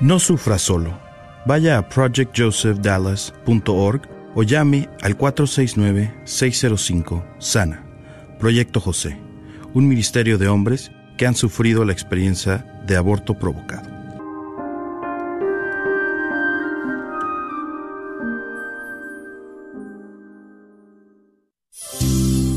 No 0.00 0.18
sufra 0.18 0.58
solo. 0.58 1.00
Vaya 1.46 1.78
a 1.78 1.88
projectjosephdallas.org 1.88 4.02
o 4.34 4.42
llame 4.42 4.90
al 5.02 5.16
469-605-SANA. 5.16 7.84
Proyecto 8.38 8.80
José, 8.80 9.18
un 9.72 9.88
ministerio 9.88 10.36
de 10.36 10.48
hombres 10.48 10.92
que 11.16 11.26
han 11.26 11.34
sufrido 11.34 11.84
la 11.84 11.92
experiencia 11.92 12.82
de 12.86 12.96
aborto 12.96 13.38
provocado. 13.38 13.91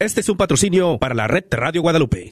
Este 0.00 0.20
es 0.22 0.28
un 0.30 0.38
patrocinio 0.38 0.96
para 0.98 1.14
la 1.14 1.28
red 1.28 1.44
Radio 1.50 1.82
Guadalupe. 1.82 2.30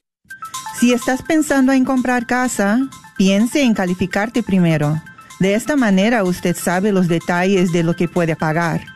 Si 0.80 0.94
estás 0.94 1.20
pensando 1.20 1.72
en 1.72 1.84
comprar 1.84 2.26
casa, 2.26 2.80
piense 3.18 3.60
en 3.60 3.74
calificarte 3.74 4.42
primero. 4.42 5.02
De 5.38 5.52
esta 5.52 5.76
manera 5.76 6.24
usted 6.24 6.56
sabe 6.56 6.92
los 6.92 7.08
detalles 7.08 7.70
de 7.70 7.82
lo 7.82 7.94
que 7.94 8.08
puede 8.08 8.36
pagar. 8.36 8.86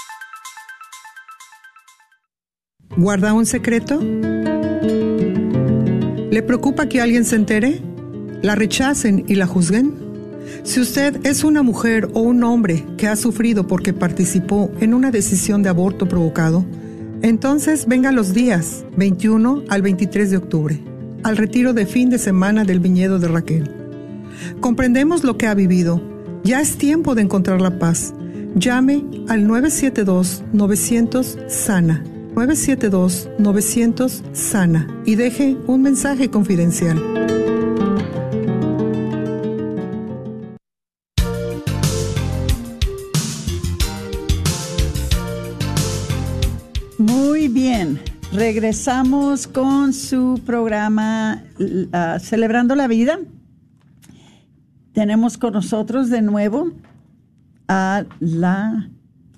¿Guarda 2.97 3.33
un 3.33 3.45
secreto? 3.45 4.01
¿Le 6.29 6.43
preocupa 6.43 6.89
que 6.89 6.99
alguien 6.99 7.23
se 7.23 7.37
entere? 7.37 7.79
¿La 8.41 8.55
rechacen 8.55 9.23
y 9.27 9.35
la 9.35 9.47
juzguen? 9.47 9.93
Si 10.63 10.81
usted 10.81 11.25
es 11.25 11.45
una 11.45 11.63
mujer 11.63 12.09
o 12.13 12.19
un 12.19 12.43
hombre 12.43 12.85
que 12.97 13.07
ha 13.07 13.15
sufrido 13.15 13.65
porque 13.65 13.93
participó 13.93 14.69
en 14.81 14.93
una 14.93 15.09
decisión 15.09 15.63
de 15.63 15.69
aborto 15.69 16.09
provocado, 16.09 16.65
entonces 17.21 17.85
venga 17.87 18.11
los 18.11 18.33
días 18.33 18.83
21 18.97 19.63
al 19.69 19.81
23 19.81 20.29
de 20.29 20.37
octubre, 20.37 20.83
al 21.23 21.37
retiro 21.37 21.73
de 21.73 21.85
fin 21.85 22.09
de 22.09 22.17
semana 22.17 22.65
del 22.65 22.81
viñedo 22.81 23.19
de 23.19 23.29
Raquel. 23.29 23.71
Comprendemos 24.59 25.23
lo 25.23 25.37
que 25.37 25.47
ha 25.47 25.53
vivido. 25.53 26.01
Ya 26.43 26.59
es 26.59 26.75
tiempo 26.77 27.15
de 27.15 27.21
encontrar 27.21 27.61
la 27.61 27.79
paz. 27.79 28.13
Llame 28.55 29.05
al 29.29 29.47
972-900-SANA 29.47 30.51
972-900 30.51 31.49
Sana 31.49 32.10
y 35.05 35.15
deje 35.15 35.57
un 35.67 35.81
mensaje 35.81 36.29
confidencial. 36.29 36.97
Muy 46.97 47.49
bien, 47.49 47.99
regresamos 48.31 49.45
con 49.47 49.91
su 49.91 50.39
programa 50.45 51.43
uh, 51.59 52.19
Celebrando 52.19 52.75
la 52.75 52.87
Vida. 52.87 53.19
Tenemos 54.93 55.37
con 55.37 55.51
nosotros 55.53 56.09
de 56.09 56.21
nuevo 56.21 56.71
a 57.67 58.05
la 58.19 58.89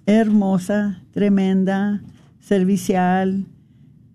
hermosa, 0.05 1.01
tremenda, 1.11 2.01
servicial 2.43 3.45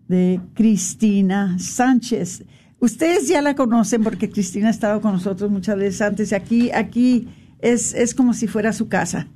de 0.06 0.40
Cristina 0.54 1.58
Sánchez. 1.58 2.44
Ustedes 2.78 3.26
ya 3.26 3.42
la 3.42 3.54
conocen 3.54 4.04
porque 4.04 4.30
Cristina 4.30 4.68
ha 4.68 4.70
estado 4.70 5.00
con 5.00 5.12
nosotros 5.12 5.50
muchas 5.50 5.76
veces 5.76 6.02
antes. 6.02 6.32
Aquí, 6.32 6.70
aquí 6.70 7.28
es, 7.60 7.94
es 7.94 8.14
como 8.14 8.34
si 8.34 8.46
fuera 8.46 8.72
su 8.72 8.88
casa. 8.88 9.28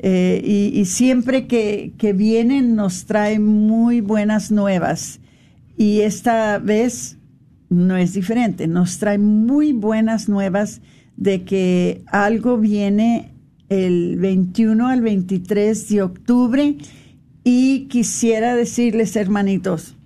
Eh, 0.00 0.72
y, 0.74 0.84
siempre 0.86 1.46
que, 1.46 1.92
que 1.98 2.14
nos 2.62 3.04
trae 3.04 3.38
muy 3.38 4.00
buenas 4.00 4.50
nuevas. 4.50 5.20
Y 5.76 6.00
esta 6.00 6.58
vez 6.58 7.18
no 7.68 7.96
es 7.96 8.14
diferente. 8.14 8.66
Nos 8.66 8.98
trae 8.98 9.18
muy 9.18 9.72
buenas 9.72 10.28
nuevas 10.28 10.80
de 11.16 11.44
que 11.44 12.02
algo 12.06 12.56
viene 12.56 13.32
el 13.68 14.16
21 14.16 14.88
al 14.88 15.00
23 15.02 15.88
de 15.88 16.02
octubre 16.02 16.76
y 17.44 17.86
quisiera 17.88 18.54
decirles, 18.54 19.16
hermanitos, 19.16 19.96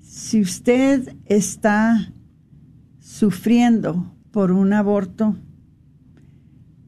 si 0.00 0.40
usted 0.40 1.14
está 1.24 2.12
sufriendo 3.00 4.14
por 4.30 4.52
un 4.52 4.72
aborto, 4.72 5.36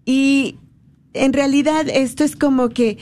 y 0.05 0.57
en 1.13 1.33
realidad 1.33 1.87
esto 1.87 2.23
es 2.23 2.35
como 2.35 2.69
que 2.69 2.97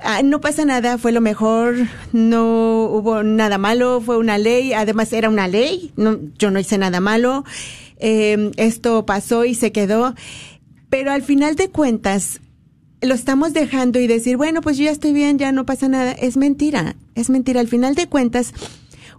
ah, 0.00 0.22
no 0.22 0.40
pasa 0.40 0.64
nada, 0.64 0.98
fue 0.98 1.12
lo 1.12 1.20
mejor, 1.20 1.76
no 2.12 2.84
hubo 2.84 3.22
nada 3.22 3.56
malo, 3.56 4.00
fue 4.00 4.18
una 4.18 4.36
ley, 4.36 4.72
además 4.72 5.12
era 5.12 5.28
una 5.28 5.46
ley, 5.46 5.92
no, 5.96 6.18
yo 6.38 6.50
no 6.50 6.58
hice 6.58 6.76
nada 6.76 7.00
malo, 7.00 7.44
eh, 8.00 8.50
esto 8.56 9.06
pasó 9.06 9.44
y 9.44 9.54
se 9.54 9.72
quedó, 9.72 10.14
pero 10.88 11.12
al 11.12 11.22
final 11.22 11.56
de 11.56 11.70
cuentas 11.70 12.40
lo 13.02 13.14
estamos 13.14 13.52
dejando 13.52 13.98
y 13.98 14.06
decir, 14.06 14.36
bueno, 14.36 14.60
pues 14.60 14.76
yo 14.76 14.84
ya 14.84 14.90
estoy 14.90 15.12
bien, 15.12 15.38
ya 15.38 15.52
no 15.52 15.64
pasa 15.64 15.88
nada, 15.88 16.12
es 16.12 16.36
mentira, 16.36 16.96
es 17.14 17.30
mentira, 17.30 17.60
al 17.60 17.68
final 17.68 17.94
de 17.94 18.08
cuentas 18.08 18.52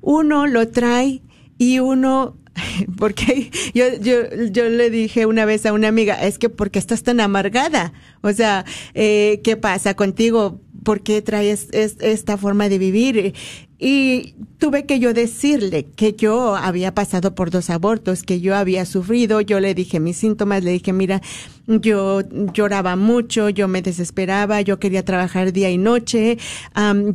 uno 0.02 0.48
lo 0.48 0.68
trae 0.68 1.22
y 1.58 1.80
uno 1.80 2.38
porque 2.98 3.52
yo, 3.74 3.86
yo, 4.00 4.46
yo 4.52 4.70
le 4.70 4.90
dije 4.90 5.26
una 5.26 5.46
vez 5.46 5.66
a 5.66 5.74
una 5.74 5.88
amiga, 5.88 6.22
es 6.24 6.38
que 6.38 6.50
porque 6.50 6.80
estás 6.80 7.04
tan 7.04 7.20
amargada, 7.20 7.94
o 8.22 8.32
sea, 8.34 8.66
eh, 8.94 9.42
¿qué 9.44 9.58
pasa 9.58 9.96
contigo? 9.96 10.62
¿Por 10.84 11.02
qué 11.02 11.22
traes 11.22 11.68
esta 11.72 12.38
forma 12.38 12.68
de 12.68 12.80
vivir? 12.80 13.36
Y 13.84 14.36
tuve 14.60 14.86
que 14.86 15.00
yo 15.00 15.12
decirle 15.12 15.88
que 15.96 16.14
yo 16.14 16.56
había 16.56 16.94
pasado 16.94 17.34
por 17.34 17.50
dos 17.50 17.72
abortos, 17.72 18.22
que 18.22 18.40
yo 18.40 18.56
había 18.56 18.86
sufrido, 18.86 19.42
yo 19.42 19.60
le 19.60 19.74
dije 19.74 20.00
mis 20.00 20.18
síntomas, 20.18 20.64
le 20.64 20.70
dije, 20.70 20.94
mira, 20.94 21.20
yo 21.66 22.22
lloraba 22.54 22.96
mucho, 22.96 23.50
yo 23.50 23.68
me 23.68 23.82
desesperaba, 23.82 24.62
yo 24.62 24.78
quería 24.78 25.04
trabajar 25.04 25.52
día 25.52 25.72
y 25.72 25.80
noche, 25.80 26.38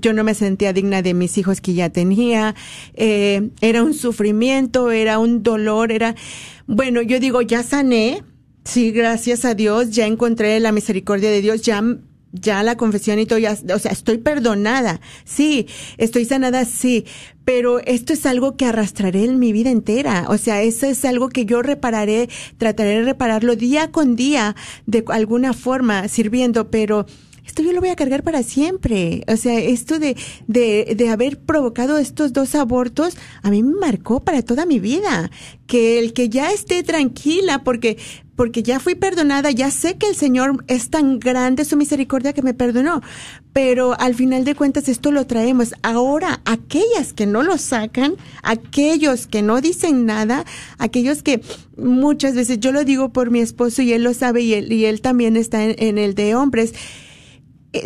yo 0.01 0.13
no 0.13 0.25
me 0.25 0.35
sentía 0.35 0.73
digna 0.73 1.03
de 1.03 1.15
mis 1.15 1.39
hijos 1.39 1.61
que 1.61 1.75
ya 1.75 1.91
tenía, 1.91 2.57
eh, 2.95 3.51
era 3.61 3.85
un 3.85 3.95
sufrimiento, 3.95 4.91
era 4.91 5.21
un 5.21 5.45
dolor, 5.45 5.93
era, 5.93 6.17
bueno, 6.67 7.01
yo 7.01 7.21
digo, 7.21 7.43
ya 7.43 7.63
sané, 7.63 8.25
sí, 8.65 8.91
gracias 8.91 9.45
a 9.45 9.55
Dios, 9.55 9.93
ya 9.93 10.09
encontré 10.09 10.59
la 10.59 10.73
misericordia 10.73 11.31
de 11.31 11.43
Dios, 11.43 11.63
ya 11.63 11.81
ya 12.41 12.63
la 12.63 12.77
confesión 12.77 13.19
y 13.19 13.27
todo, 13.27 13.39
ya, 13.39 13.57
o 13.75 13.79
sea, 13.79 13.93
estoy 13.93 14.19
perdonada, 14.19 15.01
sí, 15.25 15.67
estoy 15.99 16.25
sanada, 16.25 16.65
sí, 16.65 17.05
pero 17.45 17.81
esto 17.81 18.13
es 18.13 18.27
algo 18.27 18.57
que 18.57 18.67
arrastraré 18.67 19.25
en 19.25 19.39
mi 19.39 19.53
vida 19.53 19.71
entera, 19.71 20.27
o 20.29 20.39
sea, 20.39 20.63
eso 20.63 20.87
es 20.87 21.05
algo 21.05 21.29
que 21.29 21.45
yo 21.45 21.63
repararé, 21.63 22.29
trataré 22.59 22.91
de 22.91 23.03
repararlo 23.03 23.57
día 23.57 23.91
con 23.91 24.17
día, 24.17 24.57
de 24.87 25.05
alguna 25.09 25.53
forma, 25.53 26.09
sirviendo, 26.09 26.71
pero 26.71 27.07
esto 27.47 27.63
yo 27.63 27.73
lo 27.73 27.81
voy 27.81 27.91
a 27.91 27.97
cargar 27.97 28.23
para 28.23 28.43
siempre. 28.43 29.23
O 29.29 29.37
sea, 29.37 29.59
esto 29.59 29.99
de, 29.99 30.17
de, 30.49 30.95
de 30.97 31.09
haber 31.09 31.39
provocado 31.39 31.97
estos 31.97 32.33
dos 32.33 32.55
abortos, 32.55 33.17
a 33.43 33.51
mí 33.51 33.63
me 33.63 33.79
marcó 33.79 34.25
para 34.25 34.43
toda 34.43 34.67
mi 34.67 34.81
vida. 34.81 35.31
Que 35.67 35.99
el 35.99 36.13
que 36.13 36.29
ya 36.29 36.51
esté 36.51 36.83
tranquila, 36.83 37.63
porque, 37.63 37.99
porque 38.37 38.63
ya 38.63 38.79
fui 38.79 38.95
perdonada, 38.95 39.51
ya 39.51 39.71
sé 39.71 39.97
que 39.97 40.07
el 40.07 40.15
Señor 40.15 40.65
es 40.69 40.91
tan 40.91 41.19
grande 41.19 41.65
su 41.65 41.77
misericordia 41.77 42.35
que 42.35 42.43
me 42.43 42.55
perdonó. 42.55 43.03
Pero 43.53 43.99
al 43.99 44.15
final 44.15 44.45
de 44.45 44.55
cuentas 44.55 44.89
esto 44.89 45.11
lo 45.11 45.27
traemos. 45.27 45.75
Ahora, 45.83 46.41
aquellas 46.45 47.15
que 47.15 47.27
no 47.27 47.43
lo 47.43 47.57
sacan, 47.57 48.15
aquellos 48.43 49.27
que 49.27 49.41
no 49.41 49.61
dicen 49.63 50.05
nada, 50.05 50.45
aquellos 50.79 51.23
que 51.23 51.41
muchas 51.77 52.35
veces, 52.35 52.61
yo 52.61 52.73
lo 52.73 52.85
digo 52.85 53.09
por 53.09 53.31
mi 53.31 53.41
esposo 53.41 53.81
y 53.81 53.95
él 53.95 54.05
lo 54.05 54.13
sabe 54.13 54.43
y 54.43 54.55
él, 54.55 54.71
y 54.71 54.85
él 54.85 55.01
también 55.01 55.37
está 55.37 55.65
en 55.65 55.99
el 55.99 56.15
de 56.15 56.35
hombres, 56.35 56.75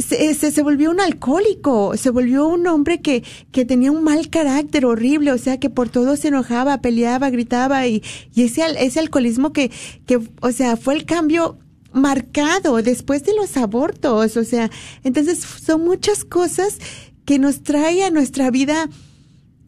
se, 0.00 0.34
se, 0.34 0.62
volvió 0.62 0.90
un 0.90 1.00
alcohólico, 1.00 1.96
se 1.96 2.10
volvió 2.10 2.46
un 2.46 2.66
hombre 2.66 3.00
que, 3.00 3.24
que 3.52 3.64
tenía 3.64 3.90
un 3.90 4.04
mal 4.04 4.28
carácter 4.30 4.84
horrible, 4.84 5.32
o 5.32 5.38
sea, 5.38 5.58
que 5.58 5.70
por 5.70 5.88
todo 5.88 6.16
se 6.16 6.28
enojaba, 6.28 6.80
peleaba, 6.80 7.30
gritaba 7.30 7.86
y, 7.86 8.02
y 8.34 8.44
ese, 8.44 8.62
ese 8.78 9.00
alcoholismo 9.00 9.52
que, 9.52 9.70
que, 10.06 10.20
o 10.40 10.52
sea, 10.52 10.76
fue 10.76 10.94
el 10.94 11.04
cambio 11.04 11.58
marcado 11.92 12.80
después 12.82 13.24
de 13.24 13.34
los 13.34 13.56
abortos, 13.56 14.36
o 14.36 14.44
sea, 14.44 14.70
entonces 15.02 15.40
son 15.40 15.84
muchas 15.84 16.24
cosas 16.24 16.78
que 17.24 17.38
nos 17.38 17.62
trae 17.62 18.04
a 18.04 18.10
nuestra 18.10 18.50
vida 18.50 18.88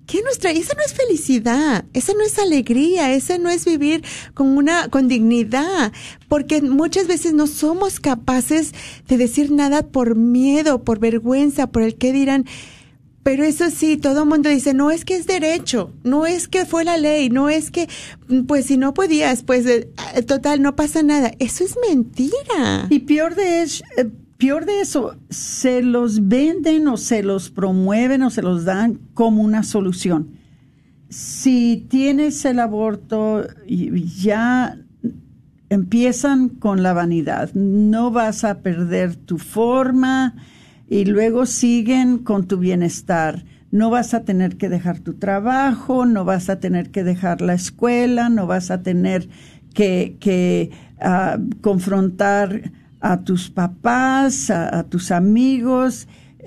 ¿Qué 0.07 0.21
nos 0.23 0.39
trae? 0.39 0.59
Esa 0.59 0.75
no 0.75 0.83
es 0.85 0.95
felicidad, 0.95 1.85
esa 1.93 2.13
no 2.15 2.23
es 2.23 2.39
alegría, 2.39 3.15
esa 3.15 3.39
no 3.39 3.51
es 3.51 3.65
vivir 3.65 4.05
con 4.35 4.49
una, 4.49 4.89
con 4.89 5.09
dignidad, 5.09 5.93
porque 6.29 6.61
muchas 6.61 7.07
veces 7.07 7.33
no 7.33 7.47
somos 7.47 8.01
capaces 8.01 8.73
de 9.09 9.17
decir 9.17 9.51
nada 9.53 9.83
por 9.83 10.17
miedo, 10.17 10.83
por 10.83 10.99
vergüenza, 10.99 11.69
por 11.69 11.83
el 11.83 11.95
que 11.95 12.13
dirán. 12.13 12.47
Pero 13.23 13.45
eso 13.45 13.71
sí, 13.71 13.97
todo 13.97 14.25
el 14.25 14.29
mundo 14.29 14.49
dice, 14.49 14.75
no 14.75 14.91
es 14.91 15.05
que 15.05 15.15
es 15.15 15.27
derecho, 15.27 15.93
no 16.03 16.27
es 16.27 16.49
que 16.49 16.67
fue 16.67 16.85
la 16.85 16.97
ley, 16.97 17.31
no 17.31 17.49
es 17.49 17.71
que, 17.71 17.89
pues 18.49 18.67
si 18.67 18.77
no 18.77 18.95
podías, 18.95 19.45
pues 19.45 19.65
eh, 19.67 19.89
total, 20.27 20.61
no 20.61 20.75
pasa 20.75 21.05
nada. 21.05 21.31
Eso 21.39 21.63
es 21.63 21.77
mentira. 21.89 22.89
Y 22.91 23.01
peor 23.01 23.37
de 23.37 23.63
eso, 23.63 23.85
eh, 23.97 24.11
peor 24.43 24.67
de 24.67 24.81
eso, 24.81 25.15
se 25.31 25.83
los 25.83 26.27
venden 26.27 26.89
o 26.89 26.97
se 26.97 27.23
los 27.23 27.49
promueven 27.49 28.25
o 28.25 28.31
se 28.31 28.43
los 28.43 28.65
dan 28.65 28.99
como 29.15 29.41
una 29.41 29.63
solución. 29.63 30.31
Si 31.11 31.87
tienes 31.89 32.45
el 32.45 32.59
aborto, 32.59 33.47
ya 33.69 34.81
empiezan 35.69 36.49
con 36.49 36.83
la 36.83 36.93
vanidad. 36.93 37.55
No 37.55 38.11
vas 38.11 38.43
a 38.43 38.63
perder 38.63 39.15
tu 39.15 39.39
forma 39.39 40.35
y 40.89 41.05
luego 41.05 41.47
siguen 41.47 42.19
con 42.19 42.49
tu 42.49 42.59
bienestar. 42.59 43.45
No 43.71 43.91
vas 43.91 44.13
a 44.13 44.25
tener 44.25 44.57
que 44.57 44.69
dejar 44.69 44.99
tu 44.99 45.15
trabajo, 45.15 46.05
no 46.05 46.25
vas 46.25 46.51
a 46.51 46.59
tener 46.59 46.91
que 46.91 47.05
dejar 47.05 47.43
la 47.43 47.55
escuela, 47.55 48.29
no 48.29 48.49
vas 48.49 48.73
a 48.73 48.83
tener 48.83 49.29
que, 49.73 50.73
ah, 51.01 51.39
confrontar 51.61 52.73
a 53.03 53.25
tus 53.25 53.51
papás, 53.51 54.49
a, 54.49 54.85
tus 54.85 55.11
amigos, 55.11 56.07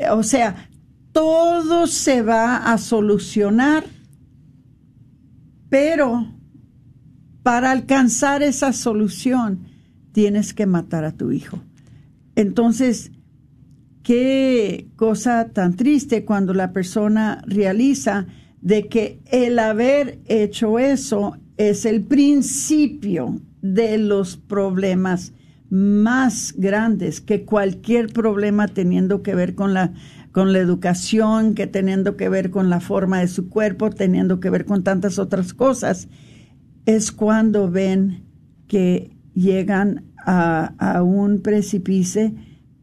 o 0.10 0.24
sea, 0.24 0.70
todo 1.12 1.86
se 1.86 2.22
va 2.22 2.72
a 2.72 2.78
solucionar, 2.78 3.84
pero 5.70 6.34
para 7.44 7.72
alcanzar 7.72 8.42
esa 8.42 8.72
solución 8.72 9.68
tienes 10.14 10.54
que 10.54 10.66
matar 10.66 11.04
a 11.04 11.12
tu 11.12 11.34
hijo. 11.34 11.60
Entonces, 12.36 13.12
qué 14.02 14.88
cosa 14.96 15.50
tan 15.50 15.76
triste 15.76 16.24
cuando 16.24 16.54
la 16.54 16.72
persona 16.72 17.42
realiza 17.46 18.28
de 18.62 18.88
que 18.88 19.20
el 19.26 19.60
haber 19.60 20.20
hecho 20.26 20.80
eso 20.80 21.38
es 21.58 21.86
el 21.86 22.04
principio 22.04 23.42
de 23.62 23.98
los 23.98 24.38
problemas 24.38 25.34
más 25.70 26.54
grandes 26.58 27.22
que 27.22 27.44
cualquier 27.44 28.08
problema 28.08 28.68
teniendo 28.68 29.24
que 29.24 29.36
ver 29.36 29.56
con 29.56 29.74
la 29.74 29.94
con 30.36 30.52
la 30.52 30.60
educación, 30.60 31.56
que 31.56 31.66
teniendo 31.66 32.18
que 32.18 32.28
ver 32.28 32.52
con 32.52 32.70
la 32.70 32.82
forma 32.82 33.22
de 33.22 33.30
su 33.30 33.48
cuerpo, 33.48 33.90
teniendo 33.90 34.42
que 34.42 34.50
ver 34.50 34.66
con 34.66 34.84
tantas 34.84 35.18
otras 35.18 35.54
cosas, 35.54 36.10
es 36.86 37.14
cuando 37.14 37.72
ven 37.72 38.26
que 38.68 39.16
llegan 39.34 40.04
a, 40.18 41.02
un 41.04 41.40
precipicio 41.40 42.34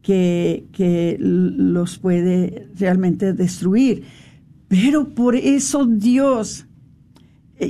que, 0.01 0.65
que 0.71 1.15
los 1.19 1.99
puede 1.99 2.69
realmente 2.75 3.33
destruir. 3.33 4.03
Pero 4.67 5.13
por 5.13 5.35
eso 5.35 5.85
Dios 5.85 6.65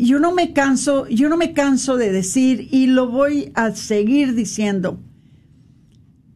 yo 0.02 0.20
no 0.20 0.34
me 0.34 0.54
canso, 0.54 1.08
yo 1.08 1.30
no 1.30 1.38
me 1.38 1.54
canso 1.54 1.98
de 1.98 2.12
decir 2.12 2.68
y 2.72 2.88
lo 2.88 3.10
voy 3.10 3.52
a 3.54 3.72
seguir 3.72 4.36
diciendo. 4.36 5.00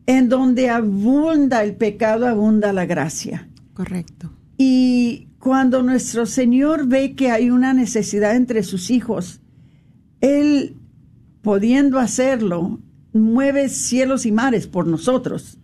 En 0.05 0.29
donde 0.29 0.69
abunda 0.69 1.63
el 1.63 1.75
pecado, 1.75 2.27
abunda 2.27 2.71
la 2.73 2.85
gracia. 2.85 3.49
Correcto. 3.73 4.31
Y 4.57 5.27
cuando 5.39 5.83
nuestro 5.83 6.25
Señor 6.25 6.87
ve 6.87 7.13
que 7.13 7.31
hay 7.31 7.49
una 7.49 7.73
necesidad 7.73 8.35
entre 8.35 8.63
sus 8.63 8.89
hijos, 8.89 9.41
Él, 10.21 10.75
pudiendo 11.41 11.99
hacerlo, 11.99 12.79
mueve 13.13 13.69
cielos 13.69 14.25
y 14.25 14.31
mares 14.31 14.67
por 14.67 14.87
nosotros. 14.87 15.57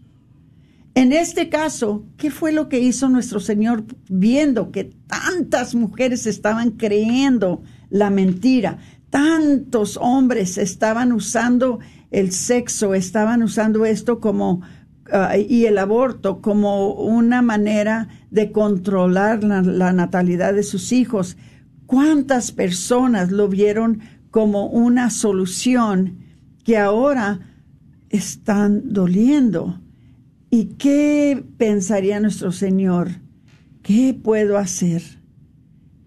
En 0.96 1.12
este 1.12 1.50
caso, 1.50 2.06
¿qué 2.18 2.30
fue 2.30 2.52
lo 2.52 2.70
que 2.70 2.80
hizo 2.80 3.10
nuestro 3.10 3.40
Señor 3.40 3.84
viendo 4.10 4.72
que 4.72 4.94
tantas 5.08 5.74
mujeres 5.74 6.28
estaban 6.28 6.72
creyendo 6.72 7.64
la 7.94 8.10
mentira? 8.10 8.80
Tantos 9.12 9.98
hombres 10.02 10.58
estaban 10.58 11.14
usando 11.14 11.80
el 12.10 12.32
sexo, 12.32 12.96
estaban 12.96 13.44
usando 13.44 13.86
esto 13.86 14.20
como 14.20 14.62
ah, 15.12 15.38
y 15.38 15.66
el 15.66 15.78
aborto 15.78 16.42
como 16.42 16.94
una 16.94 17.44
manera 17.44 18.08
de 18.32 18.52
controlar 18.52 19.44
la, 19.44 19.62
la 19.62 19.94
natalidad 19.94 20.56
de 20.56 20.64
sus 20.64 20.92
hijos. 20.92 21.38
¿Cuántas 21.86 22.52
personas 22.52 23.32
lo 23.32 23.48
vieron 23.48 24.02
como 24.32 24.66
una 24.66 25.12
solución 25.12 26.18
que 26.64 26.80
ahora 26.80 27.42
están 28.10 28.92
doliendo? 28.92 29.80
¿Y 30.50 30.66
qué 30.80 31.46
pensaría 31.58 32.20
nuestro 32.20 32.52
Señor? 32.52 33.10
¿Qué 33.84 34.20
puedo 34.20 34.58
hacer? 34.58 35.23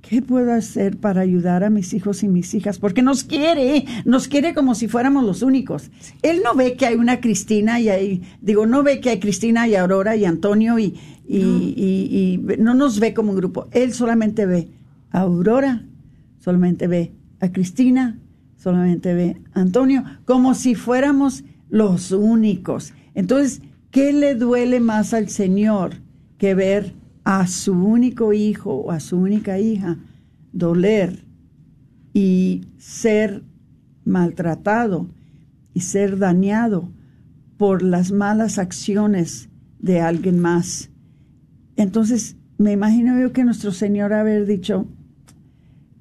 ¿Qué 0.08 0.22
puedo 0.22 0.52
hacer 0.52 0.98
para 0.98 1.22
ayudar 1.22 1.64
a 1.64 1.70
mis 1.70 1.92
hijos 1.92 2.22
y 2.22 2.28
mis 2.28 2.54
hijas? 2.54 2.78
Porque 2.78 3.02
nos 3.02 3.24
quiere, 3.24 3.84
nos 4.04 4.28
quiere 4.28 4.54
como 4.54 4.76
si 4.76 4.86
fuéramos 4.86 5.24
los 5.24 5.42
únicos. 5.42 5.90
Él 6.22 6.42
no 6.44 6.54
ve 6.54 6.76
que 6.76 6.86
hay 6.86 6.94
una 6.94 7.20
Cristina 7.20 7.80
y 7.80 7.88
hay, 7.88 8.22
digo, 8.40 8.66
no 8.66 8.84
ve 8.84 9.00
que 9.00 9.10
hay 9.10 9.18
Cristina 9.18 9.66
y 9.66 9.74
Aurora 9.74 10.14
y 10.14 10.24
Antonio 10.24 10.78
y, 10.78 10.94
y, 11.26 11.38
no. 11.40 11.58
y, 11.58 12.44
y 12.46 12.56
no 12.58 12.74
nos 12.74 13.00
ve 13.00 13.14
como 13.14 13.30
un 13.30 13.36
grupo. 13.36 13.66
Él 13.72 13.94
solamente 13.94 14.46
ve 14.46 14.68
a 15.10 15.22
Aurora, 15.22 15.84
solamente 16.38 16.86
ve 16.86 17.12
a 17.40 17.50
Cristina, 17.50 18.20
solamente 18.56 19.12
ve 19.12 19.36
a 19.54 19.60
Antonio, 19.60 20.04
como 20.24 20.54
si 20.54 20.76
fuéramos 20.76 21.42
los 21.68 22.12
únicos. 22.12 22.92
Entonces, 23.14 23.60
¿qué 23.90 24.12
le 24.12 24.36
duele 24.36 24.78
más 24.78 25.14
al 25.14 25.28
Señor 25.30 25.94
que 26.38 26.54
ver 26.54 26.94
a 27.26 27.48
su 27.48 27.72
único 27.72 28.32
hijo 28.32 28.72
o 28.72 28.92
a 28.92 29.00
su 29.00 29.18
única 29.18 29.58
hija 29.58 29.98
doler 30.52 31.24
y 32.12 32.68
ser 32.78 33.42
maltratado 34.04 35.10
y 35.74 35.80
ser 35.80 36.18
dañado 36.18 36.88
por 37.56 37.82
las 37.82 38.12
malas 38.12 38.58
acciones 38.58 39.48
de 39.80 40.00
alguien 40.00 40.38
más? 40.38 40.90
Entonces, 41.74 42.36
me 42.58 42.70
imagino 42.70 43.18
yo 43.18 43.32
que 43.32 43.42
nuestro 43.42 43.72
Señor 43.72 44.12
haber 44.12 44.46
dicho, 44.46 44.86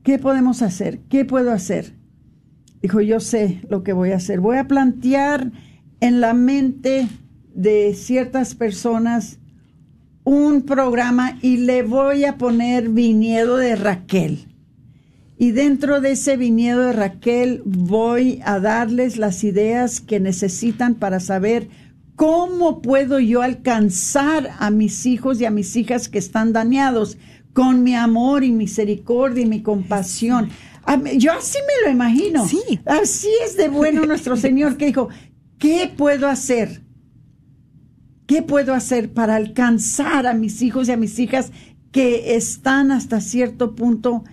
¿qué 0.04 0.20
podemos 0.20 0.62
hacer? 0.62 1.00
¿Qué 1.10 1.26
puedo 1.26 1.52
hacer? 1.52 1.96
Dijo, 2.84 3.02
yo 3.02 3.20
sé 3.20 3.62
lo 3.68 3.82
que 3.82 3.94
voy 3.94 4.12
a 4.12 4.18
hacer. 4.18 4.42
Voy 4.42 4.58
a 4.58 4.68
plantear 4.68 5.52
en 6.02 6.22
la 6.22 6.36
mente 6.36 7.08
de 7.56 7.96
ciertas 7.96 8.54
personas 8.54 9.40
un 10.26 10.64
programa 10.64 11.38
y 11.42 11.58
le 11.58 11.84
voy 11.84 12.26
a 12.26 12.38
poner 12.38 12.90
viñedo 12.90 13.58
de 13.58 13.76
Raquel. 13.76 14.48
Y 15.38 15.52
dentro 15.52 16.02
de 16.02 16.14
ese 16.14 16.36
viñedo 16.36 16.82
de 16.82 16.94
Raquel 16.94 17.62
voy 17.64 18.42
a 18.44 18.60
darles 18.60 19.18
las 19.18 19.44
ideas 19.44 20.02
que 20.02 20.20
necesitan 20.20 20.96
para 20.96 21.20
saber 21.20 21.70
cómo 22.16 22.82
puedo 22.82 23.20
yo 23.20 23.42
alcanzar 23.42 24.50
a 24.58 24.72
mis 24.72 25.06
hijos 25.06 25.40
y 25.40 25.46
a 25.46 25.52
mis 25.52 25.76
hijas 25.76 26.10
que 26.10 26.18
están 26.18 26.54
dañados 26.54 27.18
con 27.54 27.84
mi 27.84 27.96
amor 27.96 28.44
y 28.44 28.52
misericordia 28.52 29.44
y 29.44 29.48
mi 29.48 29.62
compasión. 29.62 30.50
Yo 31.18 31.34
así 31.34 31.60
me 31.60 31.86
lo 31.86 31.92
imagino. 31.92 32.48
Sí. 32.48 32.80
Así 32.86 33.30
es 33.46 33.58
de 33.58 33.70
bueno 33.70 34.06
nuestro 34.06 34.38
Señor 34.38 34.78
que 34.78 34.88
dijo, 34.88 35.10
¿qué 35.60 35.92
puedo 35.96 36.28
hacer? 36.28 36.85
¿Qué 38.26 38.42
puedo 38.42 38.74
hacer 38.74 39.14
para 39.14 39.36
alcanzar 39.36 40.28
a 40.28 40.34
mis 40.34 40.62
hijos 40.62 40.88
y 40.88 40.92
a 40.92 40.98
mis 40.98 41.20
hijas 41.20 41.52
que 41.92 42.36
están 42.36 42.92
hasta 42.92 43.22
cierto 43.22 43.76
punto, 43.76 44.24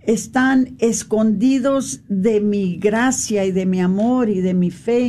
están 0.00 0.74
escondidos 0.78 2.02
de 2.08 2.40
mi 2.40 2.76
gracia 2.76 3.44
y 3.44 3.52
de 3.52 3.66
mi 3.66 3.80
amor 3.80 4.28
y 4.28 4.40
de 4.40 4.54
mi 4.54 4.70
fe 4.70 5.08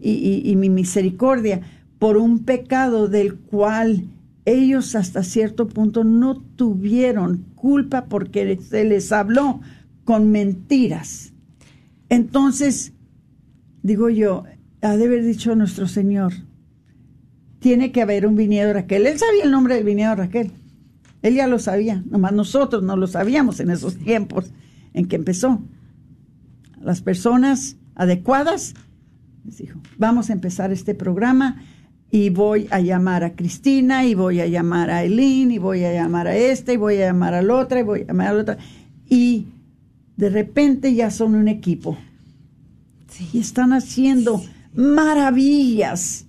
y 0.00 0.42
y 0.44 0.56
mi 0.56 0.70
misericordia 0.70 1.60
por 1.98 2.16
un 2.16 2.44
pecado 2.44 3.08
del 3.08 3.36
cual 3.36 4.08
ellos 4.46 4.94
hasta 4.94 5.22
cierto 5.22 5.66
punto 5.68 6.04
no 6.04 6.40
tuvieron 6.40 7.44
culpa 7.54 8.06
porque 8.06 8.58
se 8.60 8.84
les 8.84 9.12
habló 9.12 9.60
con 10.04 10.30
mentiras. 10.30 11.32
Entonces, 12.08 12.92
digo 13.82 14.08
yo, 14.08 14.44
ha 14.82 14.96
de 14.96 15.04
haber 15.04 15.24
dicho 15.24 15.56
nuestro 15.56 15.88
Señor, 15.88 16.32
tiene 17.66 17.90
que 17.90 18.00
haber 18.00 18.28
un 18.28 18.36
viñedo 18.36 18.72
Raquel. 18.72 19.08
Él 19.08 19.18
sabía 19.18 19.42
el 19.42 19.50
nombre 19.50 19.74
del 19.74 19.82
viñedo 19.82 20.14
Raquel. 20.14 20.52
Él 21.20 21.34
ya 21.34 21.48
lo 21.48 21.58
sabía, 21.58 22.00
nomás 22.08 22.32
nosotros 22.32 22.84
no 22.84 22.96
lo 22.96 23.08
sabíamos 23.08 23.58
en 23.58 23.70
esos 23.70 23.96
tiempos 23.96 24.52
en 24.94 25.08
que 25.08 25.16
empezó. 25.16 25.60
Las 26.80 27.00
personas 27.00 27.76
adecuadas, 27.96 28.74
les 29.44 29.58
dijo, 29.58 29.80
vamos 29.98 30.30
a 30.30 30.34
empezar 30.34 30.70
este 30.70 30.94
programa 30.94 31.60
y 32.08 32.30
voy 32.30 32.68
a 32.70 32.78
llamar 32.78 33.24
a 33.24 33.34
Cristina 33.34 34.04
y 34.04 34.14
voy 34.14 34.38
a 34.38 34.46
llamar 34.46 34.88
a 34.88 35.02
Eileen 35.02 35.50
y 35.50 35.58
voy 35.58 35.82
a 35.82 35.92
llamar 35.92 36.28
a 36.28 36.36
esta 36.36 36.72
y 36.72 36.76
voy 36.76 36.98
a 36.98 37.06
llamar 37.06 37.34
a 37.34 37.42
la 37.42 37.56
otra 37.56 37.80
y 37.80 37.82
voy 37.82 38.02
a 38.02 38.04
llamar 38.04 38.28
a 38.28 38.32
la 38.32 38.40
otra. 38.42 38.58
Y 39.08 39.48
de 40.16 40.30
repente 40.30 40.94
ya 40.94 41.10
son 41.10 41.34
un 41.34 41.48
equipo. 41.48 41.98
Sí. 43.08 43.28
Y 43.32 43.40
están 43.40 43.72
haciendo 43.72 44.40
maravillas 44.72 46.25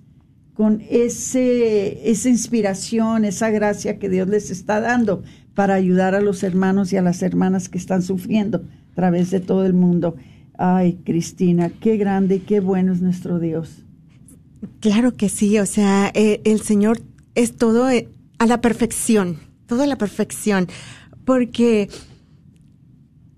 con 0.58 0.82
ese, 0.89 2.10
esa 2.10 2.30
inspiración, 2.30 3.26
esa 3.26 3.51
gracia 3.51 3.99
que 3.99 4.10
Dios 4.10 4.28
les 4.28 4.49
está 4.49 4.82
dando 4.82 5.22
para 5.53 5.76
ayudar 5.76 6.16
a 6.16 6.20
los 6.20 6.41
hermanos 6.41 6.91
y 6.91 6.97
a 6.97 7.03
las 7.03 7.22
hermanas 7.22 7.70
que 7.70 7.78
están 7.78 8.01
sufriendo 8.01 8.64
a 8.91 8.95
través 8.95 9.30
de 9.30 9.39
todo 9.39 9.68
el 9.68 9.76
mundo. 9.76 10.16
Ay, 10.58 10.97
Cristina, 11.05 11.70
qué 11.70 11.97
grande 11.97 12.41
qué 12.41 12.60
bueno 12.60 12.91
es 12.91 13.03
nuestro 13.03 13.38
Dios. 13.38 13.86
Claro 14.80 15.14
que 15.14 15.30
sí, 15.30 15.60
o 15.60 15.68
sea, 15.68 16.10
eh, 16.16 16.41
el 16.43 16.62
Señor 16.62 17.03
es 17.36 17.55
todo 17.55 17.88
eh, 17.91 18.10
a 18.39 18.47
la 18.47 18.60
perfección, 18.60 19.38
todo 19.68 19.84
a 19.84 19.88
la 19.88 19.99
perfección, 19.99 20.66
porque 21.24 21.88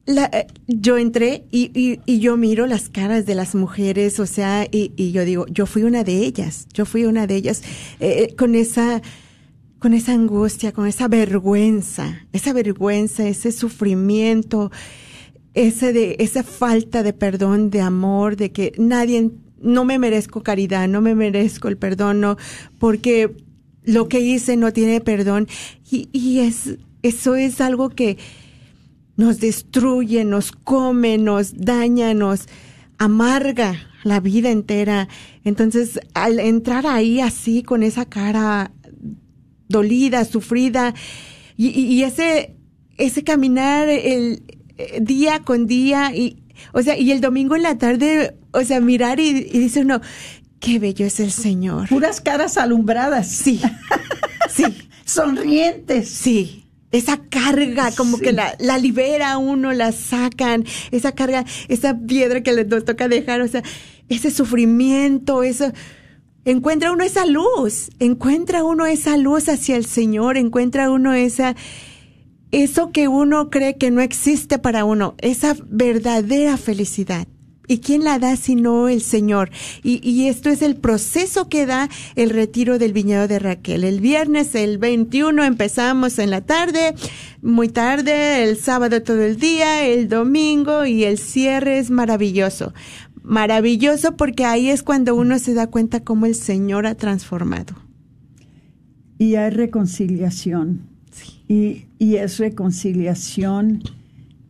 eh, 0.09 0.47
yo 0.67 0.97
entré 0.97 1.45
y, 1.51 1.99
y, 2.05 2.19
yo 2.19 2.35
miro 2.35 2.65
las 2.65 2.89
caras 2.89 3.25
de 3.25 3.35
las 3.35 3.53
mujeres, 3.53 4.19
o 4.19 4.25
sea, 4.25 4.67
y, 4.71 5.11
yo 5.11 5.23
digo, 5.23 5.45
yo 5.47 5.65
fui 5.65 5.83
una 5.83 6.03
de 6.03 6.25
ellas, 6.25 6.67
yo 6.73 6.85
fui 6.85 7.05
una 7.05 7.27
de 7.27 7.35
ellas 7.35 7.61
eh, 7.99 8.33
con 8.37 8.55
esa 8.55 9.01
con 9.77 9.93
esa 9.93 10.11
angustia, 10.11 10.73
con 10.73 10.87
esa 10.87 11.07
vergüenza, 11.07 12.25
esa 12.33 12.51
vergüenza, 12.51 13.25
ese 13.27 13.53
sufrimiento, 13.53 14.71
ese 15.53 15.93
de 15.93 16.17
esa 16.19 16.43
falta 16.43 17.01
de 17.01 17.13
perdón, 17.13 17.69
de 17.69 17.79
amor, 17.79 18.35
de 18.35 18.51
que 18.51 18.73
nadie 18.77 19.31
no 19.61 19.85
me 19.85 19.97
merezco 19.97 20.43
caridad, 20.43 20.89
no 20.89 20.99
me 21.01 21.15
merezco 21.15 21.69
el 21.69 21.77
perdón, 21.77 22.19
no, 22.19 22.35
porque 22.77 23.37
lo 23.83 24.09
que 24.09 24.19
hice 24.19 24.57
no 24.57 24.73
tiene 24.73 24.99
perdón. 24.99 25.47
Y, 25.89 26.09
y 26.11 26.39
es 26.39 26.77
eso 27.01 27.35
es 27.35 27.61
algo 27.61 27.89
que 27.89 28.17
nos 29.19 29.41
destruye, 29.41 30.23
nos 30.23 30.53
come, 30.53 31.17
nos 31.17 31.53
daña, 31.57 32.13
nos 32.13 32.47
amarga 32.97 33.75
la 34.05 34.21
vida 34.21 34.49
entera. 34.49 35.09
Entonces, 35.43 35.99
al 36.13 36.39
entrar 36.39 36.87
ahí 36.87 37.19
así, 37.19 37.61
con 37.61 37.83
esa 37.83 38.05
cara 38.05 38.71
dolida, 39.67 40.23
sufrida, 40.23 40.95
y, 41.57 41.67
y, 41.67 42.03
ese, 42.03 42.55
ese 42.97 43.25
caminar 43.25 43.89
el, 43.89 44.41
el, 44.77 45.03
día 45.03 45.39
con 45.39 45.67
día, 45.67 46.15
y, 46.15 46.41
o 46.71 46.81
sea, 46.81 46.97
y 46.97 47.11
el 47.11 47.19
domingo 47.19 47.57
en 47.57 47.63
la 47.63 47.77
tarde, 47.77 48.37
o 48.53 48.63
sea, 48.63 48.79
mirar 48.79 49.19
y, 49.19 49.31
y 49.31 49.59
dice 49.59 49.81
uno, 49.81 49.99
qué 50.61 50.79
bello 50.79 51.05
es 51.05 51.19
el 51.19 51.31
Señor. 51.31 51.89
Puras 51.89 52.21
caras 52.21 52.57
alumbradas. 52.57 53.27
Sí, 53.27 53.59
sí. 54.49 54.63
Sonrientes. 55.03 56.07
Sí 56.07 56.68
esa 56.91 57.17
carga 57.17 57.91
como 57.91 58.17
sí. 58.17 58.23
que 58.23 58.31
la, 58.31 58.55
la 58.59 58.77
libera 58.77 59.37
uno, 59.37 59.73
la 59.73 59.91
sacan, 59.91 60.65
esa 60.91 61.11
carga, 61.11 61.45
esa 61.67 61.97
piedra 61.97 62.41
que 62.41 62.53
les 62.53 62.67
nos 62.67 62.85
toca 62.85 63.07
dejar, 63.07 63.41
o 63.41 63.47
sea, 63.47 63.63
ese 64.09 64.31
sufrimiento, 64.31 65.43
eso, 65.43 65.71
encuentra 66.45 66.91
uno 66.91 67.03
esa 67.03 67.25
luz, 67.25 67.89
encuentra 67.99 68.63
uno 68.63 68.85
esa 68.85 69.17
luz 69.17 69.49
hacia 69.49 69.75
el 69.75 69.85
Señor, 69.85 70.37
encuentra 70.37 70.89
uno 70.89 71.13
esa, 71.13 71.55
eso 72.51 72.91
que 72.91 73.07
uno 73.07 73.49
cree 73.49 73.77
que 73.77 73.91
no 73.91 74.01
existe 74.01 74.57
para 74.57 74.85
uno, 74.85 75.15
esa 75.19 75.55
verdadera 75.67 76.57
felicidad. 76.57 77.27
¿Y 77.69 77.81
quién 77.81 78.03
la 78.03 78.17
da 78.17 78.35
sino 78.35 78.89
el 78.89 78.99
Señor? 78.99 79.51
Y, 79.83 80.01
y, 80.01 80.27
esto 80.27 80.49
es 80.49 80.63
el 80.63 80.75
proceso 80.75 81.49
que 81.49 81.67
da 81.67 81.87
el 82.15 82.31
retiro 82.31 82.79
del 82.79 82.93
viñedo 82.93 83.27
de 83.27 83.37
Raquel. 83.37 83.83
El 83.83 84.01
viernes, 84.01 84.55
el 84.55 84.79
21, 84.79 85.43
empezamos 85.43 86.17
en 86.17 86.31
la 86.31 86.41
tarde, 86.41 86.95
muy 87.43 87.69
tarde, 87.69 88.43
el 88.43 88.57
sábado 88.57 89.03
todo 89.03 89.21
el 89.21 89.37
día, 89.37 89.85
el 89.85 90.09
domingo 90.09 90.83
y 90.87 91.03
el 91.03 91.19
cierre 91.19 91.77
es 91.77 91.91
maravilloso. 91.91 92.73
Maravilloso 93.21 94.17
porque 94.17 94.45
ahí 94.45 94.71
es 94.71 94.81
cuando 94.81 95.13
uno 95.13 95.37
se 95.37 95.53
da 95.53 95.67
cuenta 95.67 96.03
cómo 96.03 96.25
el 96.25 96.33
Señor 96.33 96.87
ha 96.87 96.95
transformado. 96.95 97.75
Y 99.19 99.35
hay 99.35 99.51
reconciliación. 99.51 100.87
Sí. 101.11 101.43
Y, 101.47 101.85
y 102.03 102.15
es 102.15 102.39
reconciliación 102.39 103.83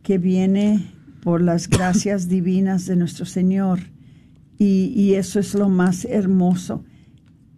que 0.02 0.16
viene 0.16 0.94
por 1.20 1.42
las 1.42 1.68
gracias 1.68 2.28
divinas 2.28 2.86
de 2.86 2.96
nuestro 2.96 3.26
Señor. 3.26 3.80
Y, 4.58 4.92
y, 4.94 5.14
eso 5.14 5.40
es 5.40 5.54
lo 5.54 5.68
más 5.68 6.04
hermoso. 6.04 6.84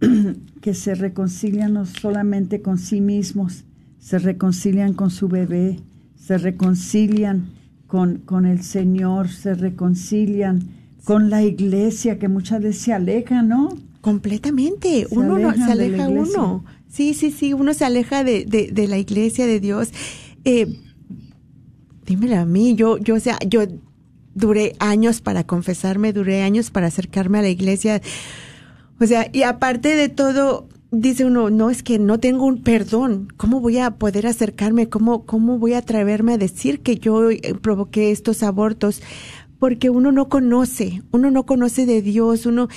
que 0.61 0.75
se 0.75 0.95
reconcilian 0.95 1.75
no 1.75 1.87
solamente 1.87 2.63
con 2.63 2.79
sí 2.79 3.01
mismos, 3.01 3.65
se 3.99 4.19
reconcilian 4.19 4.95
con 4.95 5.11
su 5.11 5.29
bebé, 5.29 5.81
se 6.17 6.39
reconcilian 6.39 7.51
con, 7.87 8.19
con 8.19 8.47
el 8.47 8.63
Señor, 8.63 9.29
se 9.29 9.55
reconcilian 9.55 10.63
con 11.05 11.31
la 11.31 11.43
iglesia, 11.43 12.19
que 12.19 12.29
muchas 12.29 12.63
veces 12.63 12.83
se 12.83 12.93
aleja, 12.93 13.43
¿no? 13.43 13.77
Completamente, 14.01 15.07
uno 15.11 15.39
no, 15.39 15.55
se 15.55 15.73
aleja 15.73 16.09
uno. 16.09 16.65
Sí, 16.89 17.15
sí, 17.15 17.31
sí, 17.31 17.53
uno 17.53 17.75
se 17.75 17.85
aleja 17.85 18.25
de, 18.25 18.45
de, 18.45 18.71
de 18.73 18.89
la 18.89 18.99
iglesia 18.99 19.47
de 19.47 19.61
Dios. 19.61 19.91
Eh, 20.45 20.79
dímelo 22.07 22.39
a 22.39 22.45
mí, 22.45 22.75
yo, 22.75 22.99
yo, 22.99 23.15
o 23.15 23.21
sea, 23.21 23.39
yo 23.47 23.63
duré 24.35 24.75
años 24.79 25.21
para 25.21 25.45
confesarme, 25.45 26.13
duré 26.13 26.43
años 26.43 26.71
para 26.71 26.87
acercarme 26.87 27.39
a 27.39 27.43
la 27.43 27.49
iglesia. 27.49 28.01
O 29.01 29.07
sea, 29.07 29.29
y 29.33 29.43
aparte 29.43 29.95
de 29.97 30.09
todo, 30.09 30.69
dice 30.91 31.25
uno, 31.25 31.51
no, 31.51 31.71
es 31.71 31.83
que 31.83 31.99
no 31.99 32.19
tengo 32.21 32.47
un 32.47 32.63
perdón. 32.63 33.29
¿Cómo 33.37 33.61
voy 33.61 33.79
a 33.79 33.93
poder 33.93 34.27
acercarme? 34.27 34.89
¿Cómo, 34.89 35.27
cómo 35.27 35.59
voy 35.59 35.75
a 35.75 35.79
atreverme 35.79 36.35
a 36.35 36.39
decir 36.39 36.81
que 36.81 36.97
yo 36.97 37.31
eh, 37.31 37.41
provoqué 37.61 38.11
estos 38.11 38.43
abortos? 38.43 39.03
Porque 39.59 39.91
uno 39.91 40.13
no 40.13 40.29
conoce, 40.29 41.03
uno 41.13 41.31
no 41.31 41.47
conoce 41.47 41.87
de 41.87 42.03
Dios, 42.03 42.47
uno, 42.47 42.69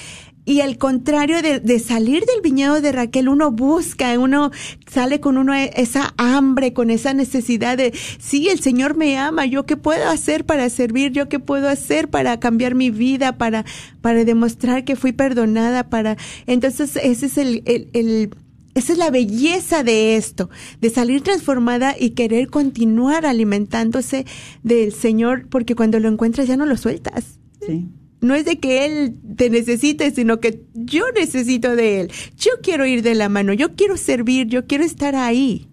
y 0.46 0.62
al 0.62 0.78
contrario 0.78 1.42
de, 1.42 1.60
de, 1.60 1.80
salir 1.80 2.24
del 2.26 2.42
viñedo 2.42 2.80
de 2.80 2.92
Raquel, 2.92 3.28
uno 3.28 3.52
busca, 3.52 4.18
uno 4.20 4.52
sale 4.88 5.20
con 5.20 5.38
uno 5.38 5.54
esa 5.56 6.14
hambre, 6.18 6.72
con 6.72 6.92
esa 6.92 7.16
necesidad 7.16 7.78
de, 7.78 7.94
sí, 8.20 8.48
el 8.50 8.60
Señor 8.60 8.96
me 8.96 9.18
ama, 9.18 9.48
yo 9.48 9.66
qué 9.66 9.76
puedo 9.76 10.08
hacer 10.08 10.46
para 10.46 10.70
servir, 10.70 11.12
yo 11.12 11.28
qué 11.28 11.40
puedo 11.40 11.68
hacer 11.68 12.10
para 12.10 12.40
cambiar 12.40 12.76
mi 12.76 12.92
vida, 12.92 13.40
para, 13.40 13.66
para 14.02 14.24
demostrar 14.24 14.86
que 14.86 14.96
fui 14.96 15.12
perdonada, 15.14 15.90
para, 15.90 16.16
entonces 16.46 16.96
ese 17.02 17.26
es 17.26 17.38
el, 17.40 17.64
el, 17.66 17.90
el 17.94 18.30
esa 18.76 18.92
es 18.92 19.00
la 19.00 19.10
belleza 19.10 19.84
de 19.84 20.18
esto, 20.18 20.50
de 20.82 20.90
salir 20.90 21.22
transformada 21.22 21.96
y 21.98 22.10
querer 22.10 22.50
continuar 22.50 23.26
alimentándose 23.26 24.26
del 24.64 24.92
Señor, 24.92 25.48
porque 25.50 25.76
cuando 25.76 26.00
lo 26.00 26.10
encuentras 26.10 26.48
ya 26.48 26.58
no 26.58 26.66
lo 26.66 26.76
sueltas. 26.76 27.40
Sí 27.66 27.90
no 28.22 28.34
es 28.34 28.46
de 28.46 28.60
que 28.60 28.86
Él 28.86 29.16
te 29.36 29.50
necesite, 29.50 30.12
sino 30.12 30.40
que 30.40 30.64
yo 30.74 31.04
necesito 31.16 31.76
de 31.76 32.02
Él. 32.02 32.12
Yo 32.38 32.52
quiero 32.62 32.86
ir 32.86 33.02
de 33.02 33.16
la 33.16 33.30
mano, 33.30 33.54
yo 33.54 33.76
quiero 33.76 33.98
servir, 33.98 34.48
yo 34.48 34.66
quiero 34.66 34.84
estar 34.84 35.16
ahí. 35.16 35.68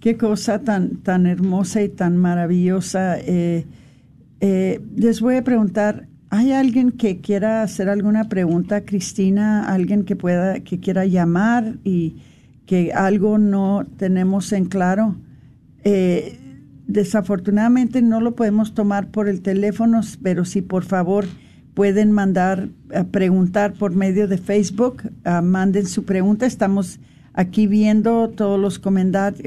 Qué 0.00 0.16
cosa 0.16 0.60
tan, 0.60 0.98
tan 0.98 1.26
hermosa 1.26 1.82
y 1.82 1.88
tan 1.88 2.16
maravillosa. 2.16 3.18
Eh, 3.18 3.66
eh, 4.40 4.80
les 4.96 5.20
voy 5.20 5.36
a 5.36 5.44
preguntar, 5.44 6.06
¿hay 6.30 6.52
alguien 6.52 6.92
que 6.92 7.20
quiera 7.20 7.62
hacer 7.62 7.88
alguna 7.88 8.28
pregunta, 8.28 8.84
Cristina? 8.84 9.68
¿Alguien 9.68 10.04
que 10.04 10.14
pueda, 10.14 10.60
que 10.60 10.78
quiera 10.78 11.04
llamar 11.04 11.78
y 11.82 12.16
que 12.66 12.92
algo 12.92 13.38
no 13.38 13.86
tenemos 13.96 14.52
en 14.52 14.66
claro? 14.66 15.16
Eh, 15.82 16.38
desafortunadamente 16.86 18.00
no 18.00 18.20
lo 18.20 18.36
podemos 18.36 18.74
tomar 18.74 19.10
por 19.10 19.28
el 19.28 19.42
teléfono, 19.42 20.00
pero 20.22 20.44
sí, 20.44 20.62
por 20.62 20.84
favor, 20.84 21.26
pueden 21.78 22.10
mandar 22.10 22.70
a 22.92 23.04
preguntar 23.04 23.72
por 23.72 23.94
medio 23.94 24.26
de 24.26 24.36
Facebook, 24.36 25.04
uh, 25.24 25.40
manden 25.42 25.86
su 25.86 26.02
pregunta. 26.04 26.44
Estamos 26.44 26.98
aquí 27.34 27.68
viendo 27.68 28.30
todos 28.30 28.58
los, 28.58 28.80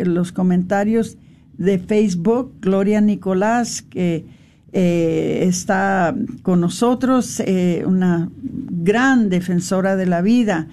los 0.07 0.31
comentarios 0.31 1.17
de 1.57 1.77
Facebook. 1.77 2.53
Gloria 2.61 3.01
Nicolás, 3.01 3.81
que 3.81 4.23
eh, 4.71 5.43
está 5.45 6.15
con 6.41 6.61
nosotros, 6.61 7.41
eh, 7.41 7.83
una 7.85 8.29
gran 8.41 9.27
defensora 9.27 9.97
de 9.97 10.05
la 10.05 10.21
vida. 10.21 10.69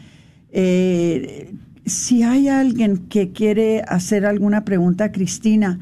Eh, 0.53 1.53
si 1.85 2.23
hay 2.23 2.47
alguien 2.47 3.09
que 3.09 3.33
quiere 3.33 3.83
hacer 3.89 4.27
alguna 4.27 4.65
pregunta, 4.65 5.11
Cristina, 5.11 5.81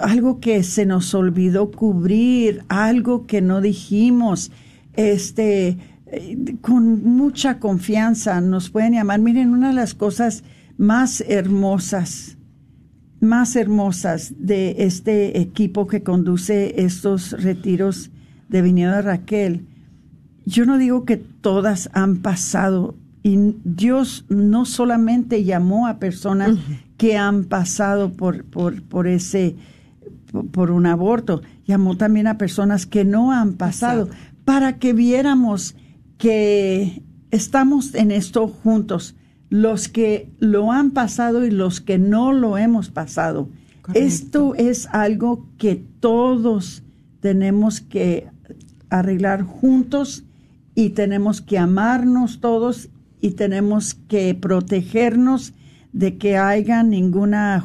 algo 0.00 0.40
que 0.40 0.62
se 0.62 0.84
nos 0.84 1.14
olvidó 1.14 1.70
cubrir, 1.70 2.64
algo 2.68 3.26
que 3.26 3.40
no 3.40 3.62
dijimos, 3.62 4.52
este, 4.96 5.78
con 6.60 7.04
mucha 7.04 7.58
confianza 7.58 8.40
nos 8.40 8.70
pueden 8.70 8.94
llamar. 8.94 9.20
Miren, 9.20 9.50
una 9.50 9.68
de 9.68 9.74
las 9.74 9.94
cosas 9.94 10.44
más 10.76 11.22
hermosas, 11.28 12.36
más 13.20 13.56
hermosas 13.56 14.34
de 14.38 14.76
este 14.78 15.40
equipo 15.40 15.86
que 15.86 16.02
conduce 16.02 16.82
estos 16.84 17.32
retiros 17.42 18.10
de 18.48 18.62
Viñedo 18.62 18.92
de 18.92 19.02
Raquel, 19.02 19.66
yo 20.46 20.66
no 20.66 20.76
digo 20.78 21.04
que 21.04 21.16
todas 21.16 21.88
han 21.94 22.18
pasado 22.18 22.94
y 23.22 23.56
Dios 23.64 24.26
no 24.28 24.66
solamente 24.66 25.44
llamó 25.44 25.86
a 25.86 25.98
personas 25.98 26.58
que 26.98 27.16
han 27.16 27.44
pasado 27.44 28.12
por, 28.12 28.44
por, 28.44 28.82
por 28.82 29.06
ese 29.06 29.56
por 30.50 30.70
un 30.70 30.86
aborto, 30.86 31.42
llamó 31.64 31.96
también 31.96 32.26
a 32.26 32.38
personas 32.38 32.86
que 32.86 33.04
no 33.04 33.32
han 33.32 33.54
pasado, 33.54 34.08
para 34.44 34.78
que 34.78 34.92
viéramos 34.92 35.74
que 36.18 37.02
estamos 37.30 37.94
en 37.94 38.10
esto 38.10 38.48
juntos, 38.48 39.16
los 39.50 39.88
que 39.88 40.30
lo 40.38 40.72
han 40.72 40.90
pasado 40.92 41.44
y 41.44 41.50
los 41.50 41.80
que 41.80 41.98
no 41.98 42.32
lo 42.32 42.58
hemos 42.58 42.90
pasado. 42.90 43.48
Esto 43.92 44.54
es 44.54 44.86
algo 44.86 45.46
que 45.58 45.76
todos 46.00 46.82
tenemos 47.20 47.80
que 47.80 48.28
arreglar 48.88 49.42
juntos 49.42 50.24
y 50.74 50.90
tenemos 50.90 51.40
que 51.40 51.58
amarnos 51.58 52.40
todos 52.40 52.88
y 53.20 53.32
tenemos 53.32 53.94
que 53.94 54.34
protegernos 54.34 55.54
de 55.92 56.18
que 56.18 56.36
haya 56.36 56.82
ninguna, 56.82 57.64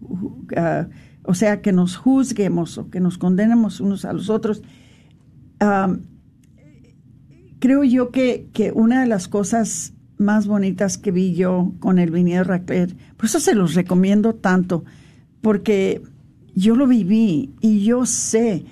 uh, 0.00 0.84
o 1.24 1.34
sea, 1.34 1.62
que 1.62 1.72
nos 1.72 1.96
juzguemos 1.96 2.78
o 2.78 2.90
que 2.90 3.00
nos 3.00 3.18
condenemos 3.18 3.80
unos 3.80 4.04
a 4.04 4.12
los 4.12 4.28
otros 4.28 4.62
creo 7.58 7.84
yo 7.84 8.10
que, 8.10 8.48
que, 8.52 8.72
una 8.72 9.02
de 9.02 9.06
las 9.06 9.28
cosas 9.28 9.92
más 10.18 10.46
bonitas 10.46 10.98
que 10.98 11.10
vi 11.10 11.34
yo 11.34 11.72
con 11.80 11.98
el 11.98 12.10
viñedo 12.10 12.44
Raquel, 12.44 12.96
por 13.16 13.26
eso 13.26 13.40
se 13.40 13.54
los 13.54 13.74
recomiendo 13.74 14.34
tanto, 14.34 14.84
porque 15.40 16.02
yo 16.54 16.76
lo 16.76 16.86
viví 16.86 17.54
y 17.60 17.84
yo 17.84 18.06
sé 18.06 18.64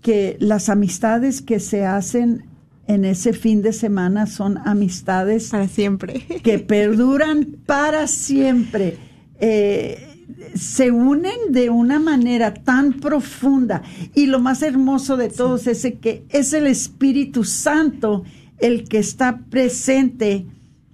que 0.00 0.36
las 0.40 0.68
amistades 0.68 1.42
que 1.42 1.60
se 1.60 1.84
hacen 1.84 2.44
en 2.86 3.04
ese 3.04 3.32
fin 3.32 3.62
de 3.62 3.72
semana 3.72 4.26
son 4.26 4.58
amistades 4.58 5.50
para 5.50 5.68
siempre, 5.68 6.20
que 6.42 6.58
perduran 6.60 7.56
para 7.66 8.06
siempre. 8.06 8.98
Eh, 9.40 10.05
se 10.54 10.90
unen 10.90 11.36
de 11.50 11.70
una 11.70 11.98
manera 11.98 12.54
tan 12.54 12.94
profunda 12.94 13.82
y 14.14 14.26
lo 14.26 14.40
más 14.40 14.62
hermoso 14.62 15.16
de 15.16 15.28
todos 15.28 15.66
es 15.66 15.86
que 16.00 16.24
es 16.30 16.52
el 16.52 16.66
Espíritu 16.66 17.44
Santo 17.44 18.24
el 18.58 18.88
que 18.88 18.98
está 18.98 19.38
presente. 19.50 20.46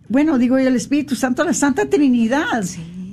Bueno, 0.08 0.38
digo 0.38 0.58
yo 0.58 0.68
el 0.68 0.76
Espíritu 0.76 1.14
Santo, 1.14 1.44
la 1.44 1.54
Santa 1.54 1.88
Trinidad. 1.88 2.64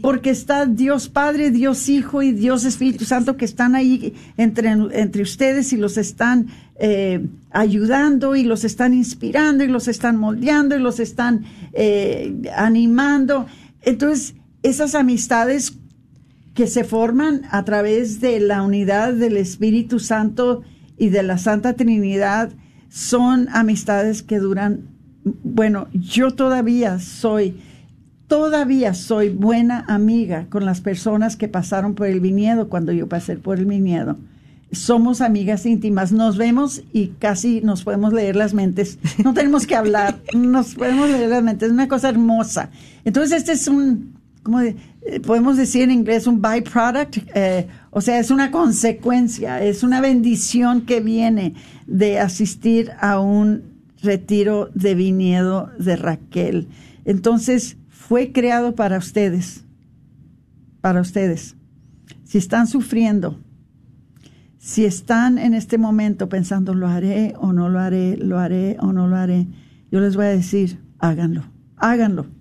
Porque 0.01 0.29
está 0.29 0.65
Dios 0.65 1.09
Padre, 1.09 1.51
Dios 1.51 1.89
Hijo 1.89 2.21
y 2.21 2.31
Dios 2.31 2.63
Espíritu 2.63 3.03
Santo 3.03 3.35
que 3.35 3.43
están 3.43 3.75
ahí 3.75 4.13
entre, 4.37 4.69
entre 4.69 5.21
ustedes 5.21 5.73
y 5.73 5.77
los 5.77 5.97
están 5.97 6.47
eh, 6.79 7.27
ayudando 7.51 8.37
y 8.37 8.45
los 8.45 8.63
están 8.63 8.93
inspirando 8.93 9.65
y 9.65 9.67
los 9.67 9.89
están 9.89 10.15
moldeando 10.15 10.77
y 10.77 10.79
los 10.79 11.01
están 11.01 11.43
eh, 11.73 12.49
animando. 12.55 13.45
Entonces, 13.81 14.35
esas 14.63 14.95
amistades 14.95 15.78
que 16.53 16.67
se 16.67 16.83
forman 16.83 17.41
a 17.51 17.63
través 17.63 18.21
de 18.21 18.39
la 18.39 18.61
unidad 18.61 19.13
del 19.13 19.37
Espíritu 19.37 19.99
Santo 19.99 20.63
y 20.97 21.09
de 21.09 21.23
la 21.23 21.37
Santa 21.37 21.73
Trinidad 21.73 22.51
son 22.89 23.47
amistades 23.51 24.23
que 24.23 24.39
duran, 24.39 24.81
bueno, 25.23 25.87
yo 25.93 26.31
todavía 26.31 26.99
soy, 26.99 27.57
todavía 28.27 28.93
soy 28.93 29.29
buena 29.29 29.85
amiga 29.87 30.47
con 30.49 30.65
las 30.65 30.81
personas 30.81 31.35
que 31.35 31.47
pasaron 31.47 31.93
por 31.95 32.07
el 32.07 32.19
viñedo 32.19 32.67
cuando 32.67 32.91
yo 32.91 33.07
pasé 33.07 33.37
por 33.37 33.59
el 33.59 33.65
viñedo. 33.65 34.17
Somos 34.71 35.21
amigas 35.21 35.65
íntimas, 35.65 36.11
nos 36.11 36.37
vemos 36.37 36.83
y 36.93 37.07
casi 37.19 37.61
nos 37.61 37.83
podemos 37.83 38.13
leer 38.13 38.35
las 38.35 38.53
mentes. 38.53 38.99
No 39.23 39.33
tenemos 39.33 39.65
que 39.65 39.75
hablar, 39.75 40.19
nos 40.33 40.75
podemos 40.75 41.09
leer 41.09 41.29
las 41.29 41.43
mentes, 41.43 41.67
es 41.67 41.73
una 41.73 41.87
cosa 41.87 42.09
hermosa. 42.09 42.69
Entonces, 43.03 43.39
este 43.39 43.53
es 43.53 43.67
un, 43.67 44.18
como 44.43 44.61
eh, 44.61 44.75
podemos 45.25 45.57
decir 45.57 45.83
en 45.83 45.91
inglés, 45.91 46.27
un 46.27 46.41
byproduct, 46.41 47.17
eh, 47.35 47.67
o 47.91 48.01
sea, 48.01 48.19
es 48.19 48.31
una 48.31 48.51
consecuencia, 48.51 49.63
es 49.63 49.83
una 49.83 50.01
bendición 50.01 50.81
que 50.85 51.01
viene 51.01 51.55
de 51.87 52.19
asistir 52.19 52.91
a 52.99 53.19
un 53.19 53.63
retiro 54.01 54.69
de 54.73 54.95
viñedo 54.95 55.69
de 55.77 55.95
Raquel. 55.95 56.67
Entonces, 57.05 57.77
fue 57.89 58.31
creado 58.31 58.75
para 58.75 58.97
ustedes, 58.97 59.65
para 60.81 61.01
ustedes. 61.01 61.55
Si 62.23 62.37
están 62.37 62.67
sufriendo, 62.67 63.39
si 64.57 64.85
están 64.85 65.37
en 65.37 65.53
este 65.53 65.77
momento 65.77 66.29
pensando, 66.29 66.73
lo 66.73 66.87
haré 66.87 67.33
o 67.39 67.53
no 67.53 67.69
lo 67.69 67.79
haré, 67.79 68.17
lo 68.17 68.39
haré 68.39 68.77
o 68.79 68.93
no 68.93 69.07
lo 69.07 69.15
haré, 69.15 69.47
yo 69.91 69.99
les 69.99 70.15
voy 70.15 70.25
a 70.25 70.29
decir, 70.29 70.79
háganlo, 70.99 71.43
háganlo 71.77 72.38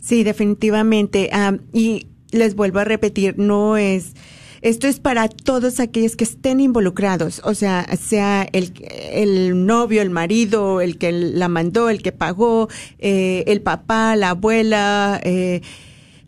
Sí, 0.00 0.24
definitivamente. 0.24 1.30
Y 1.72 2.06
les 2.32 2.54
vuelvo 2.54 2.78
a 2.78 2.84
repetir, 2.84 3.38
no 3.38 3.76
es, 3.76 4.14
esto 4.62 4.86
es 4.86 5.00
para 5.00 5.28
todos 5.28 5.80
aquellos 5.80 6.16
que 6.16 6.24
estén 6.24 6.60
involucrados, 6.60 7.40
o 7.44 7.54
sea, 7.54 7.86
sea 7.96 8.46
el, 8.52 8.72
el 9.10 9.66
novio, 9.66 10.02
el 10.02 10.10
marido, 10.10 10.80
el 10.80 10.98
que 10.98 11.12
la 11.12 11.48
mandó, 11.48 11.88
el 11.88 12.02
que 12.02 12.12
pagó, 12.12 12.68
eh, 12.98 13.44
el 13.46 13.62
papá, 13.62 14.16
la 14.16 14.30
abuela, 14.30 15.20
eh, 15.24 15.62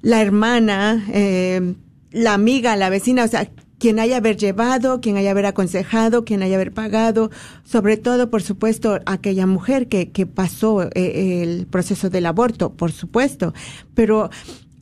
la 0.01 0.23
hermana, 0.23 1.07
eh, 1.12 1.75
la 2.11 2.35
amiga, 2.35 2.75
la 2.77 2.91
vecina, 2.91 3.25
o 3.25 3.29
sea, 3.29 3.51
quien 3.83 3.99
haya 3.99 4.18
haber 4.18 4.37
llevado, 4.37 5.01
quien 5.01 5.16
haya 5.16 5.33
haber 5.33 5.45
aconsejado, 5.45 6.24
quien 6.24 6.41
haya 6.45 6.55
haber 6.55 6.70
pagado, 6.70 7.33
sobre 7.64 7.97
todo, 7.97 8.30
por 8.30 8.41
supuesto, 8.41 9.01
aquella 9.07 9.45
mujer 9.49 9.89
que, 9.89 10.12
que 10.12 10.24
pasó 10.24 10.85
eh, 10.95 11.43
el 11.43 11.66
proceso 11.66 12.09
del 12.09 12.26
aborto, 12.26 12.74
por 12.74 12.93
supuesto, 12.93 13.55
pero 13.97 14.30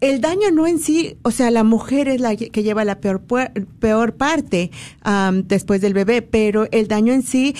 el 0.03 0.21
daño 0.21 0.51
no 0.53 0.67
en 0.67 0.79
sí, 0.79 1.17
o 1.23 1.31
sea, 1.31 1.51
la 1.51 1.65
mujer 1.65 2.09
es 2.09 2.21
la 2.21 2.37
que 2.37 2.63
lleva 2.63 2.85
la 2.85 3.01
peor, 3.01 3.23
peor 3.79 4.17
parte 4.17 4.71
después 5.45 5.81
del 5.81 5.95
bebé, 5.95 6.21
pero 6.21 6.69
el 6.71 6.87
daño 6.87 7.15
en 7.15 7.23
sí 7.23 7.57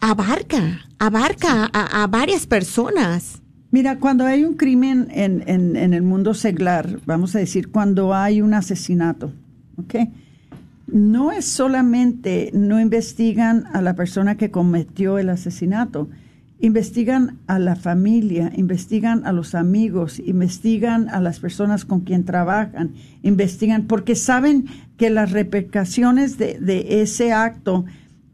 abarca, 0.00 0.82
abarca 0.98 1.64
a, 1.72 2.06
varias 2.08 2.46
personas. 2.46 3.40
Mira, 3.70 3.98
cuando 3.98 4.26
hay 4.26 4.44
un 4.44 4.52
crimen 4.52 5.08
en, 5.12 5.44
en, 5.46 5.76
en, 5.76 5.94
el 5.94 6.02
mundo 6.02 6.34
seglar, 6.34 6.98
vamos 7.06 7.34
a 7.34 7.38
decir, 7.38 7.70
cuando 7.70 8.12
hay 8.12 8.42
un 8.42 8.52
asesinato, 8.52 9.32
¿ok? 9.78 9.94
No 10.94 11.32
es 11.32 11.46
solamente 11.46 12.52
no 12.54 12.80
investigan 12.80 13.64
a 13.72 13.82
la 13.82 13.96
persona 13.96 14.36
que 14.36 14.52
cometió 14.52 15.18
el 15.18 15.28
asesinato, 15.28 16.08
investigan 16.60 17.40
a 17.48 17.58
la 17.58 17.74
familia, 17.74 18.52
investigan 18.54 19.26
a 19.26 19.32
los 19.32 19.56
amigos, 19.56 20.20
investigan 20.20 21.08
a 21.08 21.20
las 21.20 21.40
personas 21.40 21.84
con 21.84 22.02
quien 22.02 22.24
trabajan, 22.24 22.92
investigan, 23.22 23.88
porque 23.88 24.14
saben 24.14 24.66
que 24.96 25.10
las 25.10 25.32
repercusiones 25.32 26.38
de, 26.38 26.86
ese 27.02 27.32
acto, 27.32 27.86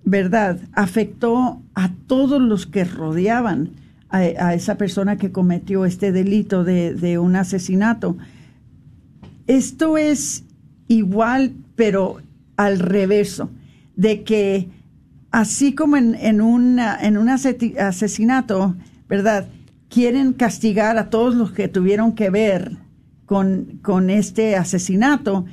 ¿verdad?, 0.04 0.60
afectó 0.74 1.62
a 1.74 1.94
todos 2.06 2.42
los 2.42 2.66
que 2.66 2.84
rodeaban 2.84 3.70
a, 4.10 4.52
esa 4.52 4.74
persona 4.74 5.16
que 5.16 5.32
cometió 5.32 5.86
este 5.86 6.12
delito 6.12 6.62
de, 6.62 7.18
un 7.18 7.36
asesinato. 7.36 8.18
Esto 9.46 9.96
es 9.96 10.44
igual, 10.88 11.54
pero 11.74 12.20
al 12.60 12.78
reverso, 12.78 13.48
de 13.96 14.22
que 14.22 14.68
así 15.30 15.74
como 15.74 15.96
en, 15.96 16.14
en, 16.14 16.42
una, 16.42 16.94
en 17.00 17.16
un 17.16 17.30
asesinato, 17.30 18.76
¿verdad? 19.08 19.48
Quieren 19.88 20.34
castigar 20.34 20.98
a 20.98 21.08
todos 21.08 21.34
los 21.34 21.52
que 21.52 21.68
tuvieron 21.68 22.14
que 22.14 22.28
ver 22.28 22.76
con, 23.24 23.78
con 23.80 24.10
este 24.10 24.56
asesinato. 24.56 25.46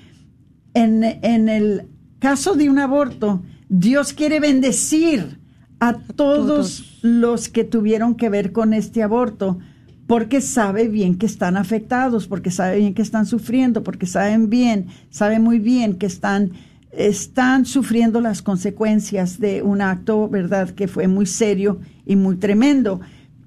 En, 0.74 1.02
en, 1.06 1.48
el 1.48 1.88
caso 2.20 2.56
de 2.56 2.70
un 2.70 2.78
aborto, 2.78 3.42
Dios 3.70 4.12
quiere 4.12 4.42
bendecir 4.42 5.40
a, 5.80 5.94
todos, 5.94 7.00
los 7.04 7.48
que 7.48 7.64
tuvieron 7.64 8.16
que 8.16 8.28
ver 8.28 8.52
con 8.52 8.74
este 8.74 9.02
aborto, 9.02 9.60
porque 10.08 10.42
sabe 10.42 10.90
bien 10.90 11.18
que 11.18 11.26
están 11.26 11.56
afectados, 11.56 12.28
porque 12.28 12.52
sabe 12.52 12.80
bien 12.80 12.94
que 12.94 13.02
están 13.02 13.26
sufriendo, 13.26 13.82
porque 13.82 14.08
saben 14.08 14.50
bien, 14.50 14.88
sabe 15.10 15.40
muy 15.40 15.60
bien 15.60 15.96
que 15.96 16.06
están 16.06 16.52
están 16.98 17.66
sufriendo 17.66 18.20
las 18.22 18.42
consecuencias 18.42 19.40
de 19.40 19.62
un 19.62 19.82
acto, 19.82 20.28
¿verdad?, 20.28 20.72
que 20.72 20.88
fue 20.88 21.08
muy 21.08 21.28
serio 21.28 21.80
y 22.06 22.16
muy 22.16 22.38
tremendo, 22.38 23.00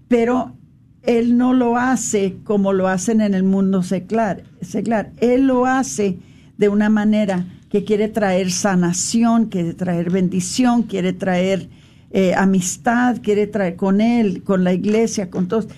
pero 0.07 0.55
él 1.03 1.37
no 1.37 1.53
lo 1.53 1.77
hace 1.77 2.37
como 2.45 2.73
lo 2.73 2.87
hacen 2.87 3.21
en 3.21 3.35
el 3.35 3.43
mundo 3.43 3.83
secular. 3.83 4.45
secular. 4.61 5.11
Él 5.21 5.47
lo 5.47 5.67
hace 5.67 6.19
de 6.59 6.69
una 6.69 6.89
manera 6.91 7.45
que 7.71 7.85
quiere 7.85 8.09
traer 8.09 8.53
sanación, 8.53 9.47
quiere 9.47 9.75
traer 9.75 10.11
bendición, 10.11 10.85
quiere 10.85 11.13
traer 11.13 11.69
eh, 12.13 12.35
amistad, 12.35 13.19
quiere 13.23 13.47
traer 13.47 13.77
con 13.77 14.01
él, 14.01 14.43
con 14.45 14.63
la 14.63 14.73
iglesia, 14.73 15.29
con 15.29 15.49
todos. 15.49 15.69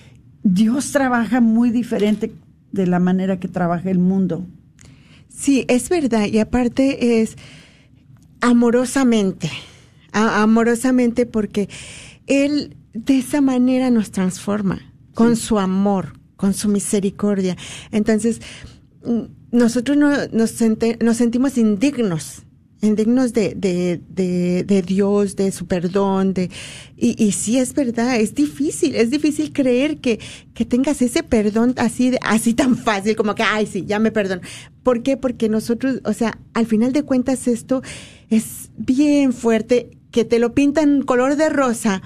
Dios 0.43 0.93
trabaja 0.93 1.41
muy 1.41 1.71
diferente 1.71 2.33
de 2.73 2.87
la 2.87 2.99
manera 2.99 3.39
que 3.39 3.49
trabaja 3.49 3.91
el 3.91 3.99
mundo. 3.99 4.45
Sí, 5.29 5.65
es 5.69 5.89
verdad. 5.89 6.27
Y 6.27 6.39
aparte 6.39 7.21
es 7.23 7.37
amorosamente, 8.43 9.51
amorosamente 10.13 11.25
porque 11.25 11.71
Él 12.27 12.77
de 12.93 13.19
esa 13.19 13.41
manera 13.41 13.91
nos 13.91 14.11
transforma, 14.11 14.83
con 15.15 15.37
su 15.37 15.59
amor, 15.59 16.19
con 16.37 16.53
su 16.53 16.69
misericordia. 16.69 17.57
Entonces, 17.91 18.41
nosotros 19.51 19.97
no, 19.97 20.11
nos, 20.33 20.61
nos 21.01 21.17
sentimos 21.17 21.57
indignos 21.57 22.43
indignos 22.83 23.33
de, 23.33 23.55
de, 23.55 24.01
de, 24.09 24.65
de, 24.65 24.83
Dios, 24.83 25.37
de 25.37 25.53
su 25.53 25.67
perdón, 25.67 26.35
de, 26.35 26.51
y, 26.97 27.15
y 27.23 27.31
sí 27.31 27.57
es 27.57 27.75
verdad, 27.75 28.17
es 28.17 28.35
difícil, 28.35 28.97
es 28.97 29.11
difícil 29.11 29.53
creer 29.53 29.99
que, 29.99 30.19
que 30.53 30.65
tengas 30.65 31.01
ese 31.01 31.23
perdón 31.23 31.75
así, 31.77 32.11
de, 32.11 32.19
así 32.23 32.55
tan 32.55 32.77
fácil, 32.77 33.15
como 33.15 33.37
que, 33.37 33.45
ay, 33.45 33.67
sí, 33.67 33.85
ya 33.87 34.01
me 34.01 34.11
perdono. 34.11 34.43
¿Por 34.83 35.05
qué? 35.05 35.17
Porque 35.17 35.49
nosotros, 35.49 36.01
o 36.05 36.13
sea, 36.13 36.39
al 36.55 36.67
final 36.67 36.93
de 36.93 37.05
cuentas 37.05 37.47
esto 37.47 37.83
es 38.37 38.71
bien 38.79 39.33
fuerte, 39.33 39.91
que 40.11 40.25
te 40.25 40.39
lo 40.39 40.55
pintan 40.55 41.03
color 41.03 41.37
de 41.37 41.51
rosa, 41.51 42.03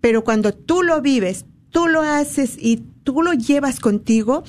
pero 0.00 0.24
cuando 0.24 0.52
tú 0.52 0.82
lo 0.82 1.00
vives, 1.00 1.46
tú 1.70 1.88
lo 1.88 2.02
haces 2.02 2.56
y 2.58 2.82
tú 3.02 3.22
lo 3.22 3.32
llevas 3.32 3.80
contigo, 3.80 4.44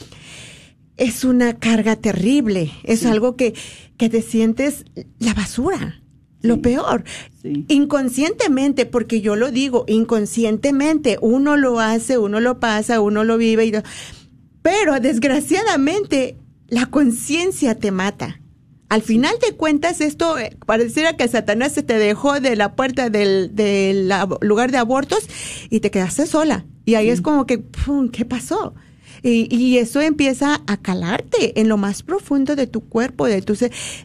es 0.97 1.23
una 1.23 1.57
carga 1.57 1.95
terrible, 1.95 2.71
es 2.83 3.05
algo 3.05 3.35
que, 3.35 3.53
que 3.97 4.09
te 4.09 4.21
sientes 4.21 4.85
la 5.19 5.33
basura, 5.33 6.01
lo 6.41 6.61
peor, 6.61 7.05
inconscientemente, 7.43 8.85
porque 8.85 9.21
yo 9.21 9.35
lo 9.35 9.51
digo, 9.51 9.85
inconscientemente, 9.87 11.17
uno 11.21 11.55
lo 11.55 11.79
hace, 11.79 12.17
uno 12.17 12.39
lo 12.39 12.59
pasa, 12.59 12.99
uno 12.99 13.23
lo 13.23 13.37
vive, 13.37 13.65
y, 13.65 13.73
pero 14.61 14.99
desgraciadamente 14.99 16.37
la 16.67 16.87
conciencia 16.87 17.75
te 17.75 17.91
mata. 17.91 18.40
Al 18.91 19.01
final 19.01 19.33
de 19.39 19.55
cuentas, 19.55 20.01
esto 20.01 20.37
eh, 20.37 20.57
pareciera 20.65 21.15
que 21.15 21.25
Satanás 21.25 21.71
se 21.71 21.81
te 21.81 21.97
dejó 21.97 22.41
de 22.41 22.57
la 22.57 22.75
puerta 22.75 23.09
del, 23.09 23.55
del 23.55 24.11
lugar 24.41 24.73
de 24.73 24.79
abortos 24.79 25.29
y 25.69 25.79
te 25.79 25.91
quedaste 25.91 26.27
sola. 26.27 26.65
Y 26.83 26.95
ahí 26.95 27.09
es 27.09 27.21
como 27.21 27.45
que, 27.45 27.59
¡pum! 27.59 28.09
¿qué 28.09 28.25
pasó? 28.25 28.73
Y, 29.23 29.47
y, 29.49 29.77
eso 29.77 30.01
empieza 30.01 30.61
a 30.67 30.75
calarte 30.75 31.57
en 31.61 31.69
lo 31.69 31.77
más 31.77 32.03
profundo 32.03 32.57
de 32.57 32.67
tu 32.67 32.81
cuerpo, 32.81 33.27
de 33.27 33.41
tu, 33.41 33.55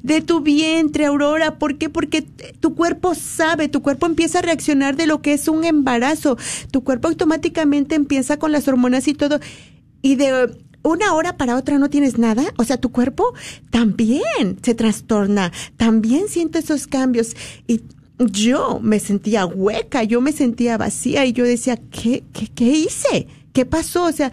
de 0.05 0.21
tu 0.21 0.41
vientre, 0.43 1.07
Aurora. 1.07 1.59
¿Por 1.59 1.79
qué? 1.79 1.89
Porque 1.89 2.23
tu 2.61 2.77
cuerpo 2.77 3.17
sabe, 3.17 3.69
tu 3.69 3.83
cuerpo 3.83 4.07
empieza 4.07 4.39
a 4.39 4.43
reaccionar 4.43 4.95
de 4.95 5.09
lo 5.09 5.21
que 5.21 5.33
es 5.33 5.49
un 5.49 5.65
embarazo. 5.65 6.39
Tu 6.71 6.85
cuerpo 6.85 7.09
automáticamente 7.09 7.97
empieza 7.97 8.37
con 8.37 8.53
las 8.53 8.69
hormonas 8.69 9.09
y 9.09 9.15
todo. 9.15 9.41
Y 10.01 10.15
de 10.15 10.49
una 10.87 11.15
hora 11.15 11.37
para 11.37 11.57
otra 11.57 11.79
no 11.79 11.91
tienes 11.91 12.19
nada, 12.19 12.45
o 12.57 12.65
sea, 12.65 12.77
tu 12.77 12.91
cuerpo 12.93 13.35
también 13.71 14.59
se 14.63 14.75
trastorna, 14.75 15.53
también 15.77 16.29
siente 16.29 16.61
esos 16.61 16.87
cambios 16.87 17.37
y 17.67 17.83
yo 18.19 18.81
me 18.83 18.99
sentía 18.99 19.47
hueca, 19.47 20.03
yo 20.05 20.21
me 20.21 20.33
sentía 20.33 20.79
vacía 20.79 21.27
y 21.27 21.33
yo 21.33 21.45
decía, 21.45 21.77
¿qué, 21.91 22.25
qué, 22.33 22.49
qué 22.49 22.65
hice? 22.65 23.27
¿Qué 23.53 23.67
pasó? 23.67 24.05
O 24.05 24.13
sea, 24.13 24.33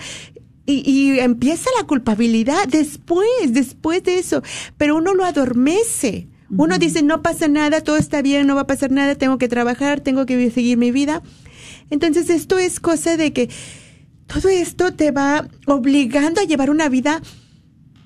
y, 0.66 0.90
y, 0.90 1.20
empieza 1.20 1.70
la 1.80 1.86
culpabilidad 1.86 2.68
después, 2.70 3.28
después 3.50 4.04
de 4.04 4.20
eso, 4.20 4.42
pero 4.78 4.96
uno 4.96 5.14
lo 5.14 5.26
adormece. 5.26 6.28
Uno 6.56 6.78
dice, 6.78 7.02
no 7.02 7.22
pasa 7.22 7.48
nada, 7.48 7.82
todo 7.82 7.98
está 7.98 8.22
bien, 8.22 8.48
no 8.48 8.56
va 8.56 8.62
a 8.62 8.68
pasar 8.68 8.92
nada, 8.92 9.16
tengo 9.16 9.38
que 9.38 9.48
trabajar, 9.48 10.02
tengo 10.02 10.26
que 10.26 10.52
seguir 10.52 10.78
mi 10.78 10.92
vida. 10.92 11.24
Entonces 11.90 12.30
esto 12.30 12.60
es 12.60 12.80
cosa 12.80 13.18
de 13.18 13.34
que 13.34 13.50
todo 14.34 14.50
esto 14.50 14.94
te 14.94 15.12
va 15.12 15.48
obligando 15.68 16.42
a 16.42 16.46
llevar 16.46 16.70
una 16.70 16.90
vida 16.90 17.22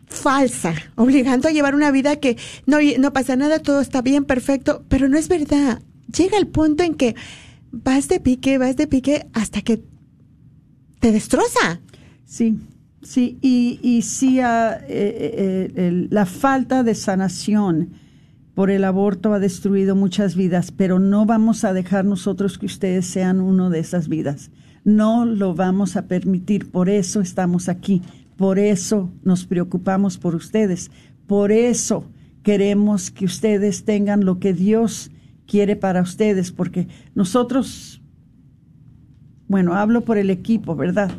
falsa, 0.07 0.73
obligando 0.95 1.47
a 1.47 1.51
llevar 1.51 1.75
una 1.75 1.91
vida 1.91 2.17
que 2.17 2.37
no, 2.65 2.77
no 2.99 3.13
pasa 3.13 3.35
nada, 3.35 3.59
todo 3.59 3.81
está 3.81 4.01
bien, 4.01 4.25
perfecto, 4.25 4.83
pero 4.87 5.07
no 5.07 5.17
es 5.17 5.27
verdad. 5.27 5.81
Llega 6.15 6.37
el 6.37 6.47
punto 6.47 6.83
en 6.83 6.95
que 6.95 7.15
vas 7.71 8.07
de 8.07 8.19
pique, 8.19 8.57
vas 8.57 8.77
de 8.77 8.87
pique 8.87 9.27
hasta 9.33 9.61
que 9.61 9.83
te 10.99 11.11
destroza. 11.11 11.81
Sí, 12.25 12.59
sí, 13.01 13.37
y, 13.41 13.79
y 13.81 14.01
sí, 14.01 14.39
ah, 14.39 14.79
eh, 14.87 15.71
eh, 15.75 16.07
la 16.09 16.25
falta 16.25 16.83
de 16.83 16.95
sanación 16.95 17.91
por 18.55 18.71
el 18.71 18.85
aborto 18.85 19.33
ha 19.33 19.39
destruido 19.39 19.95
muchas 19.95 20.35
vidas, 20.35 20.71
pero 20.71 20.99
no 20.99 21.25
vamos 21.25 21.63
a 21.63 21.73
dejar 21.73 22.05
nosotros 22.05 22.57
que 22.57 22.65
ustedes 22.65 23.05
sean 23.05 23.39
uno 23.39 23.69
de 23.69 23.79
esas 23.79 24.07
vidas. 24.07 24.49
No 24.87 25.25
lo 25.25 25.53
vamos 25.53 25.97
a 25.97 26.07
permitir, 26.07 26.71
por 26.71 26.87
eso 26.87 27.19
estamos 27.19 27.67
aquí, 27.67 28.01
por 28.37 28.57
eso 28.57 29.11
nos 29.21 29.45
preocupamos 29.45 30.17
por 30.17 30.33
ustedes, 30.33 30.91
por 31.27 31.51
eso 31.51 32.05
queremos 32.41 33.11
que 33.11 33.25
ustedes 33.25 33.83
tengan 33.83 34.23
lo 34.23 34.39
que 34.39 34.53
Dios 34.53 35.11
quiere 35.45 35.75
para 35.75 36.01
ustedes, 36.01 36.53
porque 36.53 36.87
nosotros, 37.15 38.01
bueno, 39.49 39.73
hablo 39.73 40.05
por 40.05 40.17
el 40.17 40.29
equipo, 40.29 40.73
¿verdad? 40.73 41.11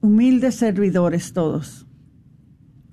humildes 0.00 0.54
servidores 0.54 1.32
todos. 1.32 1.84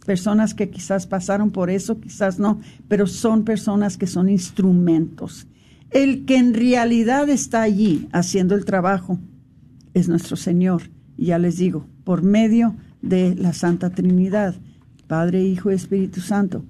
Personas 0.04 0.56
que 0.56 0.72
quizás 0.72 1.06
pasaron 1.06 1.52
por 1.52 1.70
eso, 1.70 2.00
quizás 2.00 2.40
no, 2.40 2.60
pero 2.88 3.06
son 3.06 3.44
personas 3.44 3.98
que 3.98 4.08
son 4.08 4.30
instrumentos. 4.30 5.46
El 5.92 6.26
que 6.26 6.38
en 6.38 6.56
realidad 6.56 7.30
está 7.30 7.62
allí 7.62 8.08
haciendo 8.12 8.56
el 8.56 8.66
trabajo 8.66 9.20
es 9.94 10.10
nuestro 10.10 10.36
Señor. 10.36 10.84
Y 11.18 11.28
ya 11.28 11.40
les 11.40 11.58
digo, 11.58 11.86
por 12.04 12.24
medio 12.24 12.76
de 13.02 13.36
la 13.36 13.54
Santa 13.54 13.90
Trinidad, 13.90 14.56
Padre, 15.08 15.44
Hijo 15.44 15.72
y 15.72 15.76
Espíritu 15.76 16.22
Santo, 16.22 16.64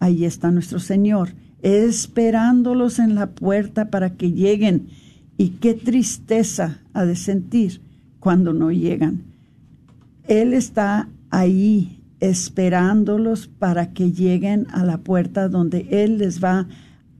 ahí 0.00 0.24
está 0.24 0.50
nuestro 0.50 0.78
Señor, 0.78 1.30
esperándolos 1.62 2.98
en 2.98 3.14
la 3.14 3.30
puerta 3.30 3.90
para 3.90 4.16
que 4.16 4.32
lleguen. 4.32 4.88
Y 5.36 5.50
qué 5.50 5.74
tristeza 5.74 6.80
ha 6.92 7.04
de 7.04 7.16
sentir 7.16 7.80
cuando 8.20 8.52
no 8.52 8.70
llegan. 8.70 9.22
Él 10.28 10.54
está 10.54 11.08
ahí 11.30 12.02
esperándolos 12.20 13.46
para 13.46 13.92
que 13.92 14.12
lleguen 14.12 14.66
a 14.70 14.84
la 14.84 14.98
puerta 14.98 15.48
donde 15.48 15.86
Él 15.90 16.18
les 16.18 16.42
va 16.42 16.66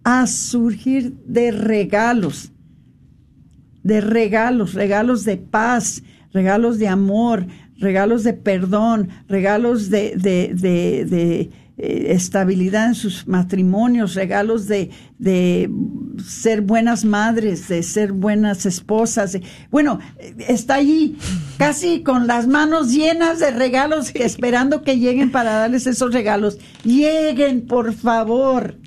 a 0.05 0.27
surgir 0.27 1.17
de 1.27 1.51
regalos, 1.51 2.53
de 3.87 4.01
regalos, 4.01 4.75
regalos 4.75 5.25
de 5.25 5.37
paz, 5.37 6.03
regalos 6.33 6.81
de 6.81 6.89
amor, 6.89 7.47
regalos 7.79 8.25
de 8.25 8.33
perdón, 8.33 9.11
regalos 9.29 9.91
de, 9.91 10.17
de, 10.17 10.53
de, 11.05 11.51
eh, 11.79 12.07
estabilidad 12.09 12.89
en 12.89 12.95
sus 12.97 13.29
matrimonios, 13.29 14.17
regalos 14.17 14.67
de, 14.67 14.91
de 15.21 15.71
ser 16.25 16.63
buenas 16.63 17.05
madres, 17.05 17.69
de 17.69 17.85
ser 17.85 18.11
buenas 18.11 18.67
esposas. 18.67 19.39
Bueno, 19.71 20.01
está 20.49 20.75
allí 20.75 21.17
casi 21.57 22.03
con 22.03 22.27
las 22.27 22.49
manos 22.49 22.93
llenas 22.93 23.39
de 23.39 23.53
regalos, 23.53 24.11
esperando 24.17 24.83
que 24.83 24.99
lleguen 24.99 25.31
para 25.31 25.53
darles 25.53 25.87
esos 25.87 26.13
regalos. 26.13 26.59
Lleguen, 26.83 27.67
por 27.67 27.93
favor, 27.93 28.81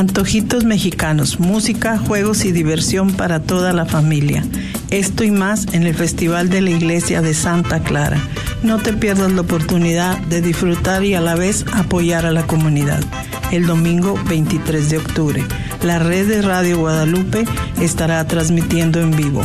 Antojitos 0.00 0.64
mexicanos, 0.64 1.40
música, 1.40 1.98
juegos 1.98 2.46
y 2.46 2.52
diversión 2.52 3.12
para 3.12 3.38
toda 3.38 3.74
la 3.74 3.84
familia. 3.84 4.42
Esto 4.88 5.24
y 5.24 5.30
más 5.30 5.74
en 5.74 5.82
el 5.82 5.94
Festival 5.94 6.48
de 6.48 6.62
la 6.62 6.70
Iglesia 6.70 7.20
de 7.20 7.34
Santa 7.34 7.80
Clara. 7.80 8.18
No 8.62 8.78
te 8.78 8.94
pierdas 8.94 9.30
la 9.30 9.42
oportunidad 9.42 10.16
de 10.20 10.40
disfrutar 10.40 11.04
y 11.04 11.12
a 11.12 11.20
la 11.20 11.34
vez 11.34 11.66
apoyar 11.74 12.24
a 12.24 12.32
la 12.32 12.46
comunidad. 12.46 13.04
El 13.52 13.66
domingo 13.66 14.18
23 14.26 14.88
de 14.88 14.96
octubre, 14.96 15.44
la 15.82 15.98
red 15.98 16.26
de 16.26 16.40
Radio 16.40 16.78
Guadalupe 16.78 17.44
estará 17.78 18.26
transmitiendo 18.26 19.02
en 19.02 19.10
vivo. 19.10 19.42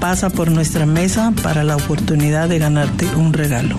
Pasa 0.00 0.30
por 0.30 0.50
nuestra 0.50 0.86
mesa 0.86 1.34
para 1.42 1.64
la 1.64 1.76
oportunidad 1.76 2.48
de 2.48 2.58
ganarte 2.58 3.04
un 3.14 3.34
regalo. 3.34 3.78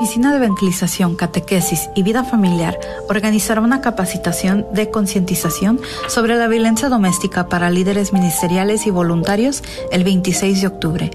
Oficina 0.00 0.30
de 0.30 0.38
Evangelización, 0.38 1.14
Catequesis 1.14 1.90
y 1.94 2.02
Vida 2.02 2.24
Familiar 2.24 2.80
organizará 3.10 3.60
una 3.60 3.82
capacitación 3.82 4.64
de 4.72 4.90
concientización 4.90 5.78
sobre 6.08 6.36
la 6.36 6.48
violencia 6.48 6.88
doméstica 6.88 7.50
para 7.50 7.68
líderes 7.68 8.14
ministeriales 8.14 8.86
y 8.86 8.90
voluntarios 8.90 9.62
el 9.92 10.02
26 10.02 10.62
de 10.62 10.66
octubre. 10.68 11.10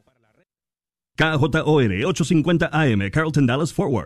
KJOR 1.18 2.06
850 2.06 2.70
AM, 2.70 3.10
Carlton 3.10 3.44
Dallas 3.44 3.72
Forward. 3.72 3.96